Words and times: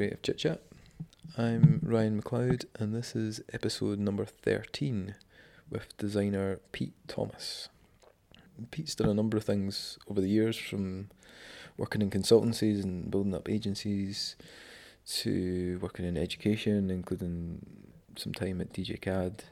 Creative 0.00 0.22
Chit 0.22 0.38
Chat. 0.38 0.62
I'm 1.36 1.80
Ryan 1.82 2.22
McLeod, 2.22 2.64
and 2.78 2.94
this 2.94 3.14
is 3.14 3.42
episode 3.52 3.98
number 3.98 4.24
13 4.24 5.14
with 5.68 5.94
designer 5.98 6.58
Pete 6.72 6.94
Thomas. 7.06 7.68
Pete's 8.70 8.94
done 8.94 9.10
a 9.10 9.12
number 9.12 9.36
of 9.36 9.44
things 9.44 9.98
over 10.08 10.22
the 10.22 10.30
years 10.30 10.56
from 10.56 11.10
working 11.76 12.00
in 12.00 12.08
consultancies 12.08 12.82
and 12.82 13.10
building 13.10 13.34
up 13.34 13.50
agencies 13.50 14.36
to 15.18 15.78
working 15.82 16.06
in 16.06 16.16
education, 16.16 16.90
including 16.90 17.66
some 18.16 18.32
time 18.32 18.62
at 18.62 18.72
DJ 18.72 18.98
CAD. 18.98 19.44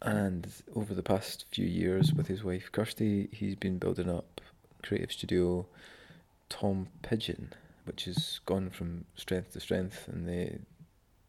And 0.00 0.46
over 0.76 0.94
the 0.94 1.02
past 1.02 1.46
few 1.50 1.66
years 1.66 2.14
with 2.14 2.28
his 2.28 2.44
wife 2.44 2.70
Kirsty, 2.70 3.28
he's 3.32 3.56
been 3.56 3.78
building 3.78 4.08
up 4.08 4.40
creative 4.80 5.10
studio 5.10 5.66
Tom 6.48 6.86
Pigeon, 7.02 7.52
which 7.90 8.04
has 8.04 8.38
gone 8.46 8.70
from 8.70 9.04
strength 9.16 9.52
to 9.52 9.58
strength, 9.58 10.06
and 10.06 10.28
they 10.28 10.60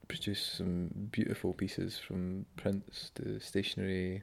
produce 0.07 0.57
some 0.57 0.91
beautiful 1.11 1.53
pieces 1.53 1.97
from 1.97 2.45
prints 2.55 3.09
to 3.15 3.39
stationery, 3.39 4.21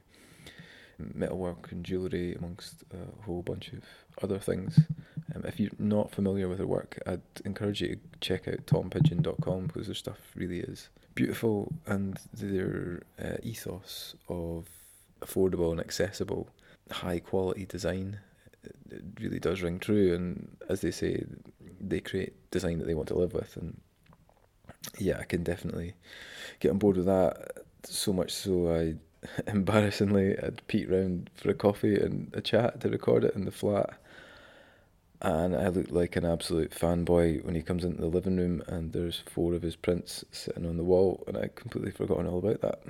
metalwork 1.13 1.69
and 1.73 1.83
jewellery, 1.83 2.35
amongst 2.35 2.85
a 2.93 3.23
whole 3.25 3.41
bunch 3.41 3.73
of 3.73 3.83
other 4.23 4.39
things. 4.39 4.79
Um, 5.35 5.43
if 5.43 5.59
you're 5.59 5.69
not 5.79 6.11
familiar 6.11 6.47
with 6.47 6.59
their 6.59 6.67
work, 6.67 6.97
I'd 7.05 7.21
encourage 7.43 7.81
you 7.81 7.95
to 7.95 8.19
check 8.21 8.47
out 8.47 8.65
tompigeon.com 8.65 9.67
because 9.67 9.87
their 9.87 9.95
stuff 9.95 10.19
really 10.33 10.61
is 10.61 10.87
beautiful 11.15 11.73
and 11.87 12.17
their 12.33 13.01
uh, 13.21 13.35
ethos 13.43 14.15
of 14.29 14.65
affordable 15.19 15.71
and 15.71 15.81
accessible, 15.81 16.47
high 16.89 17.19
quality 17.19 17.65
design 17.65 18.19
it 18.63 19.03
really 19.19 19.39
does 19.39 19.61
ring 19.61 19.79
true. 19.79 20.13
And 20.13 20.57
as 20.69 20.81
they 20.81 20.91
say, 20.91 21.23
they 21.79 21.99
create 21.99 22.33
design 22.51 22.79
that 22.79 22.85
they 22.85 22.93
want 22.93 23.07
to 23.09 23.17
live 23.17 23.33
with. 23.33 23.55
And 23.57 23.79
yeah, 24.97 25.17
I 25.19 25.23
can 25.23 25.43
definitely 25.43 25.93
get 26.59 26.71
on 26.71 26.77
board 26.77 26.97
with 26.97 27.05
that. 27.05 27.63
So 27.85 28.11
much 28.13 28.33
so, 28.33 28.73
I 28.73 28.95
embarrassingly 29.47 30.35
had 30.35 30.65
Pete 30.67 30.89
round 30.89 31.29
for 31.35 31.49
a 31.49 31.53
coffee 31.53 31.95
and 31.95 32.31
a 32.33 32.41
chat 32.41 32.81
to 32.81 32.89
record 32.89 33.23
it 33.23 33.35
in 33.35 33.45
the 33.45 33.51
flat. 33.51 33.89
And 35.21 35.53
I 35.55 35.67
look 35.67 35.91
like 35.91 36.15
an 36.15 36.25
absolute 36.25 36.71
fanboy 36.71 37.43
when 37.43 37.53
he 37.53 37.61
comes 37.61 37.83
into 37.83 37.99
the 37.99 38.07
living 38.07 38.37
room 38.37 38.63
and 38.67 38.93
there's 38.93 39.21
four 39.29 39.53
of 39.53 39.61
his 39.61 39.75
prints 39.75 40.23
sitting 40.31 40.65
on 40.65 40.77
the 40.77 40.83
wall, 40.83 41.23
and 41.27 41.37
I 41.37 41.49
completely 41.53 41.91
forgotten 41.91 42.25
all 42.25 42.39
about 42.39 42.61
that. 42.61 42.81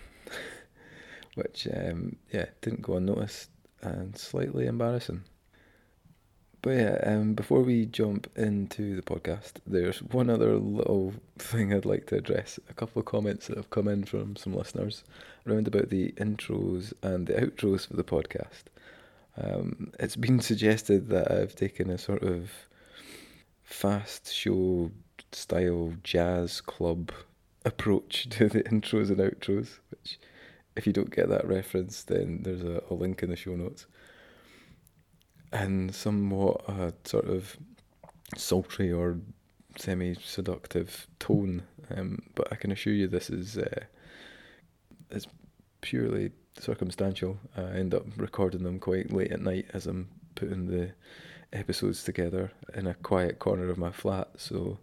Which, 1.36 1.68
um, 1.74 2.18
yeah, 2.32 2.46
didn't 2.62 2.84
go 2.84 2.98
unnoticed 2.98 3.50
and 3.82 4.16
slightly 4.16 4.68
embarrassing. 4.68 5.24
But 6.62 6.72
yeah, 6.72 7.00
um, 7.04 7.36
before 7.36 7.62
we 7.62 7.86
jump 7.86 8.30
into 8.36 8.96
the 8.98 9.02
podcast, 9.02 9.54
there's 9.66 10.04
one 10.04 10.30
other 10.30 10.56
little 10.58 11.14
thing 11.38 11.74
I'd 11.74 11.86
like 11.86 12.08
to 12.08 12.18
address. 12.18 12.60
A 12.70 12.74
couple 12.74 13.00
of 13.00 13.06
comments 13.06 13.48
that 13.48 13.56
have 13.56 13.70
come 13.70 13.88
in 13.88 14.04
from 14.04 14.36
some 14.36 14.54
listeners 14.54 15.06
around 15.48 15.70
about 15.70 15.90
the 15.90 16.12
intros 16.14 16.92
and 17.02 17.28
the 17.28 17.34
outros 17.34 17.88
for 17.88 17.96
the 17.96 18.04
podcast. 18.04 18.64
Um, 19.38 19.94
it's 20.00 20.18
been 20.18 20.42
suggested 20.42 21.08
that 21.10 21.32
I've 21.32 21.56
taken 21.56 21.90
a 21.90 21.98
sort 21.98 22.24
of 22.24 22.52
fast 23.64 24.34
show 24.34 24.92
style 25.32 25.94
jazz 26.04 26.60
club 26.60 27.14
approach 27.64 28.28
to 28.32 28.50
the 28.50 28.64
intros 28.64 29.08
and 29.08 29.20
outros, 29.20 29.80
which, 29.92 30.20
if 30.76 30.86
you 30.86 30.92
don't 30.92 31.16
get 31.16 31.30
that 31.30 31.48
reference, 31.48 32.04
then 32.04 32.42
there's 32.44 32.64
a, 32.64 32.84
a 32.90 32.94
link 32.94 33.24
in 33.24 33.30
the 33.30 33.38
show 33.38 33.56
notes 33.56 33.86
and 35.52 35.94
somewhat 35.94 36.62
a 36.68 36.94
sort 37.06 37.26
of 37.26 37.58
sultry 38.38 38.92
or 38.92 39.18
semi 39.78 40.16
seductive 40.16 41.08
tone. 41.20 41.64
Um, 41.96 42.22
but 42.36 42.48
I 42.52 42.56
can 42.56 42.72
assure 42.72 42.94
you 42.94 43.08
this 43.08 43.30
is 43.30 43.58
uh, 43.58 43.84
it's 45.10 45.28
purely 45.82 46.32
circumstantial. 46.60 47.40
I 47.58 47.62
end 47.62 47.94
up 47.94 48.06
recording 48.18 48.64
them 48.64 48.80
quite 48.80 49.12
late 49.12 49.32
at 49.32 49.42
night 49.42 49.66
as 49.74 49.88
I'm 49.88 50.10
putting 50.36 50.68
the 50.68 50.92
episodes 51.52 52.04
together 52.04 52.52
in 52.76 52.86
a 52.86 52.94
quiet 52.94 53.40
corner 53.40 53.70
of 53.70 53.78
my 53.78 53.92
flat. 53.92 54.30
So 54.38 54.78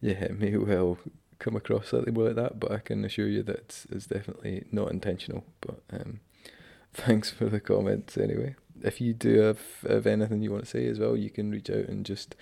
yeah, 0.00 0.12
it 0.12 0.38
may 0.38 0.56
well 0.56 0.98
come 1.40 1.56
across 1.56 1.88
slightly 1.88 2.12
more 2.12 2.26
like 2.26 2.36
that, 2.36 2.60
but 2.60 2.70
I 2.70 2.78
can 2.78 3.04
assure 3.04 3.28
you 3.28 3.42
that 3.44 3.56
it's, 3.56 3.86
it's 3.90 4.06
definitely 4.06 4.64
not 4.70 4.90
intentional. 4.90 5.44
But 5.60 5.80
um, 5.92 6.20
thanks 6.92 7.30
for 7.30 7.46
the 7.46 7.60
comments 7.60 8.16
anyway 8.16 8.54
if 8.82 9.00
you 9.00 9.12
do 9.12 9.40
have, 9.40 9.60
have 9.88 10.06
anything 10.06 10.42
you 10.42 10.50
want 10.50 10.64
to 10.64 10.70
say 10.70 10.86
as 10.86 10.98
well, 10.98 11.16
you 11.16 11.30
can 11.30 11.50
reach 11.50 11.70
out 11.70 11.86
and 11.88 12.04
just 12.04 12.34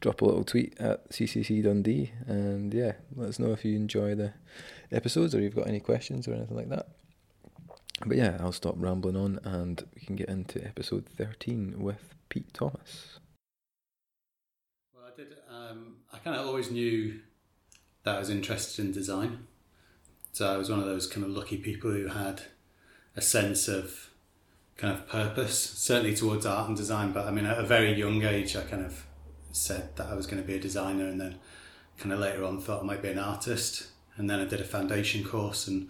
drop 0.00 0.20
a 0.20 0.24
little 0.24 0.44
tweet 0.44 0.78
at 0.80 1.10
CCC 1.10 1.62
Dundee. 1.62 2.12
And 2.26 2.72
yeah, 2.72 2.92
let 3.14 3.28
us 3.28 3.38
know 3.38 3.52
if 3.52 3.64
you 3.64 3.76
enjoy 3.76 4.14
the 4.14 4.32
episodes 4.92 5.34
or 5.34 5.40
you've 5.40 5.56
got 5.56 5.68
any 5.68 5.80
questions 5.80 6.28
or 6.28 6.34
anything 6.34 6.56
like 6.56 6.68
that. 6.68 6.88
But 8.06 8.16
yeah, 8.16 8.36
I'll 8.40 8.52
stop 8.52 8.74
rambling 8.76 9.16
on 9.16 9.40
and 9.44 9.84
we 9.94 10.02
can 10.02 10.16
get 10.16 10.28
into 10.28 10.64
episode 10.64 11.06
13 11.16 11.76
with 11.78 12.14
Pete 12.28 12.52
Thomas. 12.54 13.18
Well, 14.94 15.04
I 15.12 15.16
did, 15.16 15.34
um, 15.50 15.96
I 16.12 16.18
kind 16.18 16.36
of 16.36 16.46
always 16.46 16.70
knew 16.70 17.20
that 18.04 18.16
I 18.16 18.18
was 18.18 18.30
interested 18.30 18.84
in 18.84 18.92
design. 18.92 19.46
So 20.32 20.52
I 20.52 20.56
was 20.56 20.70
one 20.70 20.78
of 20.78 20.86
those 20.86 21.06
kind 21.06 21.24
of 21.24 21.32
lucky 21.32 21.56
people 21.56 21.90
who 21.90 22.06
had 22.06 22.42
a 23.16 23.20
sense 23.20 23.66
of 23.66 24.10
kind 24.78 24.94
of 24.94 25.06
purpose, 25.08 25.58
certainly 25.58 26.14
towards 26.14 26.46
art 26.46 26.68
and 26.68 26.76
design. 26.76 27.12
But 27.12 27.26
I 27.26 27.30
mean, 27.30 27.44
at 27.44 27.58
a 27.58 27.64
very 27.64 27.92
young 27.92 28.22
age, 28.22 28.56
I 28.56 28.62
kind 28.62 28.86
of 28.86 29.04
said 29.52 29.94
that 29.96 30.06
I 30.06 30.14
was 30.14 30.26
going 30.26 30.40
to 30.40 30.46
be 30.46 30.54
a 30.54 30.60
designer, 30.60 31.06
and 31.06 31.20
then 31.20 31.34
kind 31.98 32.12
of 32.12 32.20
later 32.20 32.44
on 32.44 32.60
thought 32.60 32.82
I 32.82 32.86
might 32.86 33.02
be 33.02 33.10
an 33.10 33.18
artist. 33.18 33.88
And 34.16 34.30
then 34.30 34.40
I 34.40 34.46
did 34.46 34.60
a 34.60 34.64
foundation 34.64 35.22
course 35.22 35.68
and 35.68 35.88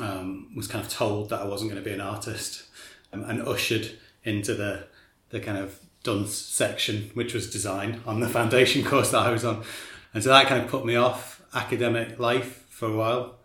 um, 0.00 0.50
was 0.56 0.66
kind 0.66 0.84
of 0.84 0.90
told 0.90 1.28
that 1.28 1.40
I 1.40 1.44
wasn't 1.44 1.70
going 1.70 1.82
to 1.82 1.88
be 1.88 1.94
an 1.94 2.00
artist, 2.00 2.64
um, 3.12 3.24
and 3.24 3.46
ushered 3.46 3.90
into 4.22 4.54
the 4.54 4.86
the 5.30 5.40
kind 5.40 5.58
of 5.58 5.80
dunce 6.04 6.34
section, 6.34 7.10
which 7.14 7.34
was 7.34 7.50
design 7.50 8.00
on 8.06 8.20
the 8.20 8.28
foundation 8.28 8.84
course 8.90 9.10
that 9.10 9.26
I 9.26 9.30
was 9.30 9.44
on. 9.44 9.64
And 10.12 10.22
so 10.22 10.30
that 10.30 10.46
kind 10.46 10.62
of 10.62 10.70
put 10.70 10.86
me 10.86 10.94
off 10.94 11.42
academic 11.52 12.20
life 12.20 12.64
for 12.68 12.86
a 12.86 12.96
while. 12.96 13.36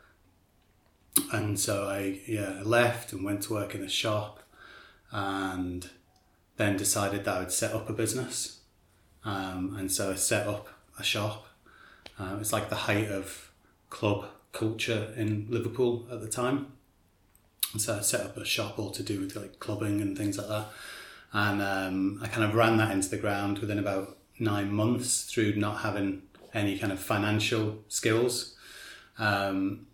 And 1.31 1.59
so 1.59 1.87
I 1.87 2.19
yeah 2.27 2.61
left 2.63 3.13
and 3.13 3.23
went 3.23 3.41
to 3.43 3.53
work 3.53 3.73
in 3.73 3.81
a 3.81 3.89
shop 3.89 4.39
and 5.11 5.89
then 6.57 6.77
decided 6.77 7.23
that 7.23 7.37
I 7.37 7.39
would 7.39 7.51
set 7.51 7.73
up 7.73 7.89
a 7.89 7.93
business. 7.93 8.59
Um, 9.23 9.75
and 9.77 9.91
so 9.91 10.11
I 10.11 10.15
set 10.15 10.47
up 10.47 10.67
a 10.99 11.03
shop. 11.03 11.47
Uh, 12.19 12.37
it's 12.39 12.53
like 12.53 12.69
the 12.69 12.75
height 12.75 13.09
of 13.09 13.51
club 13.89 14.25
culture 14.51 15.13
in 15.15 15.47
Liverpool 15.49 16.05
at 16.11 16.21
the 16.21 16.27
time. 16.27 16.73
And 17.71 17.81
so 17.81 17.97
I 17.97 18.01
set 18.01 18.21
up 18.21 18.37
a 18.37 18.45
shop 18.45 18.77
all 18.77 18.91
to 18.91 19.03
do 19.03 19.21
with 19.21 19.35
like 19.35 19.59
clubbing 19.59 20.01
and 20.01 20.17
things 20.17 20.37
like 20.37 20.47
that. 20.47 20.67
And 21.31 21.61
um, 21.61 22.19
I 22.21 22.27
kind 22.27 22.43
of 22.43 22.55
ran 22.55 22.77
that 22.77 22.91
into 22.91 23.09
the 23.09 23.17
ground 23.17 23.59
within 23.59 23.79
about 23.79 24.17
nine 24.39 24.71
months 24.71 25.23
through 25.23 25.55
not 25.55 25.81
having 25.81 26.23
any 26.53 26.77
kind 26.77 26.91
of 26.91 26.99
financial 26.99 27.79
skills. 27.87 28.55
Um, 29.17 29.87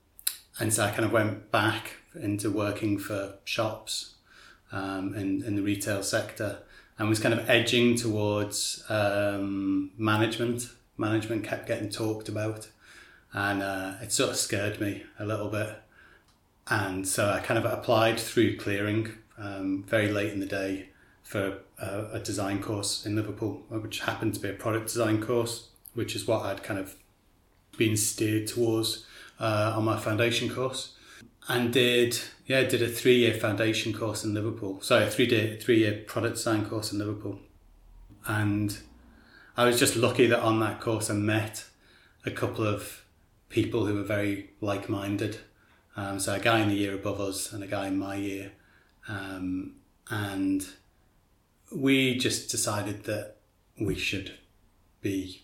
and 0.59 0.74
so 0.74 0.84
I 0.84 0.92
kind 0.92 1.04
of 1.04 1.12
went 1.12 1.52
back 1.52 1.98
into 2.16 2.50
working 2.50 2.98
for 2.98 3.36
shops 3.44 4.15
um, 4.75 5.16
in, 5.16 5.41
in 5.44 5.56
the 5.56 5.62
retail 5.62 6.03
sector 6.03 6.59
and 7.00 7.09
was 7.09 7.19
kind 7.19 7.34
of 7.34 7.50
edging 7.50 7.96
towards 7.96 8.84
um, 8.90 9.91
management. 9.97 10.69
Management 10.98 11.44
kept 11.44 11.68
getting 11.68 11.89
talked 11.89 12.30
about, 12.30 12.69
and 13.33 13.63
uh, 13.63 13.94
it 14.01 14.12
sort 14.12 14.30
of 14.30 14.36
scared 14.38 14.80
me 14.80 15.04
a 15.19 15.25
little 15.25 15.50
bit. 15.50 15.75
And 16.68 17.07
so 17.07 17.30
I 17.30 17.39
kind 17.39 17.57
of 17.57 17.66
applied 17.66 18.19
through 18.19 18.57
clearing 18.57 19.10
um, 19.38 19.83
very 19.88 20.10
late 20.10 20.31
in 20.31 20.39
the 20.39 20.45
day 20.45 20.89
for 21.24 21.60
a, 21.80 22.07
a, 22.13 22.19
design 22.19 22.62
course 22.62 23.06
in 23.06 23.16
Liverpool, 23.16 23.63
which 23.69 24.01
happened 24.01 24.33
to 24.36 24.39
be 24.39 24.50
a 24.50 24.54
product 24.54 24.88
design 24.88 25.22
course, 25.22 25.69
which 25.94 26.16
is 26.16 26.25
what 26.25 26.45
I'd 26.45 26.63
kind 26.63 26.80
of 26.80 26.95
been 27.77 27.98
steered 27.98 28.48
towards 28.48 29.06
uh, 29.39 29.74
on 29.75 29.83
my 29.83 30.00
foundation 30.00 30.50
course 30.50 30.94
and 31.47 31.71
did 31.71 32.19
yeah 32.45 32.63
did 32.63 32.81
a 32.81 32.88
three 32.88 33.18
year 33.18 33.33
foundation 33.33 33.94
course 33.94 34.24
in 34.24 34.33
Liverpool. 34.33 34.81
Sorry, 34.81 35.06
a 35.06 35.09
three 35.09 35.27
day 35.27 35.57
three 35.57 35.80
year 35.80 36.03
product 36.07 36.36
design 36.36 36.65
course 36.65 36.92
in 36.92 37.00
Liverpool, 37.00 37.39
and 38.25 38.77
I 39.57 39.65
was 39.65 39.80
just 39.80 39.95
lucky 39.95 40.27
that 40.27 40.39
on 40.39 40.59
that 40.62 40.81
course 40.81 41.09
I 41.09 41.13
met 41.13 41.65
a 42.25 42.31
couple 42.31 42.65
of 42.65 43.03
people 43.50 43.86
who 43.86 43.95
were 43.95 44.03
very 44.03 44.50
like 44.62 44.89
minded. 44.89 45.38
Um, 45.95 46.19
so 46.19 46.33
a 46.33 46.39
guy 46.39 46.59
in 46.59 46.69
the 46.69 46.75
year 46.75 46.94
above 46.94 47.21
us 47.21 47.53
and 47.53 47.63
a 47.63 47.68
guy 47.68 47.88
in 47.88 47.98
my 47.98 48.15
year, 48.15 48.51
um, 49.07 49.75
and 50.09 50.68
we 51.74 52.18
just 52.18 52.50
decided 52.50 53.06
that 53.06 53.38
we 53.80 53.95
should 53.95 54.33
be 55.01 55.44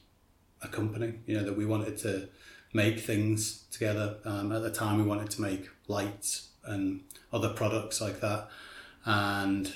a 0.61 0.67
company. 0.67 1.19
You 1.25 1.37
know 1.37 1.43
that 1.45 1.57
we 1.57 1.65
wanted 1.65 1.97
to 1.99 2.27
make 2.73 2.99
things 2.99 3.63
together. 3.71 4.17
Um, 4.25 4.51
at 4.51 4.61
the 4.61 4.71
time, 4.71 4.97
we 4.97 5.03
wanted 5.03 5.29
to 5.31 5.41
make 5.41 5.69
lights 5.87 6.49
and 6.63 7.01
other 7.33 7.49
products 7.49 8.01
like 8.01 8.19
that, 8.21 8.49
and 9.05 9.73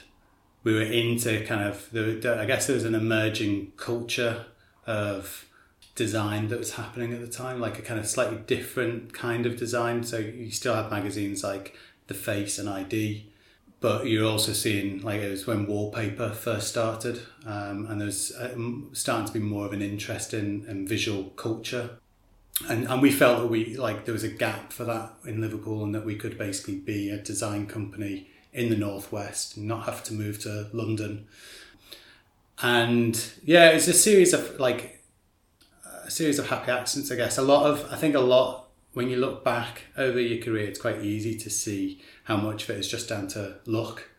we 0.64 0.74
were 0.74 0.82
into 0.82 1.46
kind 1.46 1.64
of 1.68 1.90
the. 1.92 2.38
I 2.40 2.46
guess 2.46 2.68
there 2.68 2.76
was 2.76 2.86
an 2.86 2.96
emerging 2.96 3.74
culture 3.78 4.46
of 4.86 5.46
design 5.96 6.50
that 6.50 6.60
was 6.60 6.74
happening 6.74 7.14
at 7.14 7.22
the 7.22 7.28
time, 7.28 7.60
like 7.60 7.80
a 7.80 7.82
kind 7.82 8.00
of 8.00 8.06
slightly 8.06 8.38
different 8.46 9.14
kind 9.14 9.46
of 9.46 9.58
design. 9.58 10.04
So 10.04 10.18
you 10.18 10.52
still 10.52 10.76
had 10.76 10.92
magazines 10.92 11.44
like 11.44 11.76
The 12.08 12.14
Face 12.14 12.60
and 12.60 12.70
ID, 12.70 13.32
but 13.80 14.08
you're 14.08 14.30
also 14.30 14.52
seeing 14.52 15.02
like 15.02 15.22
it 15.22 15.32
was 15.32 15.48
when 15.48 15.66
wallpaper 15.66 16.30
first 16.30 16.68
started, 16.68 17.22
um, 17.46 17.88
and 17.90 18.00
there's 18.00 18.34
uh, 18.34 18.56
starting 18.92 19.28
to 19.28 19.34
be 19.34 19.40
more 19.40 19.66
of 19.66 19.74
an 19.74 19.82
interest 19.82 20.34
in, 20.34 20.66
in 20.68 20.88
visual 20.88 21.26
culture. 21.32 21.98
And, 22.70 22.88
and 22.88 23.02
we 23.02 23.12
felt 23.12 23.42
that 23.42 23.48
we 23.48 23.76
like 23.76 24.06
there 24.06 24.14
was 24.14 24.24
a 24.24 24.30
gap 24.30 24.72
for 24.72 24.86
that 24.86 25.14
in 25.26 25.42
Liverpool, 25.42 25.84
and 25.84 25.94
that 25.94 26.06
we 26.06 26.16
could 26.16 26.38
basically 26.38 26.76
be 26.76 27.10
a 27.10 27.18
design 27.18 27.68
company 27.68 28.30
in 28.54 28.70
the 28.70 28.78
northwest, 28.78 29.58
and 29.58 29.68
not 29.68 29.86
have 29.86 30.04
to 30.06 30.14
move 30.14 30.40
to 30.44 30.70
London. 30.72 31.28
And 32.62 33.22
yeah, 33.44 33.70
it's 33.72 33.88
a 33.88 33.94
series 33.94 34.34
of 34.34 34.60
like 34.60 35.02
a 36.06 36.10
series 36.10 36.40
of 36.40 36.48
happy 36.48 36.72
accidents, 36.72 37.12
I 37.12 37.16
guess. 37.16 37.38
A 37.38 37.42
lot 37.42 37.70
of 37.70 37.92
I 37.92 37.98
think 37.98 38.16
a 38.16 38.22
lot 38.22 38.70
when 38.94 39.10
you 39.10 39.18
look 39.18 39.44
back 39.44 39.84
over 39.98 40.20
your 40.20 40.42
career, 40.42 40.66
it's 40.66 40.80
quite 40.80 41.04
easy 41.04 41.38
to 41.38 41.50
see 41.50 42.02
how 42.24 42.38
much 42.38 42.64
of 42.64 42.70
it 42.70 42.80
is 42.80 42.88
just 42.88 43.10
down 43.10 43.28
to 43.28 43.58
luck 43.66 44.10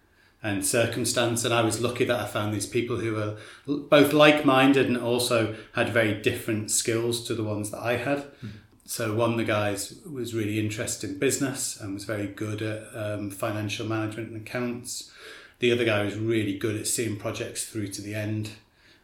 and 0.47 0.65
circumstance. 0.65 1.45
And 1.45 1.53
I 1.53 1.63
was 1.63 1.81
lucky 1.81 2.05
that 2.05 2.21
I 2.21 2.27
found 2.27 2.55
these 2.55 2.67
people 2.67 2.99
who 2.99 3.15
were 3.15 3.37
both 3.67 4.13
like 4.13 4.45
minded 4.45 4.87
and 4.87 4.97
also 4.97 5.57
had 5.73 5.89
very 5.89 6.15
different 6.15 6.71
skills 6.71 7.27
to 7.27 7.35
the 7.35 7.43
ones 7.43 7.73
that 7.73 7.81
I 7.81 7.97
had. 7.97 8.19
Mm-hmm. 8.19 8.49
So, 8.85 9.15
one 9.17 9.33
of 9.33 9.39
the 9.39 9.45
guys 9.45 9.99
was 10.09 10.33
really 10.33 10.61
interested 10.61 11.11
in 11.11 11.19
business 11.19 11.81
and 11.81 11.93
was 11.93 12.05
very 12.05 12.29
good 12.29 12.63
at 12.63 12.85
um, 12.95 13.33
financial 13.33 13.87
management 13.87 14.29
and 14.29 14.47
accounts. 14.47 15.11
The 15.59 15.73
other 15.73 15.85
guy 15.85 16.05
was 16.05 16.17
really 16.17 16.57
good 16.57 16.77
at 16.77 16.87
seeing 16.87 17.17
projects 17.17 17.65
through 17.65 17.89
to 17.89 18.03
the 18.03 18.15
end, 18.15 18.51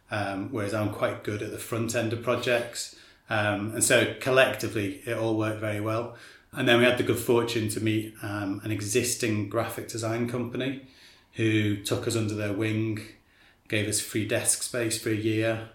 um, 0.09 0.49
whereas 0.51 0.73
I'm 0.73 0.91
quite 0.91 1.25
good 1.25 1.41
at 1.41 1.51
the 1.51 1.57
front 1.57 1.95
end 1.95 2.13
of 2.13 2.23
projects. 2.23 2.95
Um, 3.29 3.73
and 3.73 3.83
so, 3.83 4.15
collectively, 4.21 5.01
it 5.05 5.17
all 5.17 5.37
worked 5.37 5.59
very 5.59 5.81
well. 5.81 6.15
And 6.53 6.65
then 6.65 6.77
we 6.77 6.85
had 6.85 6.97
the 6.97 7.03
good 7.03 7.19
fortune 7.19 7.67
to 7.69 7.81
meet 7.81 8.13
um, 8.21 8.61
an 8.63 8.71
existing 8.71 9.49
graphic 9.49 9.89
design 9.89 10.29
company 10.29 10.87
who 11.33 11.77
took 11.77 12.07
us 12.07 12.15
under 12.15 12.35
their 12.35 12.53
wing, 12.53 13.01
gave 13.67 13.87
us 13.87 13.99
free 13.99 14.27
desk 14.27 14.63
space 14.63 15.01
for 15.01 15.09
a 15.09 15.15
year, 15.15 15.69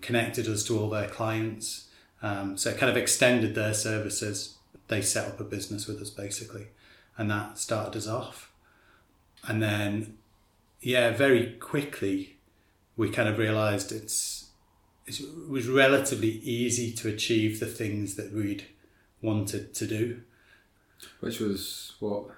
connected 0.00 0.48
us 0.48 0.64
to 0.64 0.78
all 0.78 0.90
their 0.90 1.08
clients. 1.08 1.88
Um, 2.22 2.56
so 2.56 2.70
it 2.70 2.78
kind 2.78 2.90
of 2.90 2.96
extended 2.96 3.54
their 3.54 3.74
services. 3.74 4.56
They 4.88 5.02
set 5.02 5.28
up 5.28 5.40
a 5.40 5.44
business 5.44 5.86
with 5.86 6.00
us 6.00 6.10
basically, 6.10 6.68
and 7.16 7.30
that 7.30 7.58
started 7.58 7.96
us 7.96 8.06
off. 8.06 8.50
And 9.46 9.62
then, 9.62 10.18
yeah, 10.80 11.10
very 11.10 11.52
quickly, 11.52 12.36
we 12.96 13.10
kind 13.10 13.28
of 13.28 13.38
realized 13.38 13.92
it's 13.92 14.50
it 15.06 15.20
was 15.48 15.68
relatively 15.68 16.40
easy 16.42 16.90
to 16.92 17.08
achieve 17.08 17.60
the 17.60 17.66
things 17.66 18.16
that 18.16 18.32
we'd 18.32 18.64
wanted 19.22 19.72
to 19.74 19.86
do. 19.86 20.22
Which 21.20 21.38
was 21.38 21.94
what? 22.00 22.30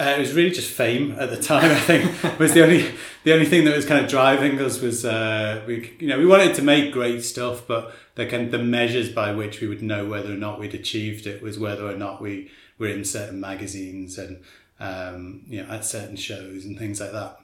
Uh, 0.00 0.14
it 0.16 0.18
was 0.20 0.32
really 0.32 0.50
just 0.50 0.70
fame 0.70 1.12
at 1.18 1.30
the 1.30 1.36
time. 1.36 1.70
I 1.70 1.78
think 1.78 2.38
was 2.38 2.54
the 2.54 2.62
only 2.62 2.94
the 3.24 3.32
only 3.32 3.46
thing 3.46 3.64
that 3.64 3.76
was 3.76 3.86
kind 3.86 4.02
of 4.04 4.10
driving 4.10 4.58
us 4.60 4.80
was 4.80 5.04
uh, 5.04 5.62
we 5.66 5.94
you 5.98 6.08
know 6.08 6.18
we 6.18 6.26
wanted 6.26 6.54
to 6.56 6.62
make 6.62 6.92
great 6.92 7.22
stuff, 7.22 7.66
but 7.66 7.94
the 8.14 8.26
kind 8.26 8.46
of 8.46 8.50
the 8.50 8.58
measures 8.58 9.10
by 9.10 9.32
which 9.32 9.60
we 9.60 9.68
would 9.68 9.82
know 9.82 10.06
whether 10.06 10.32
or 10.32 10.36
not 10.36 10.58
we'd 10.58 10.74
achieved 10.74 11.26
it 11.26 11.42
was 11.42 11.58
whether 11.58 11.86
or 11.86 11.96
not 11.96 12.20
we 12.20 12.50
were 12.78 12.88
in 12.88 13.04
certain 13.04 13.38
magazines 13.38 14.18
and 14.18 14.42
um, 14.80 15.42
you 15.46 15.62
know 15.62 15.68
at 15.68 15.84
certain 15.84 16.16
shows 16.16 16.64
and 16.64 16.78
things 16.78 17.00
like 17.00 17.12
that. 17.12 17.38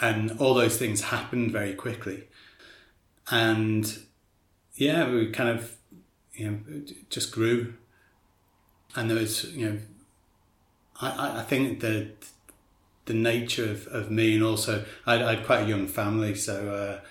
And 0.00 0.38
all 0.38 0.54
those 0.54 0.76
things 0.76 1.00
happened 1.02 1.52
very 1.52 1.74
quickly, 1.74 2.28
and 3.30 3.98
yeah, 4.74 5.10
we 5.10 5.30
kind 5.30 5.48
of 5.48 5.76
you 6.34 6.50
know 6.50 6.82
just 7.08 7.32
grew 7.32 7.74
and 8.96 9.10
there 9.10 9.18
was 9.18 9.44
you 9.54 9.68
know 9.68 9.78
I, 11.00 11.40
I 11.40 11.42
think 11.42 11.80
the 11.80 12.10
the 13.06 13.14
nature 13.14 13.70
of, 13.70 13.86
of 13.86 14.10
me 14.10 14.34
and 14.34 14.42
also 14.42 14.84
I, 15.06 15.16
had 15.18 15.44
quite 15.46 15.62
a 15.62 15.68
young 15.68 15.86
family 15.86 16.34
so 16.34 16.74
uh, 16.74 17.06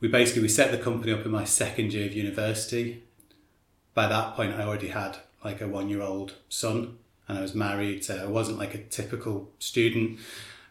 we 0.00 0.08
basically 0.08 0.42
we 0.42 0.48
set 0.48 0.70
the 0.70 0.78
company 0.78 1.12
up 1.12 1.24
in 1.24 1.32
my 1.32 1.44
second 1.44 1.92
year 1.92 2.06
of 2.06 2.12
university. 2.12 3.02
By 3.94 4.06
that 4.06 4.34
point 4.34 4.54
I 4.54 4.62
already 4.62 4.88
had 4.88 5.18
like 5.44 5.60
a 5.60 5.68
one 5.68 5.88
year 5.88 6.02
old 6.02 6.34
son 6.48 6.98
and 7.28 7.38
I 7.38 7.42
was 7.42 7.54
married 7.54 8.04
so 8.04 8.16
I 8.22 8.26
wasn't 8.26 8.58
like 8.58 8.74
a 8.74 8.82
typical 8.84 9.50
student. 9.58 10.20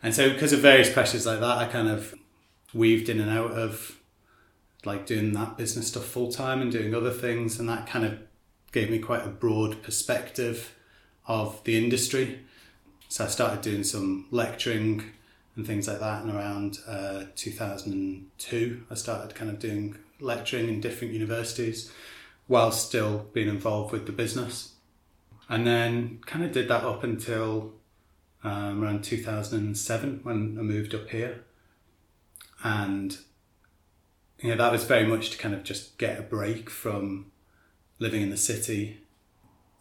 And 0.02 0.14
so 0.16 0.32
because 0.32 0.54
of 0.54 0.60
various 0.60 0.92
pressures 0.92 1.26
like 1.26 1.40
that 1.42 1.58
I 1.58 1.66
kind 1.66 1.90
of 1.90 2.16
weaved 2.74 3.10
in 3.10 3.20
and 3.20 3.30
out 3.30 3.52
of 3.52 4.00
like 4.86 5.06
doing 5.06 5.34
that 5.34 5.58
business 5.58 5.88
stuff 5.88 6.06
full 6.06 6.32
time 6.32 6.62
and 6.62 6.72
doing 6.72 6.94
other 6.96 7.12
things 7.12 7.60
and 7.60 7.68
that 7.70 7.88
kind 7.88 8.06
of 8.06 8.18
gave 8.72 8.90
me 8.90 9.00
quite 9.00 9.26
a 9.26 9.30
broad 9.30 9.82
perspective 9.84 10.74
of 11.28 11.64
the 11.64 11.78
industry. 11.78 12.40
So 13.10 13.26
I 13.26 13.28
started 13.28 13.62
doing 13.62 13.84
some 13.84 14.26
lecturing 14.32 15.04
and 15.56 15.66
things 15.66 15.88
like 15.88 16.00
that. 16.00 16.24
And 16.24 16.36
around 16.36 16.80
uh, 16.88 17.26
2002, 17.36 18.86
I 18.90 18.96
started 18.96 19.36
kind 19.36 19.52
of 19.52 19.60
doing 19.60 19.98
lecturing 20.20 20.70
in 20.70 20.82
different 20.82 21.14
universities 21.14 21.92
while 22.48 22.72
still 22.72 23.28
being 23.34 23.50
involved 23.50 23.92
with 23.92 24.06
the 24.06 24.12
business. 24.12 24.74
And 25.50 25.68
then 25.68 26.20
kind 26.26 26.44
of 26.44 26.52
did 26.52 26.68
that 26.70 26.84
up 26.84 27.04
until 27.04 27.74
um, 28.44 28.84
around 28.84 29.04
2007 29.04 30.20
when 30.24 30.58
I 30.60 30.62
moved 30.62 30.96
up 30.96 31.10
here. 31.10 31.44
And 32.64 33.18
you 34.40 34.50
know, 34.50 34.58
that 34.58 34.72
was 34.72 34.84
very 34.84 35.06
much 35.06 35.30
to 35.32 35.38
kind 35.38 35.56
of 35.56 35.64
just 35.64 35.98
get 35.98 36.20
a 36.20 36.24
break 36.24 36.70
from 36.70 37.32
living 38.00 38.22
in 38.22 38.30
the 38.30 38.38
city, 38.38 39.00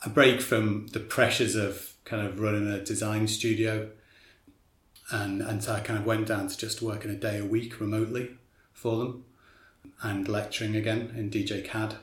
a 0.05 0.09
break 0.09 0.41
from 0.41 0.89
the 0.89 1.01
pressures 1.01 1.55
of 1.55 1.93
kind 2.05 2.27
of 2.27 2.41
running 2.41 2.67
a 2.69 2.81
design 2.81 3.29
studio. 3.29 3.91
And, 5.11 5.43
and 5.43 5.63
so 5.63 5.75
I 5.75 5.81
kind 5.81 5.99
of 5.99 6.07
went 6.07 6.27
down 6.27 6.49
to 6.49 6.57
just 6.57 6.83
working 6.83 7.11
a 7.11 7.15
day 7.15 7.39
a 7.39 7.45
week 7.45 7.81
remotely 7.81 8.31
for 8.73 8.99
them 8.99 9.25
and 10.03 10.29
lecturing 10.29 10.75
again 10.75 11.13
in 11.17 11.31
DJ 11.31 11.65
CAD. 11.65 11.97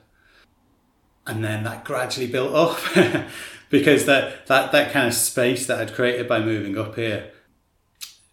And 1.27 1.44
then 1.44 1.63
that 1.63 1.86
gradually 1.86 2.27
built 2.27 2.53
up 2.53 2.79
because 3.70 4.06
that, 4.06 4.48
that, 4.48 4.72
that 4.72 4.91
kind 4.91 5.08
of 5.08 5.13
space 5.13 5.68
that 5.68 5.79
I'd 5.79 5.94
created 5.94 6.27
by 6.27 6.39
moving 6.39 6.77
up 6.77 6.96
here 6.96 7.32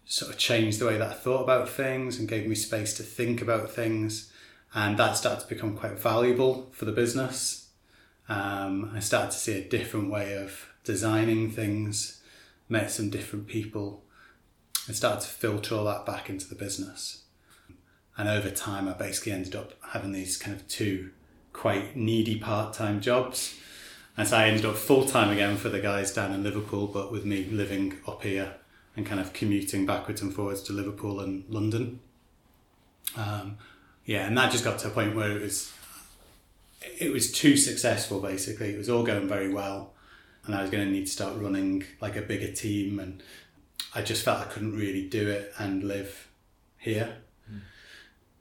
sort 0.05 0.31
of 0.31 0.37
changed 0.37 0.79
the 0.79 0.85
way 0.85 0.97
that 0.97 1.11
I 1.11 1.13
thought 1.13 1.43
about 1.43 1.67
things 1.67 2.17
and 2.17 2.29
gave 2.29 2.47
me 2.47 2.55
space 2.55 2.93
to 2.95 3.03
think 3.03 3.41
about 3.41 3.69
things. 3.71 4.31
And 4.73 4.97
that 4.97 5.17
started 5.17 5.41
to 5.41 5.53
become 5.53 5.75
quite 5.75 5.99
valuable 5.99 6.69
for 6.71 6.85
the 6.85 6.91
business 6.91 7.66
um, 8.29 8.91
I 8.95 8.99
started 8.99 9.31
to 9.31 9.37
see 9.37 9.57
a 9.57 9.67
different 9.67 10.09
way 10.09 10.35
of 10.35 10.67
designing 10.83 11.51
things, 11.51 12.21
met 12.67 12.91
some 12.91 13.09
different 13.09 13.47
people, 13.47 14.03
and 14.87 14.95
started 14.95 15.21
to 15.21 15.27
filter 15.27 15.75
all 15.75 15.85
that 15.85 16.05
back 16.05 16.29
into 16.29 16.47
the 16.47 16.55
business. 16.55 17.23
And 18.17 18.27
over 18.27 18.49
time, 18.49 18.87
I 18.87 18.93
basically 18.93 19.31
ended 19.31 19.55
up 19.55 19.73
having 19.89 20.11
these 20.11 20.37
kind 20.37 20.55
of 20.55 20.67
two 20.67 21.11
quite 21.53 21.95
needy 21.95 22.37
part 22.37 22.73
time 22.73 22.99
jobs. 23.01 23.57
And 24.17 24.27
so 24.27 24.37
I 24.37 24.47
ended 24.47 24.65
up 24.65 24.75
full 24.75 25.05
time 25.05 25.29
again 25.29 25.57
for 25.57 25.69
the 25.69 25.79
guys 25.79 26.13
down 26.13 26.33
in 26.33 26.43
Liverpool, 26.43 26.87
but 26.87 27.11
with 27.11 27.25
me 27.25 27.45
living 27.45 27.97
up 28.07 28.23
here 28.23 28.55
and 28.95 29.05
kind 29.05 29.19
of 29.21 29.33
commuting 29.33 29.85
backwards 29.85 30.21
and 30.21 30.33
forwards 30.33 30.63
to 30.63 30.73
Liverpool 30.73 31.19
and 31.19 31.43
London. 31.47 31.99
Um, 33.15 33.57
yeah, 34.05 34.25
and 34.25 34.35
that 34.37 34.51
just 34.51 34.63
got 34.63 34.79
to 34.79 34.87
a 34.87 34.91
point 34.91 35.15
where 35.15 35.37
it 35.37 35.41
was 35.41 35.71
it 36.99 37.11
was 37.11 37.31
too 37.31 37.57
successful 37.57 38.19
basically. 38.19 38.73
It 38.73 38.77
was 38.77 38.89
all 38.89 39.03
going 39.03 39.27
very 39.27 39.53
well, 39.53 39.93
and 40.45 40.55
I 40.55 40.61
was 40.61 40.71
going 40.71 40.85
to 40.85 40.91
need 40.91 41.05
to 41.05 41.11
start 41.11 41.37
running 41.37 41.83
like 42.01 42.15
a 42.15 42.21
bigger 42.21 42.51
team, 42.51 42.99
and 42.99 43.21
I 43.93 44.01
just 44.01 44.23
felt 44.23 44.39
I 44.39 44.45
couldn't 44.45 44.75
really 44.75 45.07
do 45.07 45.29
it 45.29 45.53
and 45.57 45.83
live 45.83 46.27
here. 46.77 47.17
Mm. 47.51 47.61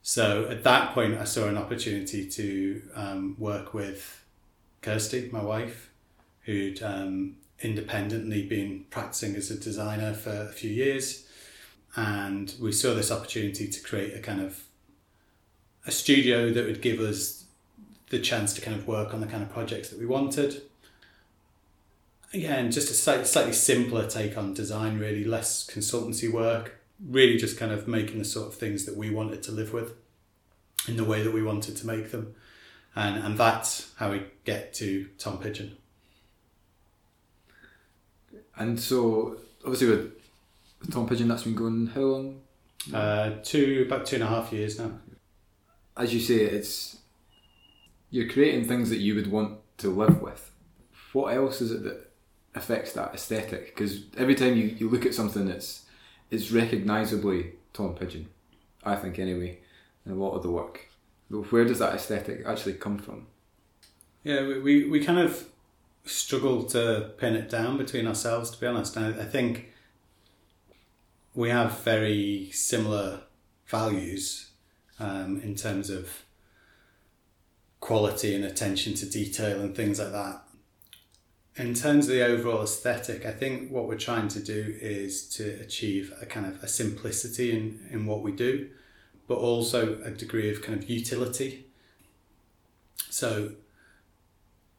So 0.02 0.48
at 0.48 0.64
that 0.64 0.94
point, 0.94 1.18
I 1.18 1.24
saw 1.24 1.48
an 1.48 1.58
opportunity 1.58 2.28
to 2.28 2.82
um, 2.94 3.36
work 3.38 3.74
with 3.74 4.24
Kirsty, 4.82 5.28
my 5.32 5.42
wife, 5.42 5.90
who'd 6.42 6.82
um, 6.82 7.36
independently 7.60 8.46
been 8.46 8.84
practicing 8.90 9.34
as 9.34 9.50
a 9.50 9.58
designer 9.58 10.14
for 10.14 10.30
a 10.30 10.52
few 10.52 10.70
years, 10.70 11.26
and 11.96 12.54
we 12.60 12.72
saw 12.72 12.94
this 12.94 13.10
opportunity 13.10 13.66
to 13.68 13.80
create 13.82 14.14
a 14.14 14.20
kind 14.20 14.40
of 14.40 14.62
a 15.86 15.92
studio 15.92 16.52
that 16.52 16.66
would 16.66 16.82
give 16.82 17.00
us 17.00 17.35
the 18.10 18.18
chance 18.18 18.54
to 18.54 18.60
kind 18.60 18.76
of 18.76 18.86
work 18.86 19.12
on 19.12 19.20
the 19.20 19.26
kind 19.26 19.42
of 19.42 19.52
projects 19.52 19.88
that 19.90 19.98
we 19.98 20.06
wanted. 20.06 20.62
Again, 22.32 22.70
just 22.70 22.90
a 22.90 23.24
slightly, 23.24 23.52
simpler 23.52 24.08
take 24.08 24.36
on 24.36 24.54
design, 24.54 24.98
really 24.98 25.24
less 25.24 25.66
consultancy 25.66 26.30
work, 26.30 26.80
really 27.04 27.36
just 27.36 27.58
kind 27.58 27.72
of 27.72 27.88
making 27.88 28.18
the 28.18 28.24
sort 28.24 28.48
of 28.48 28.54
things 28.54 28.84
that 28.84 28.96
we 28.96 29.10
wanted 29.10 29.42
to 29.44 29.52
live 29.52 29.72
with 29.72 29.94
in 30.88 30.96
the 30.96 31.04
way 31.04 31.22
that 31.22 31.32
we 31.32 31.42
wanted 31.42 31.76
to 31.76 31.86
make 31.86 32.10
them. 32.10 32.34
And, 32.94 33.22
and 33.22 33.38
that's 33.38 33.92
how 33.96 34.12
we 34.12 34.22
get 34.44 34.72
to 34.74 35.08
Tom 35.18 35.38
Pigeon. 35.38 35.76
And 38.56 38.80
so, 38.80 39.36
obviously, 39.64 39.88
with 39.88 40.12
Tom 40.90 41.08
Pigeon, 41.08 41.28
that's 41.28 41.42
been 41.42 41.54
going 41.54 41.88
how 41.88 42.00
long? 42.00 42.40
Uh, 42.92 43.32
two 43.42 43.84
about 43.86 44.06
two 44.06 44.16
and 44.16 44.24
a 44.24 44.28
half 44.28 44.52
years 44.52 44.78
now. 44.78 44.92
As 45.96 46.14
you 46.14 46.20
say, 46.20 46.36
it's 46.36 46.98
you're 48.10 48.28
creating 48.28 48.66
things 48.66 48.90
that 48.90 48.98
you 48.98 49.14
would 49.14 49.30
want 49.30 49.58
to 49.78 49.90
live 49.90 50.22
with. 50.22 50.52
What 51.12 51.34
else 51.34 51.60
is 51.60 51.70
it 51.70 51.82
that 51.84 52.10
affects 52.54 52.92
that 52.92 53.14
aesthetic? 53.14 53.74
Because 53.74 54.04
every 54.16 54.34
time 54.34 54.56
you, 54.56 54.64
you 54.64 54.88
look 54.88 55.06
at 55.06 55.14
something 55.14 55.46
that's 55.46 55.84
it's 56.30 56.50
recognisably 56.50 57.52
Tom 57.72 57.94
Pigeon, 57.94 58.28
I 58.84 58.96
think 58.96 59.18
anyway, 59.18 59.58
in 60.04 60.12
a 60.12 60.16
lot 60.16 60.34
of 60.34 60.42
the 60.42 60.50
work. 60.50 60.88
Where 61.28 61.64
does 61.64 61.78
that 61.78 61.94
aesthetic 61.94 62.44
actually 62.46 62.74
come 62.74 62.98
from? 62.98 63.26
Yeah, 64.22 64.46
we, 64.46 64.60
we, 64.60 64.88
we 64.88 65.04
kind 65.04 65.18
of 65.18 65.48
struggle 66.04 66.64
to 66.64 67.12
pin 67.18 67.34
it 67.34 67.48
down 67.48 67.78
between 67.78 68.06
ourselves, 68.06 68.50
to 68.50 68.60
be 68.60 68.66
honest. 68.66 68.96
I, 68.96 69.08
I 69.08 69.24
think 69.24 69.72
we 71.34 71.50
have 71.50 71.80
very 71.80 72.50
similar 72.52 73.22
values 73.66 74.50
um, 74.98 75.40
in 75.40 75.54
terms 75.54 75.90
of 75.90 76.24
quality 77.86 78.34
and 78.34 78.44
attention 78.44 78.94
to 78.94 79.06
detail 79.08 79.60
and 79.60 79.76
things 79.76 80.00
like 80.00 80.10
that. 80.10 80.42
In 81.54 81.72
terms 81.72 82.08
of 82.08 82.14
the 82.14 82.26
overall 82.26 82.62
aesthetic, 82.64 83.24
I 83.24 83.30
think 83.30 83.70
what 83.70 83.86
we're 83.86 83.96
trying 83.96 84.26
to 84.26 84.40
do 84.40 84.76
is 84.80 85.28
to 85.36 85.44
achieve 85.60 86.12
a 86.20 86.26
kind 86.26 86.46
of 86.46 86.60
a 86.64 86.66
simplicity 86.66 87.56
in, 87.56 87.86
in 87.92 88.04
what 88.04 88.22
we 88.22 88.32
do, 88.32 88.70
but 89.28 89.36
also 89.36 90.02
a 90.02 90.10
degree 90.10 90.50
of 90.50 90.62
kind 90.62 90.82
of 90.82 90.90
utility. 90.90 91.66
So 93.08 93.52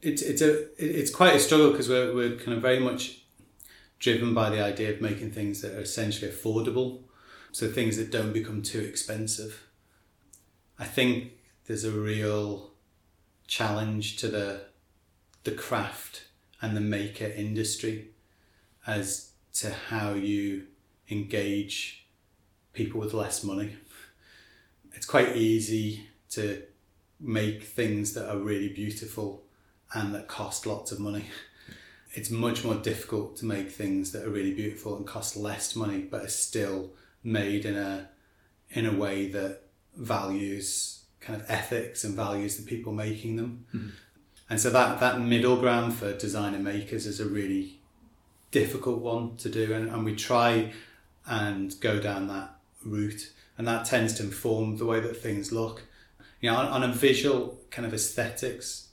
it's 0.01 0.21
it's 0.21 0.41
a 0.41 0.67
it's 0.77 1.09
quite 1.09 1.33
a 1.33 1.39
struggle 1.39 1.71
because 1.71 1.87
we're 1.87 2.13
we're 2.13 2.35
kind 2.35 2.57
of 2.57 2.61
very 2.61 2.79
much 2.79 3.21
driven 3.99 4.33
by 4.33 4.49
the 4.49 4.61
idea 4.61 4.91
of 4.91 4.99
making 4.99 5.31
things 5.31 5.61
that 5.61 5.73
are 5.75 5.81
essentially 5.81 6.29
affordable, 6.29 7.03
so 7.53 7.71
things 7.71 7.95
that 7.95 8.11
don't 8.11 8.33
become 8.33 8.61
too 8.61 8.81
expensive. 8.81 9.63
I 10.77 10.85
think 10.85 11.31
there's 11.67 11.85
a 11.85 11.91
real 11.91 12.73
challenge 13.47 14.17
to 14.17 14.27
the 14.27 14.61
the 15.43 15.51
craft 15.51 16.25
and 16.61 16.75
the 16.75 16.81
maker 16.81 17.25
industry 17.25 18.09
as 18.85 19.31
to 19.53 19.71
how 19.89 20.13
you 20.13 20.67
engage 21.09 22.05
people 22.73 22.99
with 22.99 23.13
less 23.13 23.43
money. 23.43 23.75
It's 24.93 25.05
quite 25.05 25.35
easy 25.37 26.09
to 26.31 26.63
make 27.19 27.63
things 27.63 28.13
that 28.13 28.29
are 28.29 28.37
really 28.37 28.69
beautiful 28.69 29.43
and 29.93 30.13
that 30.13 30.27
cost 30.27 30.65
lots 30.65 30.91
of 30.91 30.99
money. 30.99 31.25
It's 32.13 32.29
much 32.29 32.63
more 32.63 32.75
difficult 32.75 33.37
to 33.37 33.45
make 33.45 33.71
things 33.71 34.11
that 34.11 34.25
are 34.25 34.29
really 34.29 34.53
beautiful 34.53 34.97
and 34.97 35.05
cost 35.05 35.37
less 35.37 35.75
money 35.75 35.99
but 35.99 36.25
are 36.25 36.29
still 36.29 36.91
made 37.23 37.65
in 37.65 37.77
a 37.77 38.09
in 38.69 38.85
a 38.85 38.93
way 38.93 39.29
that 39.29 39.61
values 39.95 40.96
kind 41.19 41.39
of 41.39 41.49
ethics 41.49 42.03
and 42.03 42.15
values 42.15 42.57
the 42.57 42.63
people 42.63 42.93
making 42.93 43.35
them. 43.35 43.65
Mm-hmm. 43.73 43.89
And 44.49 44.59
so 44.59 44.69
that 44.69 44.99
that 44.99 45.19
middle 45.19 45.57
ground 45.57 45.93
for 45.95 46.13
designer 46.13 46.59
makers 46.59 47.05
is 47.05 47.19
a 47.19 47.25
really 47.25 47.79
difficult 48.51 48.99
one 48.99 49.35
to 49.37 49.49
do 49.49 49.73
and, 49.73 49.89
and 49.89 50.05
we 50.05 50.15
try 50.15 50.71
and 51.25 51.77
go 51.81 51.99
down 51.99 52.27
that 52.29 52.55
route 52.85 53.31
and 53.57 53.67
that 53.67 53.85
tends 53.85 54.13
to 54.13 54.23
inform 54.23 54.77
the 54.77 54.85
way 54.85 54.99
that 54.99 55.17
things 55.17 55.51
look. 55.51 55.83
You 56.39 56.51
know, 56.51 56.57
on, 56.57 56.67
on 56.67 56.89
a 56.89 56.93
visual 56.93 57.59
kind 57.71 57.85
of 57.85 57.93
aesthetics 57.93 58.89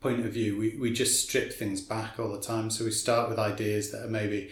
point 0.00 0.26
of 0.26 0.32
view, 0.32 0.58
we, 0.58 0.76
we 0.76 0.92
just 0.92 1.26
strip 1.26 1.52
things 1.52 1.80
back 1.80 2.18
all 2.18 2.30
the 2.30 2.40
time. 2.40 2.68
So 2.70 2.84
we 2.84 2.90
start 2.90 3.30
with 3.30 3.38
ideas 3.38 3.90
that 3.92 4.04
are 4.04 4.10
maybe, 4.10 4.50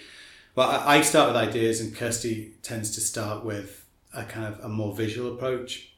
well, 0.54 0.70
I 0.70 1.02
start 1.02 1.28
with 1.28 1.36
ideas, 1.36 1.80
and 1.80 1.94
Kirsty 1.94 2.54
tends 2.62 2.92
to 2.92 3.00
start 3.00 3.44
with 3.44 3.84
a 4.14 4.24
kind 4.24 4.46
of 4.46 4.64
a 4.64 4.68
more 4.68 4.94
visual 4.94 5.34
approach, 5.34 5.91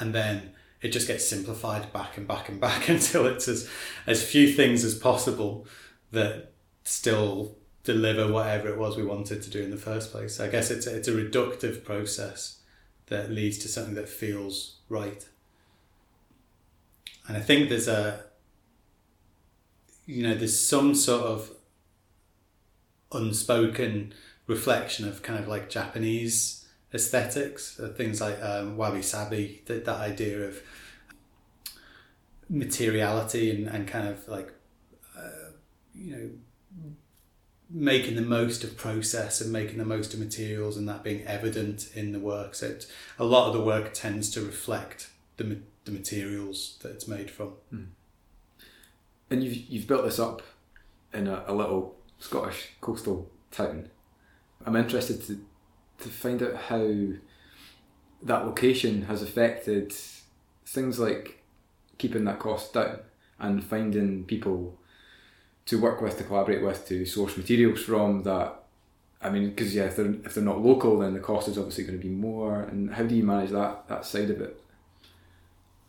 and 0.00 0.14
then 0.14 0.52
it 0.80 0.88
just 0.88 1.08
gets 1.08 1.26
simplified 1.26 1.92
back 1.92 2.16
and 2.16 2.26
back 2.26 2.48
and 2.48 2.60
back 2.60 2.88
until 2.94 3.26
it's 3.26 3.48
as 3.48 3.68
as 4.06 4.22
few 4.22 4.52
things 4.52 4.84
as 4.84 4.94
possible 4.94 5.66
that 6.12 6.52
still 6.84 7.56
deliver 7.84 8.30
whatever 8.30 8.68
it 8.68 8.78
was 8.78 8.96
we 8.96 9.04
wanted 9.04 9.42
to 9.42 9.50
do 9.50 9.62
in 9.62 9.70
the 9.70 9.76
first 9.76 10.12
place. 10.12 10.36
So 10.36 10.44
I 10.44 10.48
guess 10.48 10.70
it's 10.70 10.86
a, 10.86 10.96
it's 10.96 11.08
a 11.08 11.12
reductive 11.12 11.84
process 11.84 12.60
that 13.06 13.30
leads 13.30 13.58
to 13.58 13.68
something 13.68 13.94
that 13.94 14.08
feels 14.08 14.76
right. 14.88 15.26
And 17.26 17.36
I 17.36 17.40
think 17.40 17.68
there's 17.68 17.88
a 17.88 18.24
you 20.08 20.22
know, 20.22 20.34
there's 20.34 20.58
some 20.58 20.94
sort 20.94 21.22
of 21.22 21.52
unspoken 23.12 24.14
reflection 24.46 25.06
of 25.06 25.22
kind 25.22 25.38
of 25.38 25.46
like 25.46 25.68
Japanese 25.68 26.66
aesthetics, 26.92 27.78
uh, 27.78 27.88
things 27.88 28.20
like 28.20 28.42
um, 28.42 28.76
wabi 28.76 29.02
sabi, 29.02 29.62
that, 29.66 29.84
that 29.84 29.96
idea 29.96 30.40
of 30.40 30.60
materiality 32.48 33.50
and, 33.50 33.68
and 33.68 33.86
kind 33.86 34.08
of 34.08 34.26
like, 34.28 34.52
uh, 35.16 35.50
you 35.94 36.16
know, 36.16 36.30
making 37.70 38.16
the 38.16 38.22
most 38.22 38.64
of 38.64 38.76
process 38.78 39.42
and 39.42 39.52
making 39.52 39.76
the 39.76 39.84
most 39.84 40.14
of 40.14 40.20
materials 40.20 40.78
and 40.78 40.88
that 40.88 41.04
being 41.04 41.26
evident 41.26 41.90
in 41.94 42.12
the 42.12 42.18
work. 42.18 42.54
So 42.54 42.78
a 43.18 43.24
lot 43.24 43.48
of 43.48 43.52
the 43.52 43.60
work 43.60 43.92
tends 43.92 44.30
to 44.30 44.40
reflect 44.40 45.10
the, 45.36 45.58
the 45.84 45.90
materials 45.90 46.78
that 46.82 46.92
it's 46.92 47.06
made 47.06 47.30
from. 47.30 47.52
Mm 47.72 47.88
and 49.30 49.42
you've 49.42 49.56
you've 49.68 49.86
built 49.86 50.04
this 50.04 50.18
up 50.18 50.42
in 51.12 51.26
a, 51.26 51.44
a 51.46 51.54
little 51.54 51.96
Scottish 52.18 52.70
coastal 52.80 53.30
town. 53.50 53.88
I'm 54.64 54.76
interested 54.76 55.24
to 55.26 55.40
to 55.98 56.08
find 56.08 56.42
out 56.42 56.54
how 56.54 56.88
that 58.22 58.46
location 58.46 59.02
has 59.02 59.22
affected 59.22 59.92
things 60.66 60.98
like 60.98 61.42
keeping 61.98 62.24
that 62.24 62.38
cost 62.38 62.72
down 62.72 63.00
and 63.38 63.64
finding 63.64 64.24
people 64.24 64.78
to 65.66 65.80
work 65.80 66.00
with, 66.00 66.16
to 66.18 66.24
collaborate 66.24 66.62
with, 66.62 66.86
to 66.88 67.04
source 67.04 67.36
materials 67.36 67.82
from 67.82 68.22
that. 68.22 68.54
I 69.20 69.30
mean, 69.30 69.50
because 69.50 69.74
yeah, 69.74 69.84
if 69.84 69.96
they're 69.96 70.14
if 70.24 70.34
they're 70.34 70.44
not 70.44 70.60
local, 70.60 70.98
then 71.00 71.14
the 71.14 71.20
cost 71.20 71.48
is 71.48 71.58
obviously 71.58 71.84
going 71.84 71.98
to 71.98 72.02
be 72.02 72.12
more. 72.12 72.62
And 72.62 72.94
how 72.94 73.02
do 73.04 73.14
you 73.14 73.24
manage 73.24 73.50
that 73.50 73.88
that 73.88 74.06
side 74.06 74.30
of 74.30 74.40
it? 74.40 74.62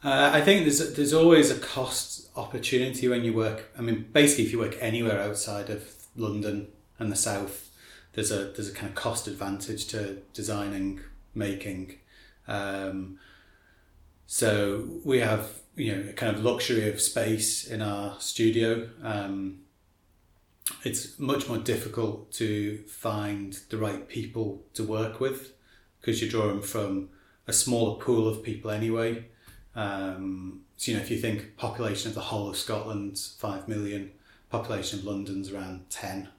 Uh, 0.04 0.32
I 0.34 0.42
think 0.42 0.64
there's 0.64 0.96
there's 0.96 1.14
always 1.14 1.52
a 1.52 1.60
cost 1.60 2.30
opportunity 2.36 3.08
when 3.08 3.24
you 3.24 3.34
work. 3.34 3.72
I 3.78 3.82
mean, 3.82 4.08
basically, 4.12 4.46
if 4.46 4.52
you 4.52 4.60
work 4.60 4.78
anywhere 4.80 5.22
outside 5.22 5.70
of 5.70 5.94
London 6.16 6.70
and 6.98 7.12
the 7.12 7.16
south, 7.16 7.69
there's 8.14 8.32
a 8.32 8.46
there's 8.56 8.70
a 8.70 8.74
kind 8.74 8.90
of 8.90 8.96
cost 8.96 9.28
advantage 9.28 9.88
to 9.88 10.22
designing, 10.34 11.02
making. 11.34 11.96
Um, 12.48 13.20
so 14.26 14.88
we 15.04 15.20
have 15.20 15.50
you 15.76 15.96
know 15.96 16.10
a 16.10 16.14
kind 16.14 16.36
of 16.36 16.44
luxury 16.44 16.90
of 16.90 17.00
space 17.02 17.66
in 17.66 17.82
our 17.82 18.20
studio. 18.20 18.90
Um, 19.04 19.60
it's 20.84 21.20
much 21.20 21.48
more 21.48 21.58
difficult 21.58 22.32
to 22.34 22.78
find 22.88 23.60
the 23.70 23.78
right 23.78 24.08
people 24.08 24.62
to 24.76 24.84
work 24.84 25.20
with 25.20 25.54
because 26.00 26.22
you're 26.22 26.30
drawing 26.30 26.62
from 26.62 27.10
a 27.48 27.54
smaller 27.54 28.00
pool 28.00 28.28
of 28.28 28.44
people 28.44 28.72
anyway. 28.72 29.26
Um, 29.76 30.62
so, 30.78 30.92
you 30.92 30.98
know, 30.98 31.04
if 31.04 31.12
you 31.12 31.18
think 31.18 31.58
population 31.58 32.10
of 32.10 32.16
the 32.16 32.22
whole 32.22 32.50
of 32.50 32.58
Scotland's 32.58 33.36
5 33.40 33.68
million, 33.68 34.12
population 34.50 35.00
of 35.00 35.06
London's 35.06 35.52
around 35.52 35.90
10. 35.90 36.30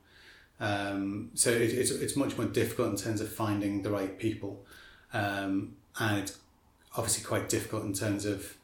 Um, 0.60 1.30
so 1.34 1.50
it, 1.50 1.72
it's, 1.72 1.90
it's 1.90 2.16
much 2.16 2.36
more 2.36 2.46
difficult 2.46 2.90
in 2.90 2.96
terms 2.96 3.20
of 3.20 3.32
finding 3.32 3.82
the 3.82 3.90
right 3.90 4.18
people. 4.18 4.64
Um, 5.12 5.76
and 5.98 6.18
it's 6.20 6.38
obviously 6.96 7.24
quite 7.24 7.48
difficult 7.48 7.84
in 7.84 7.94
terms 7.94 8.26
of 8.26 8.56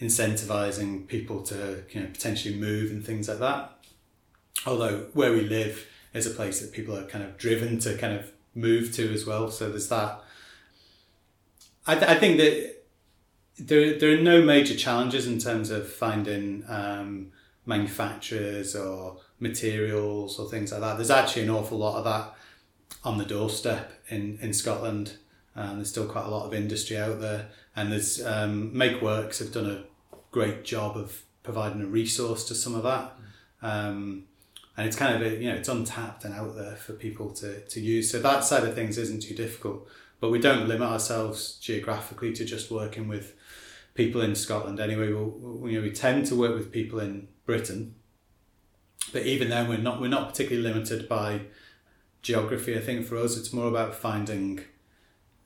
incentivizing 0.00 1.06
people 1.06 1.42
to 1.42 1.82
you 1.90 2.00
know 2.00 2.06
potentially 2.06 2.54
move 2.54 2.90
and 2.90 3.04
things 3.04 3.28
like 3.28 3.38
that. 3.38 3.72
Although 4.66 5.06
where 5.14 5.32
we 5.32 5.42
live 5.42 5.86
is 6.12 6.26
a 6.26 6.30
place 6.30 6.60
that 6.60 6.72
people 6.72 6.96
are 6.96 7.04
kind 7.04 7.24
of 7.24 7.38
driven 7.38 7.78
to 7.80 7.96
kind 7.96 8.14
of 8.14 8.32
move 8.54 8.92
to 8.94 9.12
as 9.12 9.24
well. 9.26 9.50
So 9.50 9.68
there's 9.68 9.88
that. 9.88 10.22
I, 11.86 11.94
th- 11.94 12.10
I 12.10 12.16
think 12.16 12.38
that 12.38 12.82
there, 13.58 13.98
there 13.98 14.18
are 14.18 14.22
no 14.22 14.42
major 14.42 14.74
challenges 14.74 15.26
in 15.26 15.38
terms 15.38 15.70
of 15.70 15.88
finding 15.90 16.64
um, 16.68 17.32
manufacturers 17.64 18.74
or 18.74 19.18
materials 19.38 20.38
or 20.38 20.48
things 20.48 20.72
like 20.72 20.80
that. 20.80 20.96
There's 20.96 21.10
actually 21.10 21.42
an 21.42 21.50
awful 21.50 21.78
lot 21.78 21.98
of 21.98 22.04
that 22.04 22.34
on 23.04 23.18
the 23.18 23.24
doorstep 23.24 23.92
in, 24.08 24.38
in 24.40 24.52
Scotland. 24.52 25.16
And 25.54 25.78
there's 25.78 25.90
still 25.90 26.06
quite 26.06 26.26
a 26.26 26.30
lot 26.30 26.46
of 26.46 26.54
industry 26.54 26.98
out 26.98 27.20
there. 27.20 27.48
And 27.74 27.92
there's 27.92 28.24
um, 28.24 28.72
MakeWorks 28.72 29.38
have 29.38 29.52
done 29.52 29.70
a 29.70 29.84
great 30.30 30.64
job 30.64 30.96
of 30.96 31.22
providing 31.42 31.82
a 31.82 31.86
resource 31.86 32.44
to 32.48 32.54
some 32.54 32.74
of 32.74 32.82
that. 32.82 33.12
Um, 33.62 34.24
and 34.76 34.86
it's 34.86 34.96
kind 34.96 35.14
of, 35.14 35.22
a, 35.22 35.36
you 35.36 35.50
know, 35.50 35.56
it's 35.56 35.68
untapped 35.68 36.24
and 36.24 36.34
out 36.34 36.54
there 36.56 36.76
for 36.76 36.92
people 36.92 37.30
to, 37.34 37.60
to 37.60 37.80
use. 37.80 38.10
So 38.10 38.20
that 38.20 38.44
side 38.44 38.64
of 38.64 38.74
things 38.74 38.98
isn't 38.98 39.22
too 39.22 39.34
difficult. 39.34 39.88
But 40.20 40.30
we 40.30 40.38
don't 40.38 40.68
limit 40.68 40.88
ourselves 40.88 41.58
geographically 41.58 42.32
to 42.34 42.44
just 42.44 42.70
working 42.70 43.08
with 43.08 43.34
people 43.94 44.20
in 44.20 44.34
Scotland 44.34 44.80
anyway. 44.80 45.12
we 45.12 45.72
you 45.72 45.78
know, 45.78 45.82
we 45.82 45.92
tend 45.92 46.26
to 46.26 46.36
work 46.36 46.54
with 46.54 46.72
people 46.72 47.00
in 47.00 47.28
Britain, 47.46 47.94
but 49.12 49.22
even 49.22 49.50
then, 49.50 49.68
we're 49.68 49.78
not 49.78 50.00
we're 50.00 50.08
not 50.08 50.30
particularly 50.30 50.66
limited 50.66 51.08
by 51.08 51.42
geography. 52.22 52.76
I 52.76 52.80
think 52.80 53.06
for 53.06 53.16
us, 53.16 53.36
it's 53.36 53.52
more 53.52 53.68
about 53.68 53.94
finding 53.94 54.60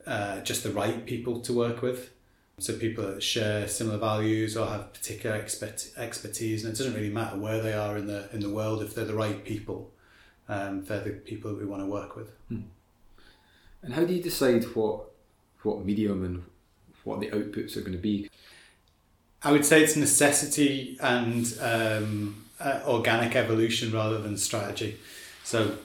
uh, 0.05 0.41
just 0.41 0.63
the 0.63 0.71
right 0.71 1.05
people 1.05 1.39
to 1.41 1.53
work 1.53 1.81
with. 1.81 2.11
So 2.59 2.77
people 2.77 3.05
that 3.05 3.23
share 3.23 3.67
similar 3.67 3.97
values 3.97 4.55
or 4.55 4.67
have 4.67 4.93
particular 4.93 5.35
expert, 5.35 5.89
expertise, 5.97 6.63
and 6.63 6.73
it 6.73 6.77
doesn't 6.77 6.93
really 6.93 7.09
matter 7.09 7.37
where 7.37 7.59
they 7.61 7.73
are 7.73 7.97
in 7.97 8.07
the 8.07 8.29
in 8.33 8.39
the 8.39 8.49
world 8.49 8.83
if 8.83 8.93
they're 8.93 9.05
the 9.05 9.15
right 9.15 9.43
people. 9.43 9.91
Um, 10.49 10.83
they're 10.83 11.01
the 11.01 11.11
people 11.11 11.51
that 11.51 11.59
we 11.59 11.65
want 11.65 11.81
to 11.81 11.87
work 11.87 12.15
with. 12.15 12.29
Hmm. 12.49 12.61
And 13.81 13.93
how 13.93 14.03
do 14.03 14.13
you 14.13 14.21
decide 14.21 14.63
what 14.75 15.05
what 15.63 15.85
medium 15.85 16.23
and 16.23 16.43
what 17.03 17.19
the 17.19 17.29
outputs 17.31 17.77
are 17.77 17.81
going 17.81 17.93
to 17.93 17.97
be? 17.97 18.29
I 19.43 19.51
would 19.51 19.65
say 19.65 19.81
it's 19.81 19.95
necessity 19.95 20.97
and 21.01 21.51
um, 21.61 22.45
uh, 22.61 22.81
organic 22.87 23.35
evolution 23.35 23.91
rather 23.91 24.19
than 24.19 24.37
strategy. 24.37 24.97
So 25.43 25.77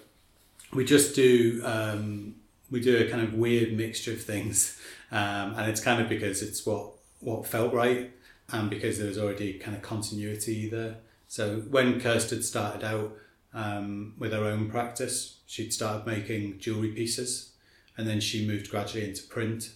we 0.73 0.85
just 0.85 1.15
do 1.15 1.63
um, 1.65 2.37
we 2.71 2.81
do 2.81 2.99
a 2.99 3.11
kind 3.11 3.23
of 3.23 3.35
weird 3.35 3.73
mixture 3.73 4.13
of 4.13 4.23
things, 4.23 4.81
um, 5.11 5.55
and 5.57 5.71
it's 5.71 5.81
kind 5.81 6.01
of 6.03 6.09
because 6.09 6.43
it's 6.43 6.67
what 6.67 6.93
what 7.21 7.47
felt 7.47 7.73
right, 7.73 8.11
and 8.51 8.71
because 8.71 8.99
there 8.99 9.09
was 9.09 9.19
already 9.19 9.55
kind 9.55 9.77
of 9.77 9.83
continuity 9.83 10.69
there. 10.69 10.97
So 11.29 11.61
when 11.71 12.01
Kirsten 12.01 12.43
started 12.43 12.85
out 12.85 13.13
um, 13.53 14.15
with 14.19 14.33
her 14.33 14.45
own 14.45 14.71
practice, 14.71 15.41
she'd 15.47 15.73
started 15.73 16.07
making 16.07 16.59
jewelry 16.59 16.93
pieces, 16.93 17.53
and 17.97 18.07
then 18.07 18.21
she 18.21 18.47
moved 18.47 18.71
gradually 18.71 19.09
into 19.09 19.23
print. 19.25 19.71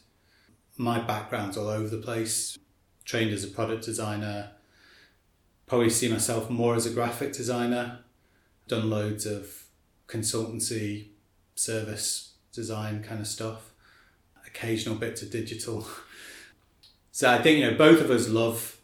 My 0.76 1.00
background's 1.00 1.56
all 1.56 1.68
over 1.68 1.88
the 1.88 1.98
place. 1.98 2.58
Trained 3.04 3.32
as 3.32 3.42
a 3.42 3.48
product 3.48 3.84
designer, 3.84 4.52
probably 5.70 5.88
see 5.88 6.08
myself 6.08 6.50
more 6.50 6.74
as 6.74 6.84
a 6.84 6.90
graphic 6.90 7.32
designer. 7.32 8.00
Done 8.66 8.90
loads 8.90 9.24
of 9.24 9.66
consultancy, 10.08 11.10
service 11.54 12.32
design 12.52 13.04
kind 13.04 13.20
of 13.20 13.28
stuff, 13.28 13.70
occasional 14.44 14.96
bits 14.96 15.22
of 15.22 15.30
digital. 15.30 15.86
so 17.12 17.30
I 17.30 17.40
think 17.40 17.60
you 17.60 17.70
know 17.70 17.78
both 17.78 18.00
of 18.00 18.10
us 18.10 18.28
love 18.28 18.80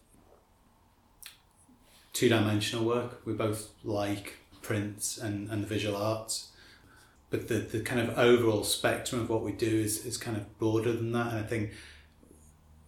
two 2.12 2.28
dimensional 2.28 2.84
work. 2.84 3.20
We 3.24 3.32
both 3.32 3.68
like 3.82 4.36
prints 4.62 5.18
and, 5.18 5.50
and 5.50 5.64
the 5.64 5.66
visual 5.66 5.96
arts. 5.96 6.52
But 7.30 7.48
the, 7.48 7.54
the 7.54 7.80
kind 7.80 8.00
of 8.00 8.16
overall 8.16 8.62
spectrum 8.62 9.22
of 9.22 9.28
what 9.28 9.42
we 9.42 9.50
do 9.50 9.66
is, 9.66 10.06
is 10.06 10.16
kind 10.16 10.36
of 10.36 10.56
broader 10.60 10.92
than 10.92 11.10
that. 11.10 11.32
And 11.32 11.38
I 11.40 11.42
think, 11.42 11.72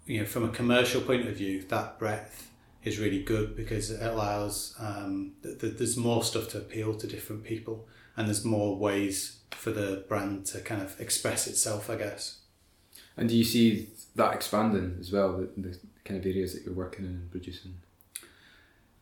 you 0.06 0.20
know, 0.20 0.24
from 0.24 0.44
a 0.44 0.50
commercial 0.50 1.00
point 1.00 1.26
of 1.26 1.34
view, 1.34 1.64
that 1.64 1.98
breadth 1.98 2.47
is 2.84 2.98
really 2.98 3.22
good 3.22 3.56
because 3.56 3.90
it 3.90 4.02
allows, 4.02 4.74
um, 4.78 5.32
th- 5.42 5.58
th- 5.58 5.76
there's 5.78 5.96
more 5.96 6.22
stuff 6.22 6.48
to 6.50 6.58
appeal 6.58 6.94
to 6.94 7.06
different 7.06 7.44
people 7.44 7.86
and 8.16 8.26
there's 8.28 8.44
more 8.44 8.76
ways 8.76 9.38
for 9.50 9.70
the 9.70 10.04
brand 10.08 10.46
to 10.46 10.60
kind 10.60 10.82
of 10.82 11.00
express 11.00 11.46
itself, 11.46 11.90
I 11.90 11.96
guess. 11.96 12.38
And 13.16 13.28
do 13.28 13.36
you 13.36 13.44
see 13.44 13.88
that 14.14 14.34
expanding 14.34 14.96
as 15.00 15.12
well, 15.12 15.38
the, 15.38 15.48
the 15.56 15.78
kind 16.04 16.20
of 16.20 16.26
areas 16.26 16.54
that 16.54 16.64
you're 16.64 16.74
working 16.74 17.04
in 17.04 17.12
and 17.12 17.30
producing? 17.30 17.74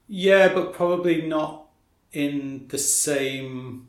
Yeah, 0.09 0.53
but 0.53 0.73
probably 0.73 1.23
not 1.23 1.67
in 2.13 2.67
the 2.69 2.79
same. 2.79 3.89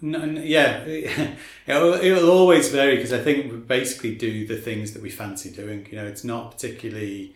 No, 0.00 0.24
no, 0.24 0.40
yeah, 0.40 0.84
it'll, 1.66 1.94
it'll 1.94 2.30
always 2.30 2.68
vary 2.68 2.96
because 2.96 3.12
I 3.12 3.18
think 3.22 3.52
we 3.52 3.58
basically 3.58 4.14
do 4.14 4.46
the 4.46 4.56
things 4.56 4.92
that 4.92 5.02
we 5.02 5.10
fancy 5.10 5.50
doing. 5.50 5.86
You 5.90 5.96
know, 5.96 6.06
it's 6.06 6.24
not 6.24 6.52
particularly 6.52 7.34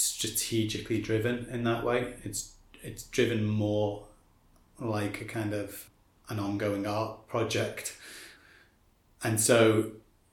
strategically 0.00 1.00
driven 1.00 1.46
in 1.50 1.64
that 1.64 1.84
way. 1.84 2.14
It's 2.24 2.52
it's 2.82 3.04
driven 3.04 3.44
more 3.44 4.06
like 4.78 5.20
a 5.20 5.24
kind 5.24 5.52
of 5.52 5.90
an 6.28 6.38
ongoing 6.38 6.86
art 6.86 7.28
project. 7.28 7.96
And 9.22 9.38
so 9.40 9.92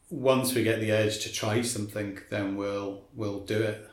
once 0.10 0.56
we 0.56 0.64
get 0.64 0.80
the 0.80 0.92
urge 0.92 1.20
to 1.24 1.32
try 1.32 1.62
something, 1.62 2.20
then 2.30 2.56
we'll 2.56 3.02
we'll 3.16 3.42
do 3.42 3.62
it 3.62 3.90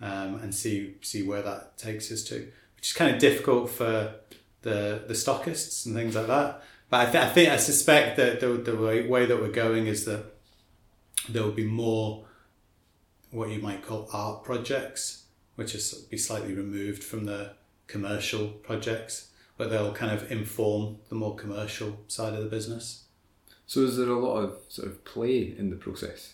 um, 0.00 0.36
and 0.36 0.54
see 0.54 0.94
see 1.00 1.22
where 1.22 1.42
that 1.42 1.76
takes 1.76 2.12
us 2.12 2.22
to, 2.24 2.36
which 2.76 2.90
is 2.90 2.92
kind 2.92 3.12
of 3.12 3.20
difficult 3.20 3.70
for 3.70 4.14
the 4.62 5.02
the 5.06 5.14
stockists 5.14 5.86
and 5.86 5.94
things 5.94 6.14
like 6.14 6.28
that. 6.28 6.62
But 6.88 7.08
I, 7.08 7.10
th- 7.10 7.24
I 7.24 7.28
think 7.28 7.48
I 7.50 7.56
suspect 7.56 8.16
that 8.16 8.40
the, 8.40 8.48
the 8.48 8.76
way, 8.76 9.06
way 9.06 9.24
that 9.24 9.40
we're 9.40 9.52
going 9.52 9.86
is 9.86 10.04
that 10.06 10.24
there 11.28 11.44
will 11.44 11.52
be 11.52 11.64
more 11.64 12.24
what 13.30 13.50
you 13.50 13.60
might 13.60 13.86
call 13.86 14.08
art 14.12 14.44
projects, 14.44 15.24
which 15.56 15.74
is 15.74 15.92
be 16.10 16.16
slightly 16.16 16.54
removed 16.54 17.04
from 17.04 17.24
the 17.24 17.52
commercial 17.86 18.48
projects 18.48 19.30
but 19.60 19.68
they'll 19.68 19.92
kind 19.92 20.10
of 20.10 20.32
inform 20.32 20.96
the 21.10 21.14
more 21.14 21.36
commercial 21.36 22.00
side 22.08 22.32
of 22.32 22.42
the 22.42 22.48
business. 22.48 23.04
So 23.66 23.80
is 23.80 23.98
there 23.98 24.08
a 24.08 24.18
lot 24.18 24.38
of 24.38 24.56
sort 24.70 24.88
of 24.88 25.04
play 25.04 25.54
in 25.54 25.68
the 25.68 25.76
process? 25.76 26.32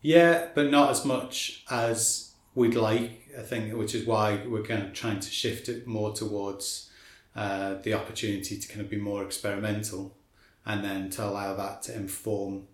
Yeah, 0.00 0.48
but 0.54 0.70
not 0.70 0.88
as 0.90 1.04
much 1.04 1.64
as 1.70 2.32
we'd 2.54 2.76
like. 2.76 3.28
I 3.38 3.42
think, 3.42 3.76
which 3.76 3.94
is 3.94 4.06
why 4.06 4.42
we're 4.48 4.62
kind 4.62 4.82
of 4.82 4.94
trying 4.94 5.20
to 5.20 5.30
shift 5.30 5.68
it 5.68 5.86
more 5.86 6.14
towards 6.14 6.88
uh, 7.36 7.74
the 7.82 7.92
opportunity 7.92 8.56
to 8.56 8.68
kind 8.68 8.80
of 8.80 8.88
be 8.88 8.96
more 8.96 9.22
experimental, 9.22 10.16
and 10.64 10.82
then 10.82 11.10
to 11.10 11.24
allow 11.26 11.54
that 11.56 11.82
to 11.82 11.94
inform 11.94 12.68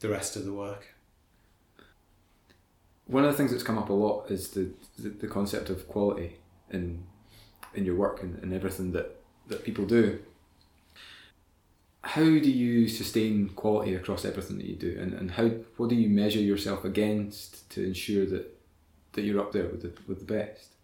the 0.00 0.08
rest 0.08 0.36
of 0.36 0.46
the 0.46 0.54
work. 0.54 0.91
One 3.12 3.24
of 3.24 3.30
the 3.30 3.36
things 3.36 3.50
that's 3.50 3.62
come 3.62 3.78
up 3.78 3.90
a 3.90 3.92
lot 3.92 4.30
is 4.30 4.50
the 4.50 4.70
the, 4.98 5.10
the 5.10 5.28
concept 5.28 5.70
of 5.70 5.86
quality 5.86 6.36
in 6.70 7.04
in 7.74 7.84
your 7.84 7.96
work 7.96 8.22
and, 8.22 8.42
and 8.42 8.52
everything 8.52 8.92
that, 8.92 9.16
that 9.48 9.64
people 9.64 9.84
do. 9.84 10.18
How 12.04 12.22
do 12.24 12.50
you 12.50 12.88
sustain 12.88 13.50
quality 13.50 13.94
across 13.94 14.24
everything 14.24 14.58
that 14.58 14.66
you 14.66 14.76
do, 14.76 14.98
and, 14.98 15.12
and 15.12 15.30
how 15.32 15.48
what 15.76 15.88
do 15.88 15.94
you 15.94 16.08
measure 16.08 16.40
yourself 16.40 16.84
against 16.84 17.70
to 17.70 17.84
ensure 17.84 18.26
that, 18.26 18.58
that 19.12 19.22
you're 19.22 19.40
up 19.40 19.52
there 19.52 19.68
with 19.68 19.82
the 19.82 19.92
with 20.08 20.18
the 20.18 20.24
best? 20.24 20.74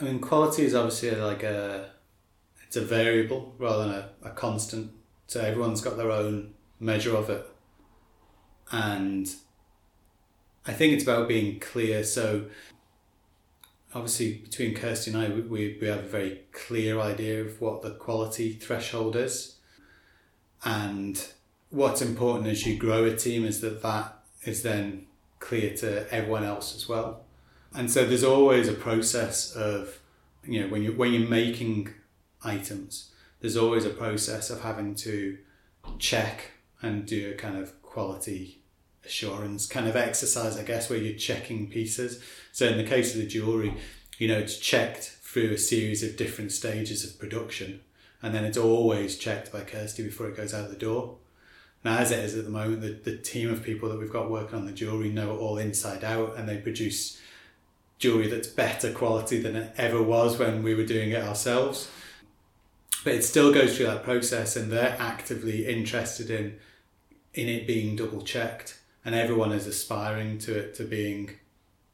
I 0.00 0.04
mean, 0.04 0.20
quality 0.20 0.64
is 0.64 0.74
obviously 0.74 1.10
like 1.16 1.42
a 1.42 1.90
it's 2.66 2.76
a 2.76 2.80
variable 2.80 3.54
rather 3.58 3.84
than 3.84 3.94
a, 3.94 4.08
a 4.22 4.30
constant. 4.30 4.92
So 5.26 5.40
everyone's 5.40 5.82
got 5.82 5.96
their 5.96 6.10
own 6.10 6.54
measure 6.80 7.14
of 7.14 7.28
it, 7.28 7.46
and 8.70 9.28
I 10.66 10.72
think 10.72 10.92
it's 10.92 11.02
about 11.02 11.28
being 11.28 11.58
clear. 11.58 12.04
So 12.04 12.46
obviously 13.94 14.34
between 14.34 14.74
Kirsty 14.74 15.10
and 15.10 15.20
I, 15.20 15.28
we, 15.28 15.78
we 15.80 15.86
have 15.86 16.00
a 16.00 16.08
very 16.08 16.42
clear 16.52 17.00
idea 17.00 17.42
of 17.42 17.60
what 17.60 17.82
the 17.82 17.90
quality 17.90 18.52
threshold 18.52 19.16
is. 19.16 19.56
And 20.64 21.24
what's 21.70 22.00
important 22.00 22.48
as 22.48 22.66
you 22.66 22.76
grow 22.76 23.04
a 23.04 23.16
team 23.16 23.44
is 23.44 23.60
that 23.60 23.82
that 23.82 24.18
is 24.44 24.62
then 24.62 25.06
clear 25.40 25.74
to 25.76 26.12
everyone 26.14 26.44
else 26.44 26.74
as 26.76 26.88
well. 26.88 27.24
And 27.74 27.90
so 27.90 28.04
there's 28.04 28.24
always 28.24 28.68
a 28.68 28.74
process 28.74 29.52
of, 29.56 29.98
you 30.44 30.60
know, 30.60 30.68
when 30.68 30.82
you 30.82 30.92
when 30.92 31.12
you're 31.12 31.28
making 31.28 31.88
items, 32.44 33.10
there's 33.40 33.56
always 33.56 33.84
a 33.84 33.90
process 33.90 34.50
of 34.50 34.62
having 34.62 34.94
to 34.96 35.38
check 35.98 36.52
and 36.80 37.06
do 37.06 37.32
a 37.32 37.34
kind 37.34 37.56
of 37.56 37.80
quality 37.82 38.61
assurance 39.04 39.66
kind 39.66 39.88
of 39.88 39.96
exercise, 39.96 40.58
I 40.58 40.62
guess, 40.62 40.88
where 40.88 40.98
you're 40.98 41.18
checking 41.18 41.68
pieces. 41.68 42.22
So 42.52 42.66
in 42.66 42.78
the 42.78 42.84
case 42.84 43.14
of 43.14 43.20
the 43.20 43.26
jewelry, 43.26 43.74
you 44.18 44.28
know, 44.28 44.38
it's 44.38 44.58
checked 44.58 45.16
through 45.22 45.52
a 45.52 45.58
series 45.58 46.02
of 46.02 46.16
different 46.16 46.52
stages 46.52 47.04
of 47.04 47.18
production, 47.18 47.80
and 48.22 48.34
then 48.34 48.44
it's 48.44 48.58
always 48.58 49.18
checked 49.18 49.50
by 49.52 49.60
Kirsty 49.60 50.02
before 50.02 50.28
it 50.28 50.36
goes 50.36 50.54
out 50.54 50.70
the 50.70 50.76
door. 50.76 51.16
Now, 51.84 51.98
as 51.98 52.12
it 52.12 52.20
is 52.20 52.36
at 52.36 52.44
the 52.44 52.50
moment, 52.50 52.82
the, 52.82 53.10
the 53.10 53.16
team 53.16 53.50
of 53.50 53.64
people 53.64 53.88
that 53.88 53.98
we've 53.98 54.12
got 54.12 54.30
working 54.30 54.56
on 54.56 54.66
the 54.66 54.72
jewelry 54.72 55.08
know 55.08 55.34
it 55.34 55.38
all 55.38 55.58
inside 55.58 56.04
out, 56.04 56.36
and 56.36 56.48
they 56.48 56.58
produce 56.58 57.20
jewelry 57.98 58.28
that's 58.28 58.48
better 58.48 58.92
quality 58.92 59.40
than 59.40 59.56
it 59.56 59.72
ever 59.76 60.02
was 60.02 60.38
when 60.38 60.62
we 60.62 60.74
were 60.74 60.84
doing 60.84 61.10
it 61.10 61.22
ourselves. 61.22 61.90
But 63.04 63.14
it 63.14 63.24
still 63.24 63.52
goes 63.52 63.76
through 63.76 63.86
that 63.86 64.04
process, 64.04 64.54
and 64.54 64.70
they're 64.70 64.96
actively 64.98 65.66
interested 65.66 66.30
in 66.30 66.58
in 67.34 67.48
it 67.48 67.66
being 67.66 67.96
double 67.96 68.20
checked 68.20 68.78
and 69.04 69.14
everyone 69.14 69.52
is 69.52 69.66
aspiring 69.66 70.38
to 70.38 70.56
it 70.56 70.74
to 70.76 70.84
being, 70.84 71.30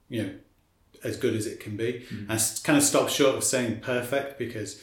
you 0.08 0.22
know, 0.22 0.34
as 1.04 1.16
good 1.16 1.34
as 1.34 1.46
it 1.46 1.60
can 1.60 1.76
be. 1.76 2.04
Mm-hmm. 2.10 2.30
And 2.30 2.60
kind 2.64 2.76
of 2.76 2.82
stop 2.82 3.08
short 3.08 3.36
of 3.36 3.44
saying 3.44 3.80
perfect 3.80 4.38
because 4.38 4.82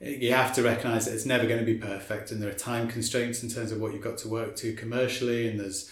you 0.00 0.32
have 0.32 0.54
to 0.54 0.62
recognize 0.62 1.06
that 1.06 1.14
it's 1.14 1.24
never 1.24 1.46
going 1.46 1.60
to 1.60 1.64
be 1.64 1.78
perfect, 1.78 2.30
and 2.30 2.42
there 2.42 2.50
are 2.50 2.54
time 2.54 2.86
constraints 2.88 3.42
in 3.42 3.48
terms 3.48 3.72
of 3.72 3.80
what 3.80 3.92
you've 3.92 4.02
got 4.02 4.18
to 4.18 4.28
work 4.28 4.54
to 4.56 4.74
commercially, 4.74 5.48
and 5.48 5.58
there's 5.58 5.90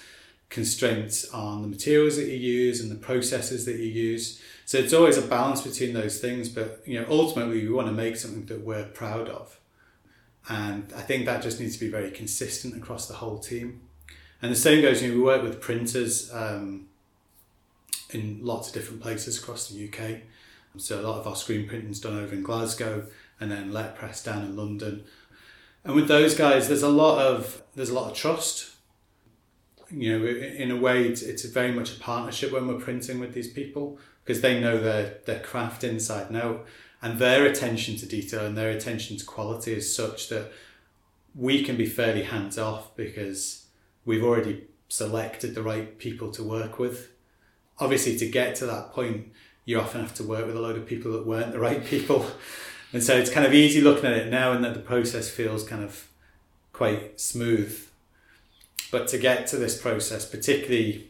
constraints 0.50 1.28
on 1.30 1.62
the 1.62 1.68
materials 1.68 2.16
that 2.16 2.26
you 2.26 2.36
use 2.36 2.80
and 2.80 2.90
the 2.90 2.96
processes 2.96 3.64
that 3.64 3.76
you 3.76 3.86
use. 3.86 4.40
So 4.66 4.78
it's 4.78 4.92
always 4.92 5.16
a 5.16 5.22
balance 5.22 5.62
between 5.62 5.94
those 5.94 6.20
things, 6.20 6.48
but 6.48 6.82
you 6.86 7.00
know, 7.00 7.06
ultimately 7.08 7.62
we 7.62 7.70
want 7.70 7.88
to 7.88 7.92
make 7.92 8.16
something 8.16 8.44
that 8.46 8.60
we're 8.60 8.84
proud 8.84 9.28
of. 9.28 9.58
And 10.48 10.92
I 10.94 11.00
think 11.00 11.24
that 11.24 11.42
just 11.42 11.58
needs 11.58 11.74
to 11.74 11.80
be 11.80 11.90
very 11.90 12.10
consistent 12.10 12.76
across 12.76 13.08
the 13.08 13.14
whole 13.14 13.38
team. 13.38 13.80
And 14.44 14.52
the 14.52 14.56
same 14.56 14.82
goes, 14.82 15.02
you 15.02 15.08
know, 15.08 15.14
we 15.14 15.22
work 15.22 15.42
with 15.42 15.58
printers 15.58 16.30
um, 16.30 16.88
in 18.10 18.40
lots 18.42 18.68
of 18.68 18.74
different 18.74 19.00
places 19.00 19.38
across 19.38 19.70
the 19.70 19.88
UK. 19.88 20.20
So 20.76 21.00
a 21.00 21.02
lot 21.02 21.18
of 21.18 21.26
our 21.26 21.34
screen 21.34 21.66
printing 21.66 21.88
is 21.88 21.98
done 21.98 22.18
over 22.18 22.34
in 22.34 22.42
Glasgow 22.42 23.06
and 23.40 23.50
then 23.50 23.72
letterpress 23.72 24.22
down 24.22 24.44
in 24.44 24.54
London. 24.54 25.04
And 25.82 25.94
with 25.94 26.08
those 26.08 26.34
guys, 26.36 26.68
there's 26.68 26.82
a 26.82 26.90
lot 26.90 27.24
of 27.24 27.62
there's 27.74 27.88
a 27.88 27.94
lot 27.94 28.10
of 28.10 28.16
trust. 28.18 28.72
you 29.90 30.18
know, 30.18 30.26
in 30.26 30.70
a 30.70 30.76
way, 30.76 31.08
it's, 31.08 31.22
it's 31.22 31.46
very 31.46 31.72
much 31.72 31.96
a 31.96 31.98
partnership 31.98 32.52
when 32.52 32.68
we're 32.68 32.74
printing 32.74 33.20
with 33.20 33.32
these 33.32 33.50
people 33.50 33.98
because 34.26 34.42
they 34.42 34.60
know 34.60 34.78
their, 34.78 35.20
their 35.24 35.40
craft 35.40 35.84
inside 35.84 36.26
and 36.26 36.36
out. 36.36 36.66
And 37.00 37.18
their 37.18 37.46
attention 37.46 37.96
to 37.96 38.04
detail 38.04 38.44
and 38.44 38.58
their 38.58 38.68
attention 38.68 39.16
to 39.16 39.24
quality 39.24 39.72
is 39.72 39.96
such 39.96 40.28
that 40.28 40.52
we 41.34 41.64
can 41.64 41.78
be 41.78 41.86
fairly 41.86 42.24
hands 42.24 42.58
off 42.58 42.94
because 42.94 43.63
we've 44.04 44.24
already 44.24 44.66
selected 44.88 45.54
the 45.54 45.62
right 45.62 45.98
people 45.98 46.30
to 46.32 46.42
work 46.42 46.78
with. 46.78 47.10
Obviously, 47.78 48.16
to 48.18 48.28
get 48.28 48.54
to 48.56 48.66
that 48.66 48.92
point, 48.92 49.32
you 49.64 49.80
often 49.80 50.00
have 50.00 50.14
to 50.14 50.24
work 50.24 50.46
with 50.46 50.56
a 50.56 50.60
load 50.60 50.76
of 50.76 50.86
people 50.86 51.12
that 51.12 51.26
weren't 51.26 51.52
the 51.52 51.58
right 51.58 51.84
people. 51.84 52.26
And 52.92 53.02
so 53.02 53.16
it's 53.16 53.30
kind 53.30 53.46
of 53.46 53.52
easy 53.52 53.80
looking 53.80 54.06
at 54.06 54.16
it 54.16 54.30
now 54.30 54.52
and 54.52 54.64
that 54.64 54.74
the 54.74 54.80
process 54.80 55.28
feels 55.28 55.66
kind 55.66 55.82
of 55.82 56.08
quite 56.72 57.20
smooth. 57.20 57.88
But 58.92 59.08
to 59.08 59.18
get 59.18 59.48
to 59.48 59.56
this 59.56 59.80
process, 59.80 60.24
particularly 60.24 61.08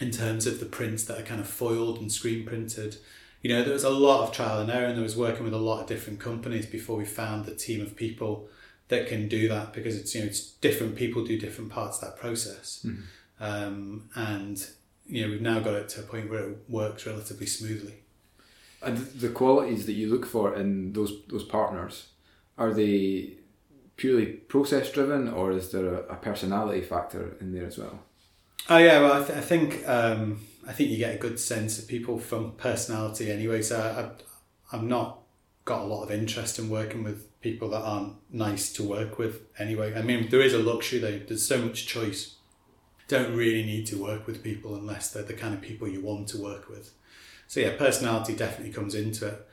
in 0.00 0.10
terms 0.10 0.46
of 0.46 0.58
the 0.58 0.66
prints 0.66 1.04
that 1.04 1.20
are 1.20 1.24
kind 1.24 1.40
of 1.40 1.46
foiled 1.46 1.98
and 1.98 2.10
screen 2.10 2.44
printed, 2.44 2.96
you 3.42 3.50
know, 3.50 3.62
there 3.62 3.72
was 3.72 3.84
a 3.84 3.90
lot 3.90 4.24
of 4.26 4.34
trial 4.34 4.60
and 4.60 4.70
error 4.70 4.86
and 4.86 4.96
there 4.96 5.02
was 5.04 5.16
working 5.16 5.44
with 5.44 5.54
a 5.54 5.58
lot 5.58 5.82
of 5.82 5.86
different 5.86 6.18
companies 6.18 6.66
before 6.66 6.96
we 6.96 7.04
found 7.04 7.44
the 7.44 7.54
team 7.54 7.80
of 7.80 7.94
people 7.94 8.48
that 8.88 9.06
can 9.06 9.28
do 9.28 9.48
that 9.48 9.72
because 9.72 9.96
it's, 9.96 10.14
you 10.14 10.20
know, 10.22 10.26
it's 10.26 10.40
different 10.40 10.96
people 10.96 11.24
do 11.24 11.38
different 11.38 11.70
parts 11.70 11.98
of 11.98 12.04
that 12.04 12.18
process. 12.18 12.84
Mhm. 12.86 13.02
Um, 13.40 14.08
and, 14.14 14.66
you 15.06 15.22
know, 15.22 15.30
we've 15.30 15.40
now 15.42 15.60
got 15.60 15.74
it 15.74 15.88
to 15.90 16.00
a 16.00 16.02
point 16.02 16.30
where 16.30 16.48
it 16.50 16.58
works 16.68 17.06
relatively 17.06 17.46
smoothly. 17.46 17.94
And 18.82 18.98
the 18.98 19.28
qualities 19.28 19.86
that 19.86 19.92
you 19.92 20.08
look 20.08 20.24
for 20.26 20.54
in 20.54 20.92
those 20.92 21.12
those 21.28 21.44
partners 21.44 22.08
are 22.56 22.72
they 22.72 23.34
purely 23.96 24.26
process 24.26 24.90
driven, 24.92 25.28
or 25.28 25.50
is 25.52 25.72
there 25.72 25.94
a, 25.94 25.98
a 26.12 26.16
personality 26.16 26.80
factor 26.82 27.36
in 27.40 27.52
there 27.52 27.66
as 27.66 27.76
well? 27.78 28.00
Oh 28.70 28.78
yeah, 28.78 29.00
well, 29.00 29.22
I, 29.22 29.26
th- 29.26 29.38
I 29.38 29.40
think 29.40 29.88
um, 29.88 30.40
I 30.66 30.72
think 30.72 30.90
you 30.90 30.96
get 30.98 31.14
a 31.14 31.18
good 31.18 31.40
sense 31.40 31.78
of 31.78 31.88
people 31.88 32.18
from 32.18 32.52
personality 32.52 33.30
anyway. 33.32 33.62
So 33.62 33.80
I, 33.80 34.76
I'm 34.76 34.86
not 34.88 35.20
got 35.64 35.80
a 35.82 35.84
lot 35.84 36.04
of 36.04 36.10
interest 36.10 36.58
in 36.58 36.70
working 36.70 37.02
with 37.02 37.27
people 37.40 37.70
that 37.70 37.80
aren't 37.80 38.14
nice 38.32 38.72
to 38.74 38.82
work 38.82 39.18
with 39.18 39.42
anyway. 39.58 39.94
I 39.94 40.02
mean, 40.02 40.28
there 40.28 40.40
is 40.40 40.54
a 40.54 40.58
luxury. 40.58 40.98
There's 40.98 41.46
so 41.46 41.58
much 41.58 41.86
choice. 41.86 42.36
Don't 43.06 43.34
really 43.34 43.64
need 43.64 43.86
to 43.86 44.02
work 44.02 44.26
with 44.26 44.42
people 44.42 44.74
unless 44.74 45.10
they're 45.12 45.22
the 45.22 45.34
kind 45.34 45.54
of 45.54 45.60
people 45.60 45.88
you 45.88 46.00
want 46.00 46.28
to 46.28 46.42
work 46.42 46.68
with. 46.68 46.92
So 47.46 47.60
yeah, 47.60 47.76
personality 47.76 48.34
definitely 48.34 48.72
comes 48.72 48.94
into 48.94 49.28
it. 49.28 49.48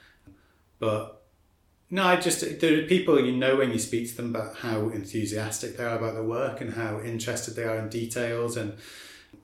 But 0.80 1.22
no, 1.90 2.04
I 2.04 2.18
just 2.18 2.60
there 2.60 2.80
are 2.80 2.88
people 2.88 3.20
you 3.20 3.32
know 3.32 3.56
when 3.56 3.72
you 3.72 3.80
speak 3.80 4.10
to 4.10 4.18
them 4.18 4.36
about 4.36 4.58
how 4.58 4.90
enthusiastic 4.90 5.78
they 5.78 5.84
are 5.86 5.98
about 5.98 6.16
their 6.16 6.24
work 6.24 6.60
and 6.60 6.74
how 6.74 7.00
interested 7.00 7.56
they 7.56 7.64
are 7.64 7.78
in 7.78 7.90
details 7.90 8.58
and 8.58 8.74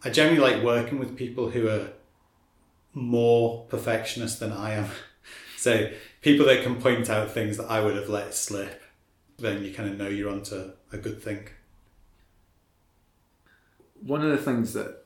I 0.03 0.09
generally 0.09 0.39
like 0.39 0.63
working 0.63 0.99
with 0.99 1.15
people 1.15 1.51
who 1.51 1.69
are 1.69 1.89
more 2.93 3.65
perfectionist 3.69 4.39
than 4.39 4.51
I 4.51 4.73
am. 4.73 4.89
So 5.57 5.91
people 6.21 6.45
that 6.45 6.63
can 6.63 6.81
point 6.81 7.09
out 7.09 7.31
things 7.31 7.57
that 7.57 7.69
I 7.69 7.81
would 7.83 7.95
have 7.95 8.09
let 8.09 8.33
slip, 8.33 8.81
then 9.37 9.63
you 9.63 9.73
kind 9.73 9.89
of 9.89 9.97
know 9.97 10.07
you're 10.07 10.31
onto 10.31 10.71
a 10.91 10.97
good 10.97 11.21
thing. 11.21 11.49
One 14.01 14.21
of 14.21 14.31
the 14.31 14.37
things 14.37 14.73
that 14.73 15.03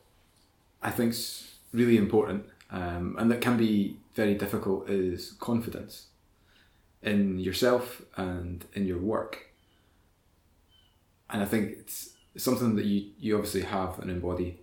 I 0.81 0.91
think's 0.91 1.55
really 1.73 1.97
important 1.97 2.45
um, 2.71 3.15
and 3.17 3.31
that 3.31 3.41
can 3.41 3.57
be 3.57 3.97
very 4.13 4.33
difficult 4.35 4.89
is 4.89 5.33
confidence 5.39 6.07
in 7.01 7.39
yourself 7.39 8.01
and 8.17 8.65
in 8.73 8.85
your 8.85 8.97
work. 8.97 9.51
And 11.29 11.41
I 11.41 11.45
think 11.45 11.71
it's 11.79 12.11
something 12.37 12.75
that 12.75 12.85
you, 12.85 13.11
you 13.19 13.35
obviously 13.35 13.61
have 13.61 13.99
and 13.99 14.09
embody. 14.09 14.59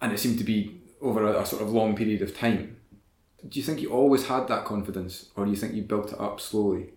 And 0.00 0.12
it 0.12 0.18
seemed 0.18 0.38
to 0.38 0.44
be 0.44 0.80
over 1.00 1.24
a, 1.24 1.42
a 1.42 1.46
sort 1.46 1.62
of 1.62 1.70
long 1.70 1.94
period 1.94 2.22
of 2.22 2.36
time. 2.36 2.75
Do 3.48 3.58
you 3.58 3.64
think 3.64 3.80
you 3.80 3.90
always 3.90 4.26
had 4.26 4.48
that 4.48 4.64
confidence, 4.64 5.26
or 5.36 5.44
do 5.44 5.50
you 5.50 5.56
think 5.56 5.74
you 5.74 5.82
built 5.82 6.12
it 6.12 6.20
up 6.20 6.40
slowly? 6.40 6.90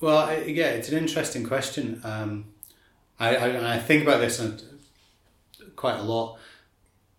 Well, 0.00 0.18
I, 0.18 0.38
yeah, 0.42 0.68
it's 0.70 0.90
an 0.90 0.98
interesting 0.98 1.44
question. 1.44 2.00
Um, 2.04 2.46
I, 3.18 3.36
I, 3.36 3.74
I 3.76 3.78
think 3.78 4.02
about 4.02 4.20
this 4.20 4.40
quite 5.74 5.98
a 5.98 6.02
lot. 6.02 6.38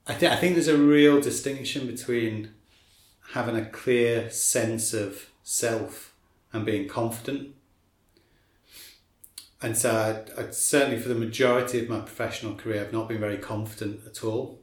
I, 0.05 0.13
th- 0.13 0.31
I 0.31 0.35
think 0.35 0.53
there's 0.53 0.67
a 0.67 0.77
real 0.77 1.19
distinction 1.19 1.87
between 1.87 2.51
having 3.33 3.55
a 3.55 3.65
clear 3.65 4.29
sense 4.29 4.93
of 4.93 5.29
self 5.43 6.13
and 6.53 6.65
being 6.65 6.87
confident. 6.87 7.55
And 9.61 9.75
so, 9.75 10.25
I, 10.37 10.41
I, 10.41 10.51
certainly 10.51 10.99
for 10.99 11.09
the 11.09 11.15
majority 11.15 11.79
of 11.79 11.89
my 11.89 11.99
professional 11.99 12.55
career, 12.55 12.81
I've 12.81 12.93
not 12.93 13.07
been 13.07 13.19
very 13.19 13.37
confident 13.37 14.01
at 14.05 14.23
all. 14.23 14.59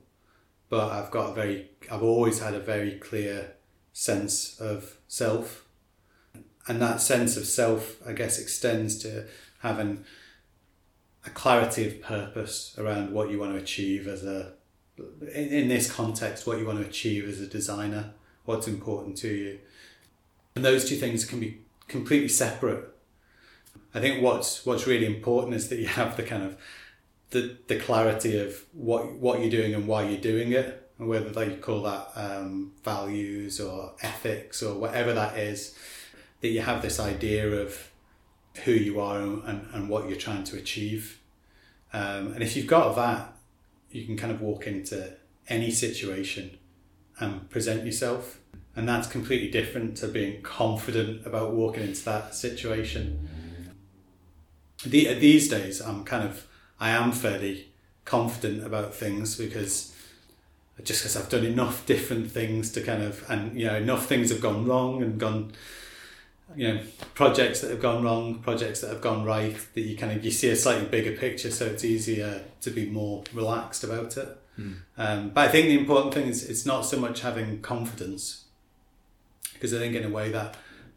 But 0.69 0.91
I've 0.93 1.11
got 1.11 1.31
a 1.31 1.35
very, 1.35 1.71
I've 1.91 2.03
always 2.03 2.41
had 2.41 2.55
a 2.55 2.61
very 2.61 2.93
clear 2.93 3.55
sense 3.93 4.59
of 4.61 4.97
self 5.07 5.65
and 6.67 6.81
that 6.81 7.01
sense 7.01 7.37
of 7.37 7.45
self, 7.45 7.97
I 8.07 8.13
guess, 8.13 8.39
extends 8.39 8.99
to 8.99 9.27
having 9.61 10.05
a 11.27 11.31
clarity 11.31 11.87
of 11.87 12.03
purpose 12.03 12.75
around 12.79 13.13
what 13.13 13.31
you 13.31 13.39
want 13.39 13.53
to 13.53 13.59
achieve 13.59 14.07
as 14.07 14.25
a, 14.25 14.53
in, 14.99 15.49
in 15.49 15.69
this 15.69 15.91
context, 15.91 16.47
what 16.47 16.59
you 16.59 16.67
want 16.67 16.81
to 16.81 16.87
achieve 16.87 17.29
as 17.29 17.41
a 17.41 17.47
designer, 17.47 18.13
what's 18.45 18.67
important 18.67 19.17
to 19.19 19.29
you. 19.29 19.59
And 20.57 20.65
those 20.65 20.89
two 20.89 20.97
things 20.97 21.25
can 21.25 21.41
be 21.41 21.59
completely 21.89 22.29
separate. 22.29 22.91
I 23.95 24.01
think 24.01 24.23
what's 24.23 24.65
what's 24.67 24.87
really 24.87 25.07
important 25.07 25.55
is 25.55 25.69
that 25.69 25.79
you 25.79 25.87
have 25.87 26.17
the 26.17 26.23
kind 26.23 26.43
of 26.43 26.57
the, 27.35 27.57
the 27.67 27.79
clarity 27.79 28.39
of 28.39 28.65
what 28.73 29.03
what 29.25 29.41
you're 29.41 29.51
doing 29.51 29.75
and 29.75 29.87
why 29.87 30.01
you're 30.09 30.21
doing 30.33 30.53
it, 30.53 30.69
and 30.99 31.09
whether 31.09 31.29
they 31.29 31.57
call 31.57 31.83
that 31.83 32.05
um, 32.17 32.73
values 32.83 33.61
or 33.61 33.93
ethics 34.01 34.63
or 34.63 34.73
whatever 34.79 35.13
that 35.13 35.37
is 35.37 35.77
that 36.41 36.49
you 36.49 36.61
have 36.61 36.81
this 36.81 36.99
idea 37.01 37.45
of 37.65 37.91
who 38.65 38.73
you 38.73 39.01
are 39.01 39.19
and, 39.21 39.67
and 39.75 39.89
what 39.89 40.09
you're 40.09 40.25
trying 40.29 40.45
to 40.45 40.57
achieve. 40.57 41.21
Um, 41.93 42.33
and 42.35 42.43
if 42.43 42.55
you've 42.55 42.67
got 42.67 42.95
that, 42.97 43.33
you 43.91 44.05
can 44.07 44.17
kind 44.17 44.33
of 44.33 44.41
walk 44.41 44.67
into 44.67 45.17
any 45.49 45.71
situation 45.71 46.59
and 47.19 47.49
present 47.51 47.85
yourself. 47.85 48.41
And 48.77 48.89
that's 48.89 49.07
completely 49.07 49.51
different 49.51 49.97
to 49.99 50.09
being 50.09 50.43
confident 50.43 51.27
about 51.27 51.53
walking 51.53 51.85
into 51.85 52.05
that 52.05 52.35
situation. 52.35 53.29
The, 54.85 55.15
these 55.15 55.49
days, 55.49 55.81
I'm 55.81 56.05
kind 56.05 56.29
of, 56.29 56.47
I 56.81 56.91
am 56.91 57.13
fairly 57.13 57.69
confident 58.05 58.65
about 58.65 58.95
things 58.95 59.37
because 59.37 59.95
just 60.83 61.03
because 61.03 61.17
I've 61.17 61.29
done 61.29 61.45
enough 61.45 61.87
different 61.87 62.31
things 62.31 62.73
to 62.73 62.83
kind 62.83 63.03
of, 63.03 63.25
and 63.31 63.59
you 63.59 63.67
know, 63.67 63.77
enough 63.77 64.07
things 64.07 64.31
have 64.31 64.41
gone 64.41 64.67
wrong 64.67 65.03
and 65.03 65.19
gone 65.19 65.53
you 66.55 66.69
know 66.69 66.81
projects 67.15 67.61
that 67.63 67.71
have 67.71 67.81
gone 67.81 68.05
wrong 68.05 68.39
projects 68.41 68.81
that 68.83 68.91
have 68.91 69.01
gone 69.01 69.25
right 69.25 69.57
that 69.75 69.81
you 69.81 69.97
kind 69.97 70.13
of 70.13 70.23
you 70.25 70.31
see 70.31 70.51
a 70.51 70.55
slightly 70.57 70.87
bigger 70.87 71.17
picture 71.17 71.51
so 71.51 71.65
it's 71.65 71.83
easier 71.85 72.45
to 72.61 72.71
be 72.71 72.87
more 72.91 73.25
relaxed 73.33 73.85
about 73.85 74.17
it 74.17 74.39
Mm. 74.57 74.77
um, 74.97 75.31
but 75.31 75.49
I 75.49 75.51
think 75.51 75.67
the 75.67 75.77
important 75.77 76.15
thing 76.15 76.29
is 76.29 76.49
it's 76.49 76.65
not 76.65 76.83
so 76.87 76.97
much 76.97 77.23
having 77.23 77.61
confidence 77.61 78.45
because 79.53 79.75
I 79.75 79.81
think 79.81 79.97
in 79.97 80.05
a 80.05 80.09
way 80.09 80.31
that 80.31 80.55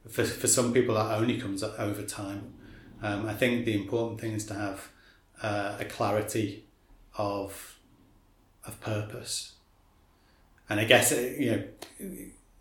for, 0.08 0.24
for 0.24 0.46
some 0.46 0.72
people 0.74 0.94
that 0.94 1.18
only 1.18 1.42
comes 1.42 1.64
over 1.64 2.04
time 2.04 2.54
um, 3.02 3.26
I 3.26 3.34
think 3.34 3.66
the 3.66 3.74
important 3.74 4.22
thing 4.22 4.34
is 4.34 4.46
to 4.46 4.54
have 4.54 4.90
uh, 5.42 5.76
a 5.80 5.86
clarity 5.86 6.66
of 7.18 7.78
of 8.66 8.80
purpose 8.82 9.54
and 10.70 10.80
I 10.80 10.86
guess 10.86 11.12
you 11.12 11.52
know 11.52 11.64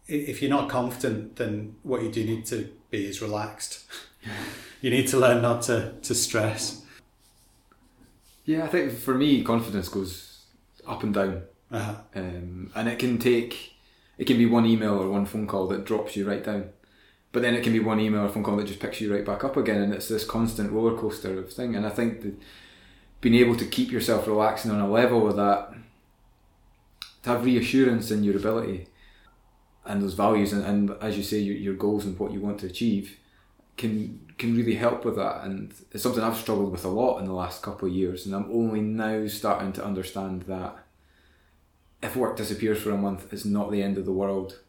if 0.08 0.40
you're 0.40 0.50
not 0.50 0.68
confident, 0.68 1.34
then 1.34 1.74
what 1.82 2.00
you 2.02 2.10
do 2.12 2.24
need 2.24 2.46
to 2.46 2.68
be 2.90 3.06
is 3.06 3.20
relaxed. 3.20 3.84
you 4.80 4.88
need 4.88 5.08
to 5.08 5.16
learn 5.18 5.42
not 5.42 5.62
to, 5.62 5.94
to 6.02 6.14
stress. 6.14 6.82
Yeah, 8.44 8.62
I 8.64 8.68
think 8.68 8.92
for 8.92 9.14
me, 9.14 9.42
confidence 9.42 9.88
goes 9.88 10.44
up 10.86 11.02
and 11.02 11.12
down, 11.12 11.42
Uh-huh. 11.72 11.96
um, 12.14 12.70
and 12.76 12.88
it 12.88 12.98
can 13.00 13.18
take 13.18 13.74
it 14.18 14.26
can 14.26 14.38
be 14.38 14.46
one 14.46 14.64
email 14.64 14.94
or 14.94 15.10
one 15.10 15.26
phone 15.26 15.46
call 15.46 15.66
that 15.68 15.84
drops 15.84 16.14
you 16.16 16.26
right 16.28 16.44
down, 16.44 16.70
but 17.32 17.42
then 17.42 17.54
it 17.54 17.64
can 17.64 17.72
be 17.72 17.80
one 17.80 17.98
email 18.00 18.22
or 18.22 18.28
phone 18.28 18.44
call 18.44 18.56
that 18.56 18.66
just 18.68 18.78
picks 18.80 19.00
you 19.00 19.12
right 19.12 19.24
back 19.26 19.42
up 19.42 19.56
again, 19.56 19.82
and 19.82 19.92
it's 19.92 20.06
this 20.08 20.24
constant 20.24 20.70
roller 20.70 20.96
coaster 20.96 21.36
of 21.38 21.52
thing. 21.52 21.74
And 21.74 21.84
I 21.84 21.90
think 21.90 22.22
that 22.22 22.34
being 23.20 23.34
able 23.34 23.56
to 23.56 23.64
keep 23.64 23.90
yourself 23.90 24.26
relaxing 24.26 24.70
on 24.70 24.80
a 24.80 24.90
level 24.90 25.20
with 25.20 25.36
that, 25.36 25.72
to 27.22 27.30
have 27.30 27.44
reassurance 27.44 28.10
in 28.10 28.22
your 28.22 28.36
ability 28.36 28.88
and 29.84 30.02
those 30.02 30.14
values, 30.14 30.52
and, 30.52 30.64
and 30.64 30.90
as 31.00 31.16
you 31.16 31.22
say, 31.22 31.38
your, 31.38 31.56
your 31.56 31.74
goals 31.74 32.04
and 32.04 32.18
what 32.18 32.32
you 32.32 32.40
want 32.40 32.58
to 32.60 32.66
achieve, 32.66 33.18
can 33.76 34.20
can 34.38 34.56
really 34.56 34.74
help 34.74 35.04
with 35.04 35.16
that. 35.16 35.44
And 35.44 35.72
it's 35.92 36.02
something 36.02 36.22
I've 36.22 36.36
struggled 36.36 36.72
with 36.72 36.84
a 36.84 36.88
lot 36.88 37.18
in 37.18 37.26
the 37.26 37.32
last 37.32 37.62
couple 37.62 37.88
of 37.88 37.94
years, 37.94 38.26
and 38.26 38.34
I'm 38.34 38.50
only 38.50 38.80
now 38.80 39.26
starting 39.28 39.72
to 39.74 39.84
understand 39.84 40.42
that 40.42 40.76
if 42.02 42.16
work 42.16 42.36
disappears 42.36 42.82
for 42.82 42.90
a 42.90 42.96
month, 42.96 43.32
it's 43.32 43.44
not 43.44 43.70
the 43.70 43.82
end 43.82 43.96
of 43.96 44.04
the 44.04 44.12
world. 44.12 44.60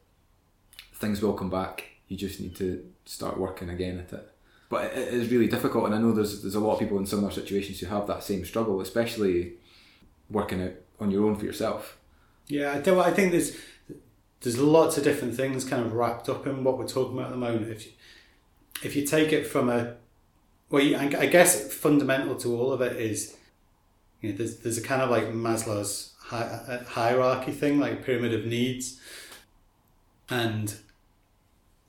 Things 0.93 1.21
will 1.21 1.33
come 1.33 1.49
back. 1.49 1.83
You 2.07 2.17
just 2.17 2.39
need 2.39 2.55
to 2.57 2.83
start 3.05 3.37
working 3.37 3.69
again 3.69 3.99
at 3.99 4.13
it. 4.13 4.31
But 4.69 4.85
it, 4.85 4.97
it 4.97 5.13
is 5.13 5.31
really 5.31 5.47
difficult, 5.47 5.85
and 5.85 5.95
I 5.95 5.97
know 5.97 6.11
there's 6.11 6.41
there's 6.41 6.55
a 6.55 6.59
lot 6.59 6.73
of 6.73 6.79
people 6.79 6.97
in 6.97 7.05
similar 7.05 7.31
situations 7.31 7.79
who 7.79 7.85
have 7.87 8.07
that 8.07 8.23
same 8.23 8.45
struggle, 8.45 8.81
especially 8.81 9.53
working 10.29 10.61
out 10.61 10.73
on 10.99 11.11
your 11.11 11.25
own 11.25 11.35
for 11.35 11.45
yourself. 11.45 11.97
Yeah, 12.47 12.73
I 12.73 13.11
think 13.11 13.31
there's 13.31 13.57
there's 14.41 14.59
lots 14.59 14.97
of 14.97 15.03
different 15.03 15.35
things 15.35 15.65
kind 15.65 15.85
of 15.85 15.93
wrapped 15.93 16.29
up 16.29 16.45
in 16.47 16.63
what 16.63 16.77
we're 16.77 16.87
talking 16.87 17.17
about 17.17 17.27
at 17.27 17.31
the 17.31 17.37
moment. 17.37 17.69
If 17.69 17.85
you, 17.85 17.91
if 18.83 18.95
you 18.95 19.05
take 19.05 19.33
it 19.33 19.45
from 19.47 19.69
a 19.69 19.95
well, 20.69 20.83
I 20.95 21.27
guess 21.27 21.73
fundamental 21.73 22.35
to 22.35 22.55
all 22.55 22.71
of 22.71 22.81
it 22.81 22.97
is 22.97 23.37
you 24.21 24.29
know 24.29 24.37
there's 24.37 24.57
there's 24.57 24.77
a 24.77 24.83
kind 24.83 25.01
of 25.01 25.09
like 25.09 25.25
Maslow's 25.25 26.13
hi- 26.19 26.43
uh, 26.43 26.83
hierarchy 26.83 27.51
thing, 27.51 27.79
like 27.79 28.03
pyramid 28.03 28.33
of 28.33 28.45
needs, 28.45 28.99
and 30.29 30.75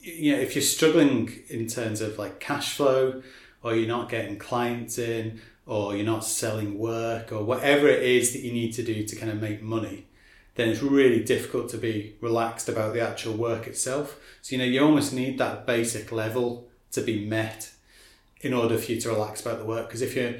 you 0.00 0.32
know 0.32 0.38
if 0.38 0.54
you're 0.54 0.62
struggling 0.62 1.40
in 1.48 1.66
terms 1.66 2.00
of 2.00 2.18
like 2.18 2.40
cash 2.40 2.76
flow, 2.76 3.22
or 3.62 3.74
you're 3.74 3.88
not 3.88 4.08
getting 4.08 4.38
clients 4.38 4.98
in, 4.98 5.40
or 5.66 5.96
you're 5.96 6.06
not 6.06 6.24
selling 6.24 6.78
work, 6.78 7.32
or 7.32 7.44
whatever 7.44 7.88
it 7.88 8.02
is 8.02 8.32
that 8.32 8.40
you 8.40 8.52
need 8.52 8.72
to 8.72 8.82
do 8.82 9.04
to 9.04 9.16
kind 9.16 9.30
of 9.30 9.40
make 9.40 9.62
money, 9.62 10.06
then 10.54 10.68
it's 10.68 10.82
really 10.82 11.22
difficult 11.22 11.68
to 11.70 11.78
be 11.78 12.16
relaxed 12.20 12.68
about 12.68 12.94
the 12.94 13.00
actual 13.00 13.34
work 13.34 13.66
itself. 13.66 14.18
So 14.42 14.54
you 14.54 14.58
know 14.58 14.64
you 14.64 14.82
almost 14.82 15.12
need 15.12 15.38
that 15.38 15.66
basic 15.66 16.12
level 16.12 16.68
to 16.92 17.00
be 17.00 17.26
met 17.26 17.72
in 18.40 18.54
order 18.54 18.78
for 18.78 18.92
you 18.92 19.00
to 19.00 19.08
relax 19.08 19.40
about 19.40 19.58
the 19.58 19.64
work. 19.64 19.88
Because 19.88 20.02
if 20.02 20.14
you're 20.14 20.34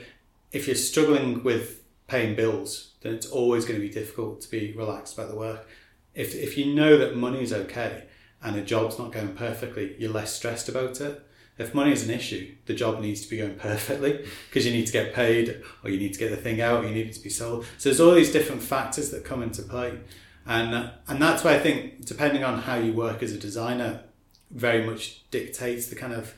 if 0.52 0.66
you're 0.66 0.76
struggling 0.76 1.42
with 1.42 1.82
paying 2.06 2.34
bills, 2.34 2.92
then 3.02 3.14
it's 3.14 3.26
always 3.26 3.64
going 3.64 3.78
to 3.78 3.86
be 3.86 3.92
difficult 3.92 4.40
to 4.40 4.50
be 4.50 4.72
relaxed 4.72 5.14
about 5.14 5.30
the 5.30 5.36
work. 5.36 5.66
If 6.14 6.34
if 6.34 6.56
you 6.56 6.74
know 6.74 6.96
that 6.96 7.16
money 7.16 7.42
is 7.42 7.52
okay 7.52 8.04
and 8.42 8.56
a 8.56 8.62
job's 8.62 8.98
not 8.98 9.12
going 9.12 9.34
perfectly, 9.34 9.96
you're 9.98 10.12
less 10.12 10.32
stressed 10.32 10.68
about 10.68 11.00
it. 11.00 11.24
If 11.58 11.74
money 11.74 11.90
is 11.92 12.04
an 12.04 12.10
issue, 12.10 12.54
the 12.66 12.74
job 12.74 13.00
needs 13.00 13.22
to 13.22 13.30
be 13.30 13.38
going 13.38 13.54
perfectly 13.58 14.24
because 14.48 14.64
you 14.64 14.72
need 14.72 14.86
to 14.86 14.92
get 14.92 15.12
paid 15.12 15.62
or 15.82 15.90
you 15.90 15.98
need 15.98 16.12
to 16.12 16.18
get 16.18 16.30
the 16.30 16.36
thing 16.36 16.60
out, 16.60 16.84
or 16.84 16.88
you 16.88 16.94
need 16.94 17.08
it 17.08 17.14
to 17.14 17.22
be 17.22 17.30
sold. 17.30 17.66
So 17.78 17.88
there's 17.88 18.00
all 18.00 18.14
these 18.14 18.32
different 18.32 18.62
factors 18.62 19.10
that 19.10 19.24
come 19.24 19.42
into 19.42 19.62
play. 19.62 19.98
And 20.46 20.90
and 21.08 21.20
that's 21.20 21.44
why 21.44 21.54
I 21.54 21.58
think 21.58 22.06
depending 22.06 22.44
on 22.44 22.60
how 22.60 22.76
you 22.76 22.92
work 22.92 23.22
as 23.22 23.32
a 23.32 23.38
designer 23.38 24.04
very 24.50 24.86
much 24.86 25.28
dictates 25.30 25.88
the 25.88 25.96
kind 25.96 26.14
of 26.14 26.34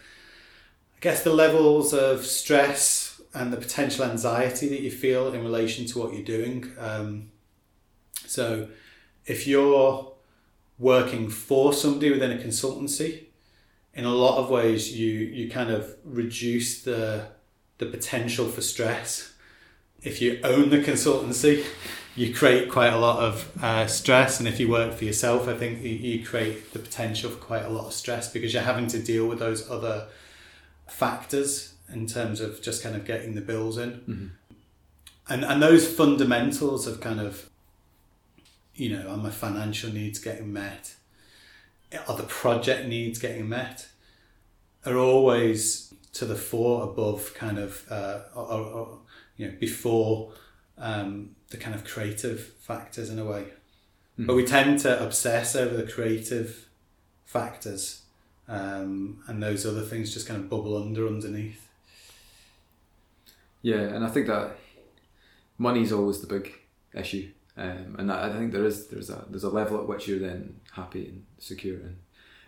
I 0.96 0.98
guess 1.00 1.22
the 1.22 1.32
levels 1.32 1.94
of 1.94 2.26
stress 2.26 3.20
and 3.32 3.52
the 3.52 3.56
potential 3.56 4.04
anxiety 4.04 4.68
that 4.68 4.80
you 4.80 4.90
feel 4.90 5.32
in 5.32 5.44
relation 5.44 5.86
to 5.86 5.98
what 5.98 6.12
you're 6.12 6.24
doing. 6.24 6.72
Um, 6.78 7.30
so, 8.26 8.68
if 9.26 9.46
you're 9.46 10.10
working 10.81 11.29
for 11.29 11.73
somebody 11.73 12.11
within 12.11 12.33
a 12.33 12.43
consultancy, 12.43 13.25
in 13.95 14.05
a 14.05 14.14
lot 14.14 14.38
of 14.38 14.51
ways, 14.51 14.99
you 14.99 15.11
you 15.11 15.51
kind 15.51 15.71
of 15.71 15.95
reduce 16.05 16.83
the 16.83 17.29
the 17.79 17.87
potential 17.87 18.49
for 18.49 18.62
stress. 18.62 19.35
If 20.03 20.23
you 20.23 20.40
own 20.43 20.71
the 20.71 20.79
consultancy, 20.79 21.64
you 22.16 22.33
create 22.35 22.71
quite 22.71 22.93
a 22.93 22.99
lot 22.99 23.19
of 23.23 23.53
uh, 23.62 23.87
stress, 23.87 24.38
and 24.38 24.49
if 24.49 24.59
you 24.59 24.69
work 24.69 24.95
for 24.95 25.05
yourself, 25.05 25.47
I 25.47 25.55
think 25.55 25.83
you, 25.83 25.90
you 25.90 26.25
create 26.25 26.73
the 26.73 26.79
potential 26.79 27.31
for 27.31 27.37
quite 27.37 27.64
a 27.64 27.69
lot 27.69 27.87
of 27.87 27.93
stress 27.93 28.33
because 28.33 28.55
you're 28.55 28.62
having 28.62 28.87
to 28.88 28.99
deal 28.99 29.27
with 29.27 29.38
those 29.38 29.71
other 29.71 30.09
factors 30.87 31.75
in 31.93 32.07
terms 32.07 32.40
of 32.40 32.62
just 32.62 32.83
kind 32.83 32.97
of 32.97 33.05
getting 33.05 33.35
the 33.35 33.40
bills 33.40 33.77
in. 33.77 33.90
Mm-hmm. 33.90 34.27
And 35.29 35.45
and 35.45 35.62
those 35.62 35.87
fundamentals 35.87 36.87
of 36.87 37.01
kind 37.01 37.21
of 37.21 37.49
you 38.81 38.97
know, 38.97 39.09
are 39.09 39.16
my 39.19 39.31
financial 39.31 39.93
needs 39.93 40.19
getting 40.19 40.53
met? 40.53 40.95
Are 42.09 42.16
the 42.16 42.23
project 42.23 42.88
needs 42.88 43.19
getting 43.19 43.47
met? 43.49 43.88
Are 44.87 44.97
always 44.97 45.93
to 46.14 46.25
the 46.25 46.35
fore 46.35 46.85
above 46.85 47.35
kind 47.35 47.59
of 47.59 47.85
uh, 47.90 48.21
or, 48.35 48.45
or, 48.45 48.99
you 49.37 49.47
know 49.47 49.55
before 49.61 50.33
um, 50.79 51.37
the 51.51 51.59
kind 51.59 51.75
of 51.75 51.85
creative 51.85 52.40
factors 52.61 53.11
in 53.11 53.19
a 53.19 53.25
way. 53.25 53.43
Mm-hmm. 53.43 54.27
But 54.27 54.37
we 54.37 54.45
tend 54.45 54.79
to 54.81 55.05
obsess 55.05 55.55
over 55.55 55.77
the 55.77 55.90
creative 55.90 56.66
factors 57.27 58.03
um, 58.49 59.23
and 59.27 59.43
those 59.43 59.66
other 59.66 59.83
things 59.83 60.14
just 60.14 60.27
kind 60.27 60.40
of 60.40 60.49
bubble 60.49 60.77
under 60.83 61.07
underneath. 61.07 61.69
Yeah, 63.61 63.83
and 63.83 64.05
I 64.05 64.09
think 64.09 64.27
that 64.29 64.57
money 65.59 65.83
is 65.83 65.93
always 65.93 66.23
the 66.23 66.27
big 66.27 66.55
issue, 66.95 67.31
um, 67.61 67.96
and 67.99 68.11
I 68.11 68.33
think 68.33 68.53
there 68.53 68.64
is 68.64 68.87
there's 68.87 69.11
a 69.11 69.25
there's 69.29 69.44
a 69.44 69.51
level 69.51 69.79
at 69.79 69.87
which 69.87 70.09
you're 70.09 70.18
then 70.18 70.61
happy 70.73 71.07
and 71.09 71.25
secure. 71.38 71.77
And 71.77 71.99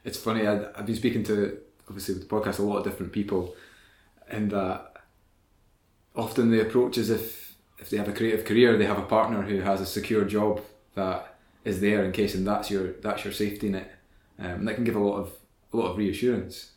it's 0.04 0.18
funny, 0.18 0.46
I, 0.46 0.70
I've 0.74 0.86
been 0.86 0.96
speaking 0.96 1.22
to 1.24 1.58
obviously 1.88 2.14
with 2.14 2.28
the 2.28 2.34
podcast 2.34 2.58
a 2.58 2.62
lot 2.62 2.78
of 2.78 2.84
different 2.84 3.12
people, 3.12 3.54
and 4.28 4.50
that 4.50 4.92
often 6.16 6.50
the 6.50 6.62
approach 6.62 6.96
is 6.96 7.10
if 7.10 7.54
if 7.78 7.90
they 7.90 7.98
have 7.98 8.08
a 8.08 8.12
creative 8.12 8.46
career, 8.46 8.78
they 8.78 8.86
have 8.86 8.98
a 8.98 9.02
partner 9.02 9.42
who 9.42 9.60
has 9.60 9.80
a 9.80 9.86
secure 9.86 10.24
job 10.24 10.62
that 10.94 11.36
is 11.64 11.80
there 11.80 12.04
in 12.04 12.12
case, 12.12 12.34
and 12.34 12.46
that's 12.46 12.70
your 12.70 12.92
that's 13.02 13.24
your 13.24 13.34
safety 13.34 13.68
net, 13.68 13.94
um, 14.38 14.46
and 14.46 14.68
that 14.68 14.76
can 14.76 14.84
give 14.84 14.96
a 14.96 15.00
lot 15.00 15.18
of 15.18 15.32
a 15.74 15.76
lot 15.76 15.90
of 15.90 15.98
reassurance 15.98 16.72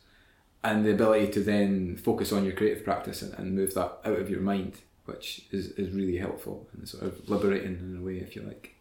and 0.66 0.84
the 0.84 0.90
ability 0.90 1.28
to 1.28 1.40
then 1.40 1.96
focus 1.96 2.32
on 2.32 2.44
your 2.44 2.52
creative 2.52 2.84
practice 2.84 3.22
and, 3.22 3.32
and 3.34 3.54
move 3.54 3.72
that 3.74 3.98
out 4.04 4.18
of 4.18 4.28
your 4.28 4.40
mind, 4.40 4.78
which 5.06 5.42
is, 5.50 5.68
is 5.72 5.90
really 5.90 6.18
helpful 6.18 6.66
and 6.72 6.88
sort 6.88 7.04
of 7.04 7.28
liberating 7.28 7.78
in 7.78 7.98
a 8.00 8.04
way, 8.04 8.18
if 8.18 8.36
you 8.36 8.42
like. 8.42 8.74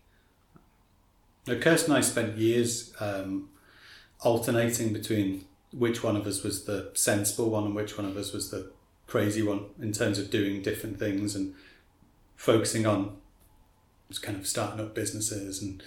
Now, 1.47 1.55
Kirsten 1.59 1.91
and 1.91 1.99
I 1.99 2.01
spent 2.01 2.37
years 2.37 2.93
um, 2.99 3.49
alternating 4.21 4.93
between 4.93 5.45
which 5.71 6.03
one 6.03 6.15
of 6.15 6.25
us 6.25 6.43
was 6.43 6.65
the 6.65 6.91
sensible 6.93 7.49
one 7.49 7.65
and 7.65 7.75
which 7.75 7.97
one 7.97 8.07
of 8.07 8.17
us 8.17 8.33
was 8.33 8.49
the 8.49 8.71
crazy 9.07 9.43
one 9.43 9.65
in 9.79 9.91
terms 9.91 10.17
of 10.17 10.31
doing 10.31 10.61
different 10.61 10.97
things 10.97 11.35
and 11.35 11.53
focusing 12.35 12.85
on 12.85 13.17
just 14.09 14.23
kind 14.23 14.37
of 14.37 14.47
starting 14.47 14.79
up 14.79 14.95
businesses 14.95 15.61
and 15.61 15.83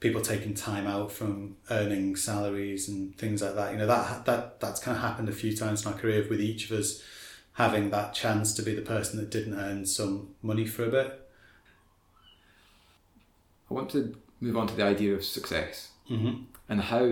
people 0.00 0.20
taking 0.20 0.54
time 0.54 0.86
out 0.86 1.10
from 1.10 1.56
earning 1.70 2.14
salaries 2.16 2.88
and 2.88 3.16
things 3.16 3.42
like 3.42 3.54
that. 3.54 3.72
You 3.72 3.78
know 3.78 3.86
that 3.86 4.24
that 4.26 4.60
that's 4.60 4.80
kind 4.80 4.96
of 4.96 5.02
happened 5.02 5.28
a 5.28 5.32
few 5.32 5.56
times 5.56 5.84
in 5.84 5.92
our 5.92 5.98
career 5.98 6.26
with 6.28 6.40
each 6.40 6.70
of 6.70 6.78
us 6.78 7.02
having 7.58 7.90
that 7.90 8.14
chance 8.14 8.54
to 8.54 8.62
be 8.62 8.72
the 8.72 8.82
person 8.82 9.18
that 9.18 9.30
didn't 9.30 9.58
earn 9.58 9.84
some 9.84 10.28
money 10.42 10.64
for 10.64 10.84
a 10.84 10.90
bit. 10.90 11.28
I 13.68 13.74
want 13.74 13.90
to 13.90 14.14
move 14.40 14.56
on 14.56 14.68
to 14.68 14.76
the 14.76 14.84
idea 14.84 15.12
of 15.12 15.24
success 15.24 15.90
mm-hmm. 16.08 16.44
and 16.68 16.80
how 16.80 17.04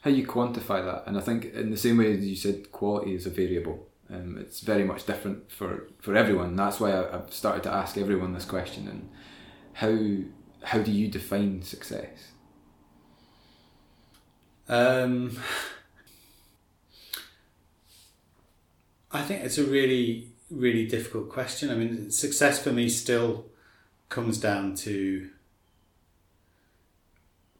how 0.00 0.10
you 0.10 0.26
quantify 0.26 0.82
that. 0.82 1.02
And 1.06 1.18
I 1.18 1.20
think 1.20 1.52
in 1.52 1.70
the 1.70 1.76
same 1.76 1.98
way 1.98 2.16
as 2.16 2.26
you 2.26 2.34
said, 2.34 2.72
quality 2.72 3.14
is 3.14 3.26
a 3.26 3.30
variable. 3.30 3.86
Um, 4.08 4.38
it's 4.40 4.60
very 4.60 4.84
much 4.84 5.04
different 5.04 5.52
for, 5.52 5.86
for 6.00 6.16
everyone. 6.16 6.56
That's 6.56 6.80
why 6.80 6.92
I, 6.92 7.18
I've 7.18 7.34
started 7.34 7.62
to 7.64 7.72
ask 7.72 7.98
everyone 7.98 8.32
this 8.32 8.46
question 8.46 8.88
and 8.88 9.10
how 9.74 9.94
how 10.66 10.82
do 10.82 10.90
you 10.90 11.08
define 11.08 11.60
success? 11.60 12.32
Um, 14.70 15.38
I 19.12 19.22
think 19.22 19.44
it's 19.44 19.58
a 19.58 19.64
really, 19.64 20.28
really 20.50 20.86
difficult 20.86 21.28
question. 21.28 21.70
I 21.70 21.74
mean, 21.74 22.10
success 22.10 22.62
for 22.62 22.72
me 22.72 22.88
still 22.88 23.46
comes 24.08 24.38
down 24.38 24.74
to 24.76 25.30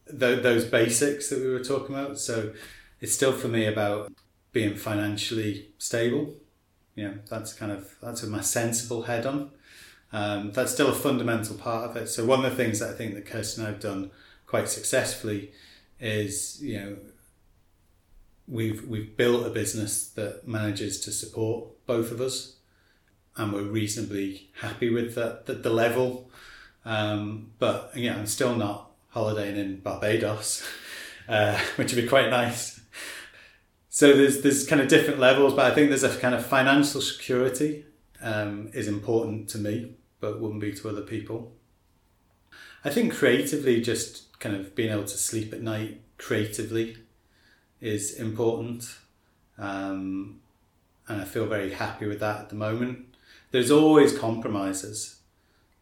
th- 0.08 0.42
those 0.42 0.64
basics 0.64 1.28
that 1.30 1.40
we 1.40 1.48
were 1.48 1.64
talking 1.64 1.94
about. 1.94 2.18
So 2.18 2.52
it's 3.00 3.12
still 3.12 3.32
for 3.32 3.48
me 3.48 3.66
about 3.66 4.12
being 4.52 4.76
financially 4.76 5.68
stable. 5.78 6.34
Know, 6.96 7.14
that's 7.30 7.54
kind 7.54 7.72
of 7.72 7.94
that's 8.02 8.20
with 8.20 8.30
my 8.30 8.42
sensible 8.42 9.04
head 9.04 9.24
on. 9.24 9.50
Um, 10.12 10.52
that's 10.52 10.72
still 10.72 10.88
a 10.88 10.94
fundamental 10.94 11.56
part 11.56 11.88
of 11.88 11.96
it. 11.96 12.08
So 12.08 12.26
one 12.26 12.44
of 12.44 12.50
the 12.50 12.56
things 12.56 12.80
that 12.80 12.90
I 12.90 12.92
think 12.92 13.14
that 13.14 13.24
Kirsten 13.24 13.64
and 13.64 13.68
I 13.68 13.72
have 13.72 13.80
done 13.80 14.10
quite 14.46 14.68
successfully 14.68 15.52
is, 15.98 16.62
you 16.62 16.78
know, 16.78 16.96
we've 18.50 18.86
we've 18.86 19.16
built 19.16 19.46
a 19.46 19.50
business 19.50 20.08
that 20.10 20.46
manages 20.46 21.00
to 21.00 21.12
support 21.12 21.68
both 21.86 22.10
of 22.10 22.20
us, 22.20 22.56
and 23.36 23.52
we're 23.52 23.62
reasonably 23.62 24.50
happy 24.60 24.90
with 24.90 25.14
that 25.14 25.46
the, 25.46 25.54
the 25.54 25.70
level. 25.70 26.30
Um, 26.84 27.52
but 27.58 27.92
yeah, 27.94 28.16
I'm 28.16 28.26
still 28.26 28.56
not 28.56 28.90
holidaying 29.10 29.56
in 29.56 29.80
Barbados, 29.80 30.66
uh, 31.28 31.58
which 31.76 31.94
would 31.94 32.02
be 32.02 32.08
quite 32.08 32.30
nice. 32.30 32.80
So 33.88 34.12
there's 34.12 34.42
there's 34.42 34.66
kind 34.66 34.80
of 34.80 34.88
different 34.88 35.20
levels, 35.20 35.54
but 35.54 35.70
I 35.70 35.74
think 35.74 35.88
there's 35.88 36.04
a 36.04 36.16
kind 36.18 36.34
of 36.34 36.44
financial 36.44 37.00
security 37.00 37.84
um, 38.22 38.70
is 38.74 38.88
important 38.88 39.48
to 39.50 39.58
me 39.58 39.94
but 40.20 40.40
wouldn't 40.40 40.60
be 40.60 40.72
to 40.72 40.88
other 40.88 41.00
people. 41.00 41.52
I 42.84 42.90
think 42.90 43.14
creatively, 43.14 43.80
just 43.80 44.38
kind 44.38 44.54
of 44.54 44.74
being 44.74 44.90
able 44.90 45.04
to 45.04 45.18
sleep 45.18 45.52
at 45.52 45.62
night 45.62 46.00
creatively 46.18 46.98
is 47.80 48.14
important. 48.14 48.96
Um, 49.58 50.40
and 51.08 51.20
I 51.20 51.24
feel 51.24 51.46
very 51.46 51.72
happy 51.72 52.06
with 52.06 52.20
that 52.20 52.40
at 52.40 52.48
the 52.48 52.54
moment. 52.54 53.14
There's 53.50 53.70
always 53.70 54.16
compromises, 54.16 55.20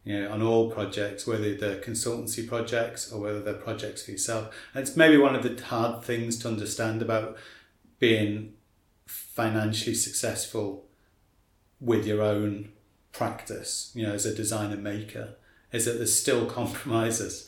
you 0.03 0.19
know, 0.19 0.31
on 0.31 0.41
all 0.41 0.71
projects, 0.71 1.27
whether 1.27 1.53
they're 1.53 1.79
consultancy 1.79 2.47
projects 2.47 3.11
or 3.11 3.21
whether 3.21 3.41
they're 3.41 3.53
projects 3.53 4.03
for 4.03 4.11
yourself. 4.11 4.53
And 4.73 4.81
it's 4.87 4.97
maybe 4.97 5.17
one 5.17 5.35
of 5.35 5.43
the 5.43 5.63
hard 5.65 6.03
things 6.03 6.39
to 6.39 6.47
understand 6.47 7.01
about 7.01 7.37
being 7.99 8.53
financially 9.05 9.95
successful 9.95 10.85
with 11.79 12.05
your 12.05 12.21
own 12.21 12.71
practice, 13.11 13.91
you 13.93 14.05
know, 14.05 14.13
as 14.13 14.25
a 14.25 14.33
designer 14.33 14.77
maker, 14.77 15.35
is 15.71 15.85
that 15.85 15.93
there's 15.93 16.15
still 16.15 16.45
compromises, 16.59 17.47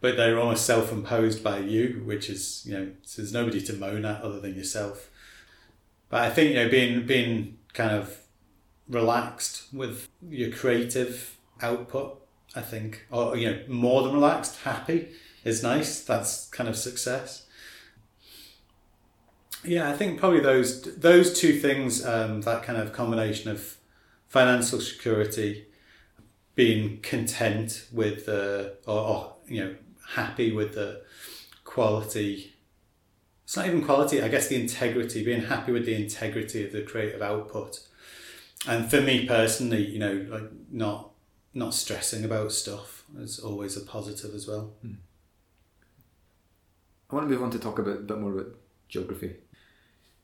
but 0.00 0.16
they're 0.16 0.38
almost 0.38 0.64
self-imposed 0.64 1.44
by 1.44 1.58
you, 1.58 2.02
which 2.04 2.30
is, 2.30 2.64
you 2.66 2.72
know, 2.72 2.90
so 3.02 3.22
there's 3.22 3.32
nobody 3.32 3.60
to 3.60 3.72
moan 3.74 4.04
at 4.04 4.22
other 4.22 4.40
than 4.40 4.54
yourself. 4.54 5.10
But 6.08 6.22
I 6.22 6.30
think, 6.30 6.50
you 6.50 6.56
know, 6.56 6.68
being 6.68 7.06
being 7.06 7.58
kind 7.72 7.92
of 7.92 8.18
relaxed 8.88 9.72
with 9.72 10.08
your 10.28 10.50
creative 10.50 11.36
output, 11.62 12.20
I 12.56 12.62
think, 12.62 13.06
or 13.10 13.36
you 13.36 13.50
know, 13.50 13.62
more 13.68 14.02
than 14.02 14.12
relaxed, 14.12 14.60
happy 14.62 15.08
is 15.44 15.62
nice. 15.62 16.02
That's 16.02 16.48
kind 16.48 16.68
of 16.68 16.76
success. 16.76 17.46
Yeah, 19.62 19.90
I 19.90 19.92
think 19.92 20.18
probably 20.18 20.40
those 20.40 20.82
those 20.96 21.38
two 21.38 21.52
things, 21.60 22.04
um, 22.04 22.40
that 22.42 22.62
kind 22.62 22.78
of 22.78 22.92
combination 22.92 23.50
of 23.50 23.76
financial 24.26 24.80
security, 24.80 25.66
being 26.54 27.00
content 27.02 27.86
with 27.92 28.26
the, 28.26 28.76
or, 28.86 28.98
or 28.98 29.32
you 29.46 29.64
know, 29.64 29.74
happy 30.14 30.52
with 30.52 30.74
the 30.74 31.02
quality. 31.64 32.54
It's 33.44 33.56
not 33.56 33.66
even 33.66 33.84
quality, 33.84 34.22
I 34.22 34.28
guess 34.28 34.48
the 34.48 34.60
integrity, 34.60 35.24
being 35.24 35.42
happy 35.42 35.72
with 35.72 35.86
the 35.86 35.94
integrity 35.94 36.64
of 36.64 36.72
the 36.72 36.82
creative 36.82 37.22
output. 37.22 37.80
And 38.68 38.90
for 38.90 39.00
me 39.00 39.26
personally, 39.26 39.86
you 39.86 39.98
know, 39.98 40.26
like 40.30 40.50
not 40.70 41.10
not 41.52 41.74
stressing 41.74 42.24
about 42.24 42.52
stuff 42.52 43.04
is 43.18 43.40
always 43.40 43.76
a 43.76 43.80
positive 43.80 44.34
as 44.34 44.46
well. 44.46 44.72
I 47.10 47.14
want 47.14 47.28
to 47.28 47.34
move 47.34 47.42
on 47.42 47.50
to 47.50 47.58
talk 47.58 47.80
a 47.80 47.82
bit, 47.82 48.06
bit 48.06 48.18
more 48.18 48.32
about 48.32 48.54
geography. 48.88 49.34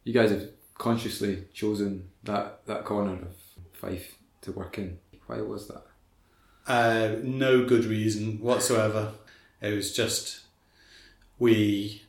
You 0.05 0.13
guys 0.13 0.31
have 0.31 0.51
consciously 0.79 1.45
chosen 1.53 2.11
that, 2.23 2.65
that 2.67 2.85
corner 2.85 3.15
of 3.15 3.35
Fife 3.73 4.19
to 4.43 4.53
work 4.53 4.79
in. 4.79 4.99
Why 5.27 5.41
was 5.41 5.67
that? 5.67 5.83
Uh, 6.67 7.17
no 7.23 7.65
good 7.67 7.85
reason 7.85 8.41
whatsoever. 8.41 9.13
It 9.61 9.75
was 9.75 9.93
just 9.93 10.41
we 11.39 12.03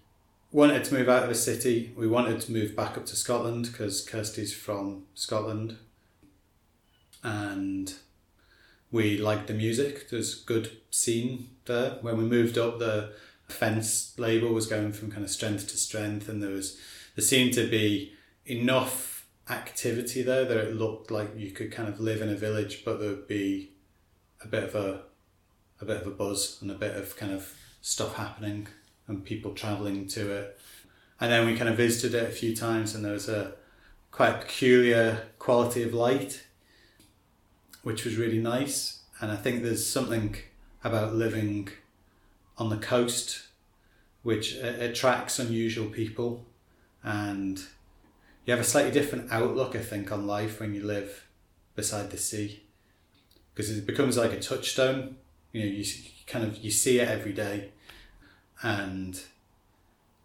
wanted 0.51 0.83
to 0.85 0.93
move 0.93 1.09
out 1.09 1.23
of 1.23 1.29
the 1.29 1.35
city. 1.35 1.93
We 1.95 2.07
wanted 2.07 2.41
to 2.41 2.51
move 2.51 2.75
back 2.75 2.97
up 2.97 3.05
to 3.07 3.15
Scotland 3.15 3.69
because 3.71 4.05
Kirsty's 4.05 4.53
from 4.53 5.03
Scotland, 5.13 5.77
and 7.23 7.93
we 8.91 9.17
liked 9.17 9.47
the 9.47 9.53
music. 9.53 10.09
There's 10.09 10.35
good 10.35 10.77
scene 10.91 11.49
there. 11.65 11.97
When 12.01 12.17
we 12.17 12.23
moved 12.23 12.57
up, 12.57 12.79
the 12.79 13.13
fence 13.47 14.13
label 14.17 14.53
was 14.53 14.67
going 14.67 14.91
from 14.91 15.11
kind 15.11 15.23
of 15.23 15.29
strength 15.29 15.67
to 15.69 15.77
strength, 15.77 16.29
and 16.29 16.41
there 16.41 16.51
was 16.51 16.77
there 17.15 17.25
seemed 17.25 17.53
to 17.53 17.67
be 17.67 18.13
enough 18.45 19.25
activity 19.49 20.21
there 20.21 20.45
that 20.45 20.57
it 20.57 20.75
looked 20.75 21.09
like 21.11 21.37
you 21.37 21.51
could 21.51 21.71
kind 21.71 21.89
of 21.89 21.99
live 21.99 22.21
in 22.21 22.29
a 22.29 22.35
village, 22.35 22.83
but 22.85 22.99
there 22.99 23.09
would 23.09 23.27
be 23.27 23.71
a 24.41 24.47
bit 24.47 24.63
of 24.63 24.75
a 24.75 25.03
a 25.81 25.85
bit 25.85 26.01
of 26.01 26.07
a 26.07 26.11
buzz 26.11 26.57
and 26.61 26.71
a 26.71 26.75
bit 26.75 26.95
of 26.95 27.15
kind 27.15 27.31
of 27.31 27.53
stuff 27.81 28.15
happening 28.15 28.67
and 29.07 29.23
people 29.23 29.53
traveling 29.53 30.07
to 30.07 30.31
it. 30.31 30.59
And 31.19 31.31
then 31.31 31.45
we 31.45 31.55
kind 31.55 31.69
of 31.69 31.77
visited 31.77 32.13
it 32.13 32.29
a 32.29 32.33
few 32.33 32.55
times, 32.55 32.93
and 32.93 33.03
there 33.03 33.13
was 33.13 33.27
a 33.27 33.53
quite 34.11 34.41
peculiar 34.41 35.23
quality 35.39 35.83
of 35.83 35.93
light, 35.93 36.45
which 37.83 38.05
was 38.05 38.17
really 38.17 38.39
nice. 38.39 39.01
And 39.19 39.31
I 39.31 39.35
think 39.35 39.63
there's 39.63 39.87
something 39.87 40.35
about 40.83 41.15
living 41.15 41.69
on 42.57 42.69
the 42.69 42.77
coast 42.77 43.47
which 44.21 44.55
attracts 44.55 45.39
unusual 45.39 45.89
people, 45.89 46.45
and 47.03 47.59
you 48.45 48.51
have 48.51 48.59
a 48.59 48.63
slightly 48.63 48.91
different 48.91 49.31
outlook, 49.31 49.75
I 49.75 49.79
think, 49.79 50.11
on 50.11 50.27
life 50.27 50.59
when 50.59 50.73
you 50.73 50.83
live 50.83 51.27
beside 51.75 52.11
the 52.11 52.17
sea 52.17 52.63
because 53.53 53.75
it 53.75 53.87
becomes 53.87 54.17
like 54.17 54.33
a 54.33 54.39
touchstone. 54.39 55.15
You 55.51 55.61
know, 55.61 55.67
you 55.67 55.85
kind 56.25 56.45
of 56.45 56.57
you 56.57 56.71
see 56.71 56.99
it 56.99 57.07
every 57.07 57.33
day, 57.33 57.69
and 58.61 59.19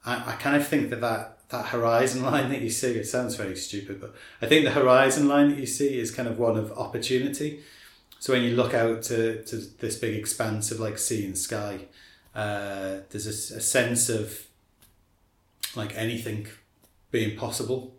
I, 0.04 0.32
I 0.32 0.36
kind 0.36 0.56
of 0.56 0.66
think 0.66 0.90
that, 0.90 1.00
that 1.00 1.38
that 1.50 1.66
horizon 1.66 2.22
line 2.22 2.48
that 2.48 2.62
you 2.62 2.70
see 2.70 2.94
it 2.94 3.06
sounds 3.06 3.36
very 3.36 3.56
stupid, 3.56 4.00
but 4.00 4.14
I 4.40 4.46
think 4.46 4.64
the 4.64 4.72
horizon 4.72 5.28
line 5.28 5.50
that 5.50 5.58
you 5.58 5.66
see 5.66 5.98
is 5.98 6.10
kind 6.10 6.26
of 6.28 6.38
one 6.38 6.56
of 6.56 6.72
opportunity. 6.72 7.60
So 8.18 8.32
when 8.32 8.42
you 8.42 8.56
look 8.56 8.72
out 8.72 9.02
to, 9.04 9.42
to 9.44 9.56
this 9.56 9.96
big 9.96 10.16
expanse 10.16 10.70
of 10.70 10.80
like 10.80 10.96
sea 10.96 11.26
and 11.26 11.36
sky, 11.36 11.86
uh, 12.34 12.98
there's 13.10 13.26
a, 13.26 13.56
a 13.56 13.60
sense 13.60 14.08
of 14.08 14.46
like 15.76 15.96
anything 15.96 16.46
being 17.10 17.36
possible. 17.36 17.94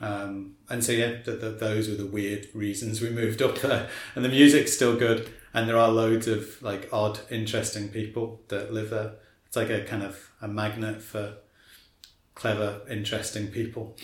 Um, 0.00 0.56
and 0.68 0.84
so 0.84 0.92
yeah, 0.92 1.22
th- 1.22 1.40
th- 1.40 1.58
those 1.58 1.88
were 1.88 1.96
the 1.96 2.06
weird 2.06 2.48
reasons 2.54 3.00
we 3.00 3.10
moved 3.10 3.42
up 3.42 3.58
there. 3.58 3.88
And 4.14 4.24
the 4.24 4.28
music's 4.28 4.72
still 4.72 4.96
good, 4.96 5.28
and 5.56 5.66
there 5.66 5.78
are 5.78 5.88
loads 5.88 6.28
of 6.28 6.62
like 6.62 6.86
odd, 6.92 7.18
interesting 7.30 7.88
people 7.88 8.42
that 8.48 8.74
live 8.74 8.90
there. 8.90 9.14
It's 9.46 9.56
like 9.56 9.70
a 9.70 9.84
kind 9.84 10.02
of 10.02 10.30
a 10.42 10.46
magnet 10.46 11.00
for 11.00 11.38
clever, 12.34 12.82
interesting 12.90 13.48
people. 13.48 13.96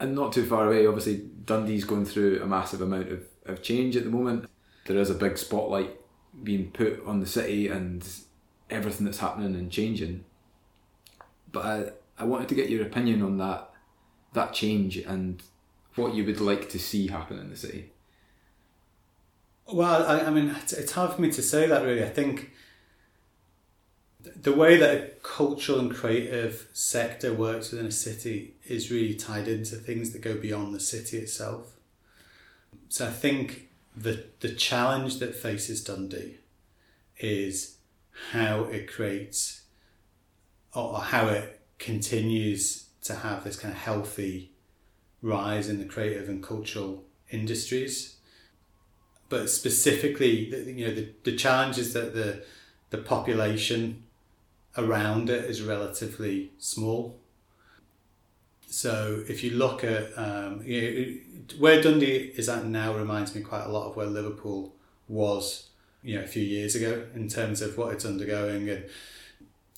And 0.00 0.14
not 0.14 0.32
too 0.32 0.46
far 0.46 0.66
away, 0.66 0.86
obviously 0.86 1.28
Dundee's 1.44 1.84
going 1.84 2.06
through 2.06 2.42
a 2.42 2.46
massive 2.46 2.80
amount 2.80 3.12
of, 3.12 3.24
of 3.44 3.62
change 3.62 3.94
at 3.94 4.04
the 4.04 4.10
moment. 4.10 4.48
There 4.86 4.96
is 4.96 5.10
a 5.10 5.14
big 5.14 5.36
spotlight 5.36 5.90
being 6.42 6.70
put 6.70 7.04
on 7.04 7.20
the 7.20 7.26
city 7.26 7.68
and 7.68 8.08
everything 8.70 9.04
that's 9.04 9.18
happening 9.18 9.54
and 9.54 9.70
changing. 9.70 10.24
But 11.52 11.66
I, 11.66 12.22
I 12.22 12.24
wanted 12.24 12.48
to 12.48 12.54
get 12.54 12.70
your 12.70 12.86
opinion 12.86 13.20
on 13.20 13.36
that 13.36 13.70
that 14.32 14.54
change 14.54 14.96
and 14.96 15.42
what 15.94 16.14
you 16.14 16.24
would 16.24 16.40
like 16.40 16.70
to 16.70 16.78
see 16.78 17.08
happen 17.08 17.38
in 17.38 17.50
the 17.50 17.56
city. 17.56 17.92
Well, 19.70 20.06
I, 20.06 20.20
I 20.20 20.30
mean, 20.30 20.54
it's, 20.62 20.92
hard 20.92 21.12
for 21.12 21.20
me 21.20 21.30
to 21.30 21.42
say 21.42 21.66
that 21.66 21.84
really. 21.84 22.02
I 22.02 22.08
think 22.08 22.52
the 24.20 24.54
way 24.54 24.78
that 24.78 24.96
a 24.96 25.08
cultural 25.22 25.78
and 25.78 25.94
creative 25.94 26.68
sector 26.72 27.34
works 27.34 27.70
within 27.70 27.86
a 27.86 27.92
city 27.92 28.54
is 28.66 28.90
really 28.90 29.14
tied 29.14 29.46
into 29.46 29.76
things 29.76 30.12
that 30.12 30.22
go 30.22 30.34
beyond 30.36 30.74
the 30.74 30.80
city 30.80 31.18
itself. 31.18 31.74
So 32.88 33.06
I 33.06 33.10
think 33.10 33.68
the 33.94 34.24
the 34.40 34.54
challenge 34.54 35.18
that 35.18 35.34
faces 35.34 35.84
Dundee 35.84 36.38
is 37.18 37.76
how 38.32 38.64
it 38.64 38.90
creates 38.90 39.62
or 40.74 40.98
how 40.98 41.28
it 41.28 41.60
continues 41.78 42.86
to 43.02 43.16
have 43.16 43.44
this 43.44 43.56
kind 43.56 43.74
of 43.74 43.80
healthy 43.80 44.52
rise 45.20 45.68
in 45.68 45.78
the 45.78 45.84
creative 45.84 46.28
and 46.28 46.42
cultural 46.42 47.04
industries. 47.30 48.17
But 49.28 49.50
specifically, 49.50 50.46
you 50.72 50.86
know, 50.86 50.94
the, 50.94 51.08
the 51.24 51.36
challenge 51.36 51.78
is 51.78 51.92
that 51.92 52.14
the 52.14 52.44
the 52.90 52.98
population 52.98 54.04
around 54.76 55.28
it 55.28 55.44
is 55.44 55.62
relatively 55.62 56.52
small. 56.58 57.18
So 58.70 59.24
if 59.28 59.42
you 59.42 59.50
look 59.50 59.82
at 59.82 60.16
um, 60.16 60.62
you 60.64 60.80
know, 60.80 61.56
where 61.58 61.82
Dundee 61.82 62.32
is 62.36 62.48
at 62.48 62.66
now, 62.66 62.94
reminds 62.94 63.34
me 63.34 63.40
quite 63.40 63.64
a 63.64 63.68
lot 63.68 63.88
of 63.88 63.96
where 63.96 64.06
Liverpool 64.06 64.74
was, 65.08 65.68
you 66.02 66.16
know, 66.16 66.24
a 66.24 66.26
few 66.26 66.42
years 66.42 66.74
ago 66.74 67.06
in 67.14 67.28
terms 67.28 67.62
of 67.62 67.76
what 67.78 67.92
it's 67.92 68.04
undergoing. 68.04 68.68
And 68.68 68.84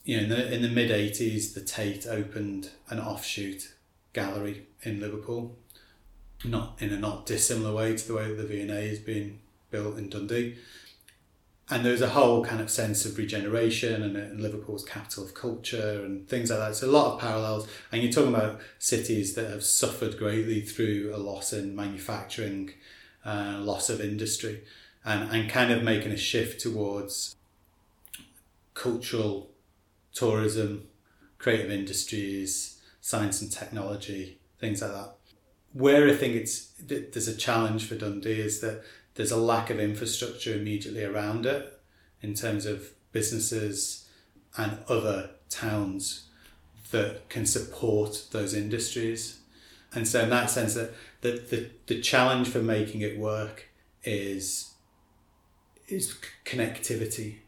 you 0.05 0.17
know, 0.17 0.23
in 0.25 0.29
the 0.29 0.55
in 0.55 0.63
the 0.63 0.69
mid 0.69 0.91
'80s, 0.91 1.55
the 1.55 1.61
Tate 1.61 2.07
opened 2.07 2.71
an 2.89 2.99
offshoot 2.99 3.73
gallery 4.12 4.66
in 4.83 5.01
Liverpool, 5.01 5.57
not 6.45 6.77
in 6.81 6.93
a 6.93 6.99
not 6.99 7.27
dissimilar 7.27 7.74
way 7.74 7.97
to 7.97 8.09
the 8.09 8.14
way 8.14 8.29
that 8.29 8.35
the 8.35 8.47
V&A 8.47 8.89
has 8.89 8.99
been 8.99 9.39
built 9.71 9.99
in 9.99 10.09
Dundee 10.09 10.57
and 11.71 11.87
there's 11.87 12.03
a 12.03 12.09
whole 12.09 12.45
kind 12.45 12.61
of 12.61 12.68
sense 12.68 13.07
of 13.07 13.16
regeneration 13.16 14.03
and, 14.03 14.16
and, 14.16 14.41
Liverpool's 14.41 14.85
capital 14.85 15.25
of 15.25 15.35
culture 15.35 16.03
and 16.05 16.29
things 16.29 16.51
like 16.51 16.59
that. 16.59 16.75
So 16.75 16.89
a 16.89 16.91
lot 16.91 17.14
of 17.14 17.21
parallels. 17.21 17.68
And 17.93 18.03
you're 18.03 18.11
talking 18.11 18.35
about 18.35 18.61
cities 18.81 19.35
that 19.35 19.49
have 19.49 19.62
suffered 19.62 20.18
greatly 20.18 20.62
through 20.62 21.12
a 21.14 21.18
loss 21.18 21.53
in 21.53 21.77
manufacturing, 21.77 22.73
uh, 23.25 23.59
loss 23.61 23.89
of 23.89 24.01
industry, 24.01 24.64
and, 25.05 25.31
and 25.31 25.49
kind 25.49 25.71
of 25.71 25.85
making 25.85 26.11
a 26.11 26.16
shift 26.16 26.61
towards 26.61 27.37
cultural 28.75 29.51
tourism, 30.12 30.89
creative 31.39 31.71
industries, 31.71 32.81
science 33.01 33.41
and 33.41 33.53
technology, 33.53 34.41
things 34.59 34.83
like 34.83 34.91
that. 34.91 35.14
Where 35.73 36.09
I 36.09 36.16
think 36.16 36.35
it's 36.35 36.73
there's 36.81 37.29
a 37.29 37.37
challenge 37.37 37.87
for 37.87 37.95
Dundee 37.95 38.41
is 38.41 38.61
that 38.61 38.83
there's 39.21 39.31
a 39.31 39.37
lack 39.37 39.68
of 39.68 39.79
infrastructure 39.79 40.55
immediately 40.55 41.05
around 41.05 41.45
it 41.45 41.79
in 42.23 42.33
terms 42.33 42.64
of 42.64 42.89
businesses 43.12 44.09
and 44.57 44.79
other 44.89 45.29
towns 45.51 46.25
that 46.91 47.29
can 47.29 47.45
support 47.45 48.25
those 48.33 48.55
industries. 48.55 49.41
And 49.93 50.09
so 50.09 50.23
in 50.23 50.31
that 50.31 50.49
sense 50.49 50.73
that 50.73 50.95
the, 51.21 51.33
the, 51.33 51.71
the 51.87 52.01
challenge 52.01 52.49
for 52.49 52.62
making 52.62 53.03
it 53.03 53.18
work 53.18 53.68
is 54.05 54.73
is 55.87 56.16
connectivity, 56.47 57.41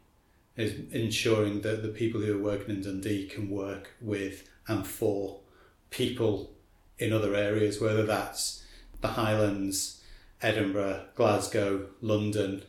is 0.55 0.79
ensuring 0.91 1.61
that 1.61 1.81
the 1.81 1.87
people 1.87 2.21
who 2.21 2.37
are 2.37 2.43
working 2.43 2.75
in 2.75 2.83
Dundee 2.83 3.25
can 3.25 3.49
work 3.49 3.89
with 3.99 4.47
and 4.67 4.85
for 4.85 5.39
people 5.89 6.51
in 6.99 7.11
other 7.11 7.33
areas, 7.33 7.81
whether 7.81 8.05
that's 8.05 8.63
the 9.01 9.07
Highlands, 9.07 10.02
Edinburgh, 10.43 11.05
Glasgow, 11.15 11.87
London, 12.01 12.63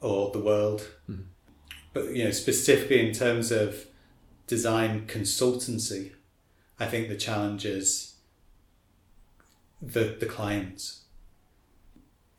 or 0.00 0.30
the 0.30 0.38
world. 0.38 0.86
Mhm. 1.10 1.24
But 1.94 2.14
you 2.14 2.24
know, 2.24 2.30
specifically 2.30 3.00
in 3.06 3.14
terms 3.14 3.50
of 3.50 3.86
design 4.46 5.06
consultancy, 5.06 6.12
I 6.78 6.86
think 6.86 7.08
the 7.08 7.16
challenge 7.16 7.64
is 7.64 8.14
the 9.80 10.16
the 10.20 10.26
clients. 10.26 11.00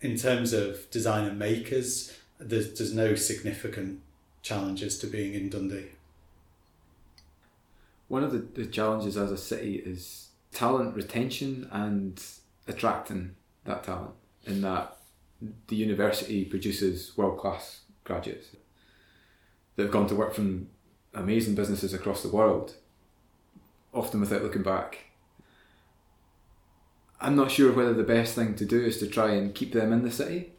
In 0.02 0.16
terms 0.18 0.54
of 0.54 0.90
designer 0.92 1.34
makers, 1.34 2.14
there's 2.38 2.78
there's 2.78 2.94
no 2.94 3.16
significant 3.16 4.02
challenges 4.44 5.00
to 5.00 5.08
being 5.08 5.34
in 5.34 5.50
Dundee. 5.50 5.94
One 8.08 8.24
of 8.24 8.32
the, 8.32 8.38
the 8.38 8.68
challenges 8.68 9.18
as 9.18 9.32
a 9.32 9.38
city 9.38 9.78
is 9.78 10.28
talent 10.52 10.96
retention 10.96 11.68
and 11.72 12.24
attracting 12.68 13.36
that 13.64 13.84
talent. 13.84 14.14
In 14.46 14.62
that 14.62 14.98
the 15.68 15.76
university 15.76 16.46
produces 16.46 17.18
world 17.18 17.40
class 17.40 17.82
graduates 18.04 18.48
that 19.76 19.84
have 19.84 19.92
gone 19.92 20.08
to 20.08 20.16
work 20.16 20.34
from 20.34 20.70
amazing 21.14 21.56
businesses 21.56 21.94
across 21.94 22.22
the 22.22 22.30
world, 22.30 22.76
often 23.94 24.20
without 24.20 24.44
looking 24.44 24.64
back. 24.64 25.06
I'm 27.20 27.36
not 27.36 27.50
sure 27.50 27.72
whether 27.72 27.94
the 27.94 28.04
best 28.04 28.36
thing 28.36 28.56
to 28.56 28.66
do 28.66 28.80
is 28.80 29.00
to 29.00 29.08
try 29.08 29.32
and 29.32 29.56
keep 29.56 29.74
them 29.74 29.92
in 29.92 30.04
the 30.04 30.12
city 30.12 30.52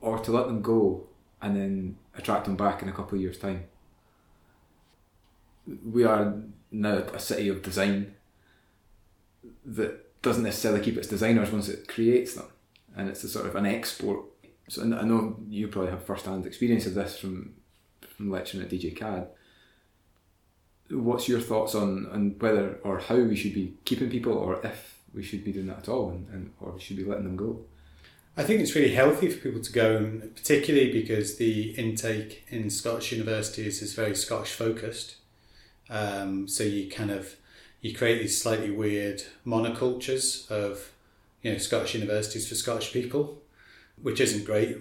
or 0.00 0.18
to 0.18 0.32
let 0.32 0.46
them 0.46 0.60
go 0.60 1.06
and 1.40 1.56
then 1.56 1.96
attract 2.16 2.44
them 2.44 2.56
back 2.56 2.82
in 2.82 2.88
a 2.88 2.92
couple 2.92 3.16
of 3.16 3.22
years' 3.22 3.38
time. 3.38 3.64
We 5.84 6.04
are 6.04 6.34
now 6.70 7.04
a 7.14 7.18
city 7.20 7.48
of 7.48 7.62
design 7.62 8.14
that 9.64 10.20
doesn't 10.22 10.42
necessarily 10.42 10.84
keep 10.84 10.96
its 10.96 11.08
designers 11.08 11.50
once 11.50 11.68
it 11.68 11.88
creates 11.88 12.34
them, 12.34 12.46
and 12.96 13.08
it's 13.08 13.24
a 13.24 13.28
sort 13.28 13.46
of 13.46 13.56
an 13.56 13.66
export. 13.66 14.24
So 14.68 14.82
I 14.82 15.02
know 15.04 15.36
you 15.48 15.68
probably 15.68 15.90
have 15.90 16.04
first-hand 16.04 16.46
experience 16.46 16.86
of 16.86 16.94
this 16.94 17.18
from 17.18 17.54
from 18.16 18.30
lecturing 18.30 18.62
at 18.62 18.70
DJ 18.70 18.94
CAD. 18.96 19.28
What's 20.90 21.28
your 21.28 21.40
thoughts 21.40 21.74
on, 21.74 22.06
on 22.12 22.36
whether 22.38 22.78
or 22.84 22.98
how 22.98 23.16
we 23.16 23.36
should 23.36 23.54
be 23.54 23.74
keeping 23.84 24.10
people, 24.10 24.34
or 24.34 24.64
if 24.64 24.98
we 25.14 25.22
should 25.22 25.44
be 25.44 25.52
doing 25.52 25.66
that 25.66 25.78
at 25.78 25.88
all, 25.88 26.10
and, 26.10 26.28
and 26.28 26.52
or 26.60 26.72
we 26.72 26.80
should 26.80 26.96
be 26.96 27.04
letting 27.04 27.24
them 27.24 27.36
go? 27.36 27.64
I 28.36 28.44
think 28.44 28.60
it's 28.60 28.74
really 28.74 28.94
healthy 28.94 29.28
for 29.28 29.40
people 29.40 29.60
to 29.62 29.72
go, 29.72 30.20
particularly 30.34 30.90
because 30.90 31.36
the 31.36 31.70
intake 31.72 32.44
in 32.48 32.70
Scottish 32.70 33.12
universities 33.12 33.82
is 33.82 33.94
very 33.94 34.14
Scottish 34.14 34.52
focused. 34.52 35.16
Um, 35.90 36.48
so 36.48 36.64
you 36.64 36.90
kind 36.90 37.10
of 37.10 37.36
you 37.82 37.94
create 37.94 38.20
these 38.20 38.40
slightly 38.40 38.70
weird 38.70 39.22
monocultures 39.46 40.50
of 40.50 40.91
you 41.42 41.52
know 41.52 41.58
Scottish 41.58 41.94
universities 41.94 42.48
for 42.48 42.54
Scottish 42.54 42.92
people, 42.92 43.42
which 44.00 44.20
isn't 44.20 44.44
great. 44.44 44.78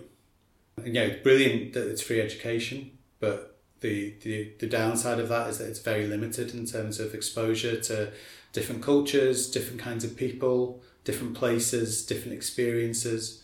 And, 0.78 0.88
you 0.88 0.94
know, 0.94 1.16
brilliant 1.24 1.74
that 1.74 1.90
it's 1.90 2.02
free 2.02 2.22
education, 2.22 2.98
but 3.20 3.60
the, 3.82 4.16
the 4.22 4.54
the 4.60 4.68
downside 4.68 5.20
of 5.20 5.30
that 5.30 5.50
is 5.50 5.58
that 5.58 5.68
it's 5.68 5.80
very 5.80 6.08
limited 6.08 6.54
in 6.54 6.66
terms 6.66 7.00
of 7.00 7.14
exposure 7.14 7.80
to 7.82 8.12
different 8.54 8.84
cultures, 8.84 9.50
different 9.50 9.80
kinds 9.80 10.04
of 10.04 10.16
people, 10.16 10.82
different 11.04 11.34
places, 11.34 12.06
different 12.06 12.34
experiences. 12.34 13.44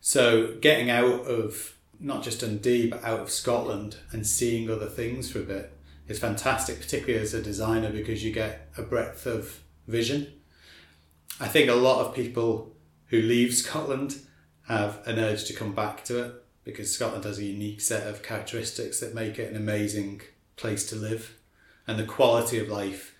So 0.00 0.54
getting 0.60 0.90
out 0.90 1.26
of 1.26 1.74
not 1.98 2.22
just 2.22 2.40
Dundee 2.40 2.88
but 2.88 3.02
out 3.02 3.20
of 3.20 3.30
Scotland 3.30 3.96
and 4.12 4.26
seeing 4.26 4.70
other 4.70 4.86
things 4.86 5.30
for 5.30 5.40
a 5.40 5.42
bit 5.42 5.72
is 6.06 6.18
fantastic, 6.18 6.80
particularly 6.80 7.22
as 7.22 7.34
a 7.34 7.42
designer 7.42 7.90
because 7.90 8.24
you 8.24 8.32
get 8.32 8.68
a 8.76 8.82
breadth 8.82 9.26
of 9.26 9.60
vision. 9.86 10.32
I 11.40 11.46
think 11.46 11.70
a 11.70 11.74
lot 11.74 12.04
of 12.04 12.14
people 12.14 12.72
who 13.06 13.22
leave 13.22 13.54
Scotland 13.54 14.16
have 14.66 15.06
an 15.06 15.18
urge 15.18 15.44
to 15.46 15.54
come 15.54 15.72
back 15.72 16.04
to 16.04 16.24
it 16.24 16.44
because 16.64 16.92
Scotland 16.92 17.24
has 17.24 17.38
a 17.38 17.44
unique 17.44 17.80
set 17.80 18.06
of 18.06 18.22
characteristics 18.22 19.00
that 19.00 19.14
make 19.14 19.38
it 19.38 19.50
an 19.50 19.56
amazing 19.56 20.20
place 20.56 20.86
to 20.90 20.96
live. 20.96 21.38
And 21.86 21.98
the 21.98 22.04
quality 22.04 22.58
of 22.58 22.68
life 22.68 23.14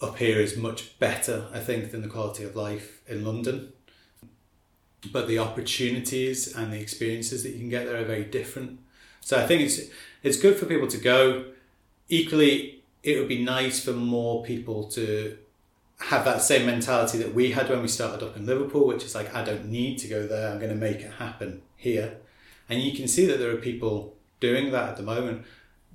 up 0.00 0.18
here 0.18 0.40
is 0.40 0.56
much 0.56 0.98
better, 0.98 1.46
I 1.52 1.60
think, 1.60 1.92
than 1.92 2.02
the 2.02 2.08
quality 2.08 2.44
of 2.44 2.56
life 2.56 3.02
in 3.06 3.24
London. 3.24 3.72
But 5.12 5.28
the 5.28 5.38
opportunities 5.38 6.56
and 6.56 6.72
the 6.72 6.80
experiences 6.80 7.42
that 7.42 7.50
you 7.50 7.58
can 7.58 7.68
get 7.68 7.86
there 7.86 8.00
are 8.00 8.04
very 8.04 8.24
different. 8.24 8.80
So 9.20 9.40
I 9.40 9.46
think 9.46 9.62
it's 9.62 9.80
it's 10.22 10.40
good 10.40 10.56
for 10.56 10.66
people 10.66 10.88
to 10.88 10.98
go. 10.98 11.44
Equally, 12.08 12.82
it 13.02 13.18
would 13.18 13.28
be 13.28 13.44
nice 13.44 13.84
for 13.84 13.92
more 13.92 14.42
people 14.42 14.84
to 14.90 15.36
have 16.08 16.24
that 16.26 16.42
same 16.42 16.66
mentality 16.66 17.16
that 17.18 17.34
we 17.34 17.52
had 17.52 17.70
when 17.70 17.80
we 17.80 17.88
started 17.88 18.24
up 18.24 18.36
in 18.36 18.44
Liverpool, 18.44 18.86
which 18.86 19.04
is 19.04 19.14
like, 19.14 19.34
I 19.34 19.42
don't 19.42 19.66
need 19.66 19.98
to 19.98 20.08
go 20.08 20.26
there, 20.26 20.50
I'm 20.50 20.58
going 20.58 20.70
to 20.70 20.76
make 20.76 21.00
it 21.00 21.12
happen 21.12 21.62
here. 21.76 22.18
And 22.68 22.82
you 22.82 22.94
can 22.94 23.08
see 23.08 23.24
that 23.26 23.38
there 23.38 23.50
are 23.50 23.56
people 23.56 24.14
doing 24.38 24.70
that 24.72 24.90
at 24.90 24.96
the 24.96 25.02
moment. 25.02 25.44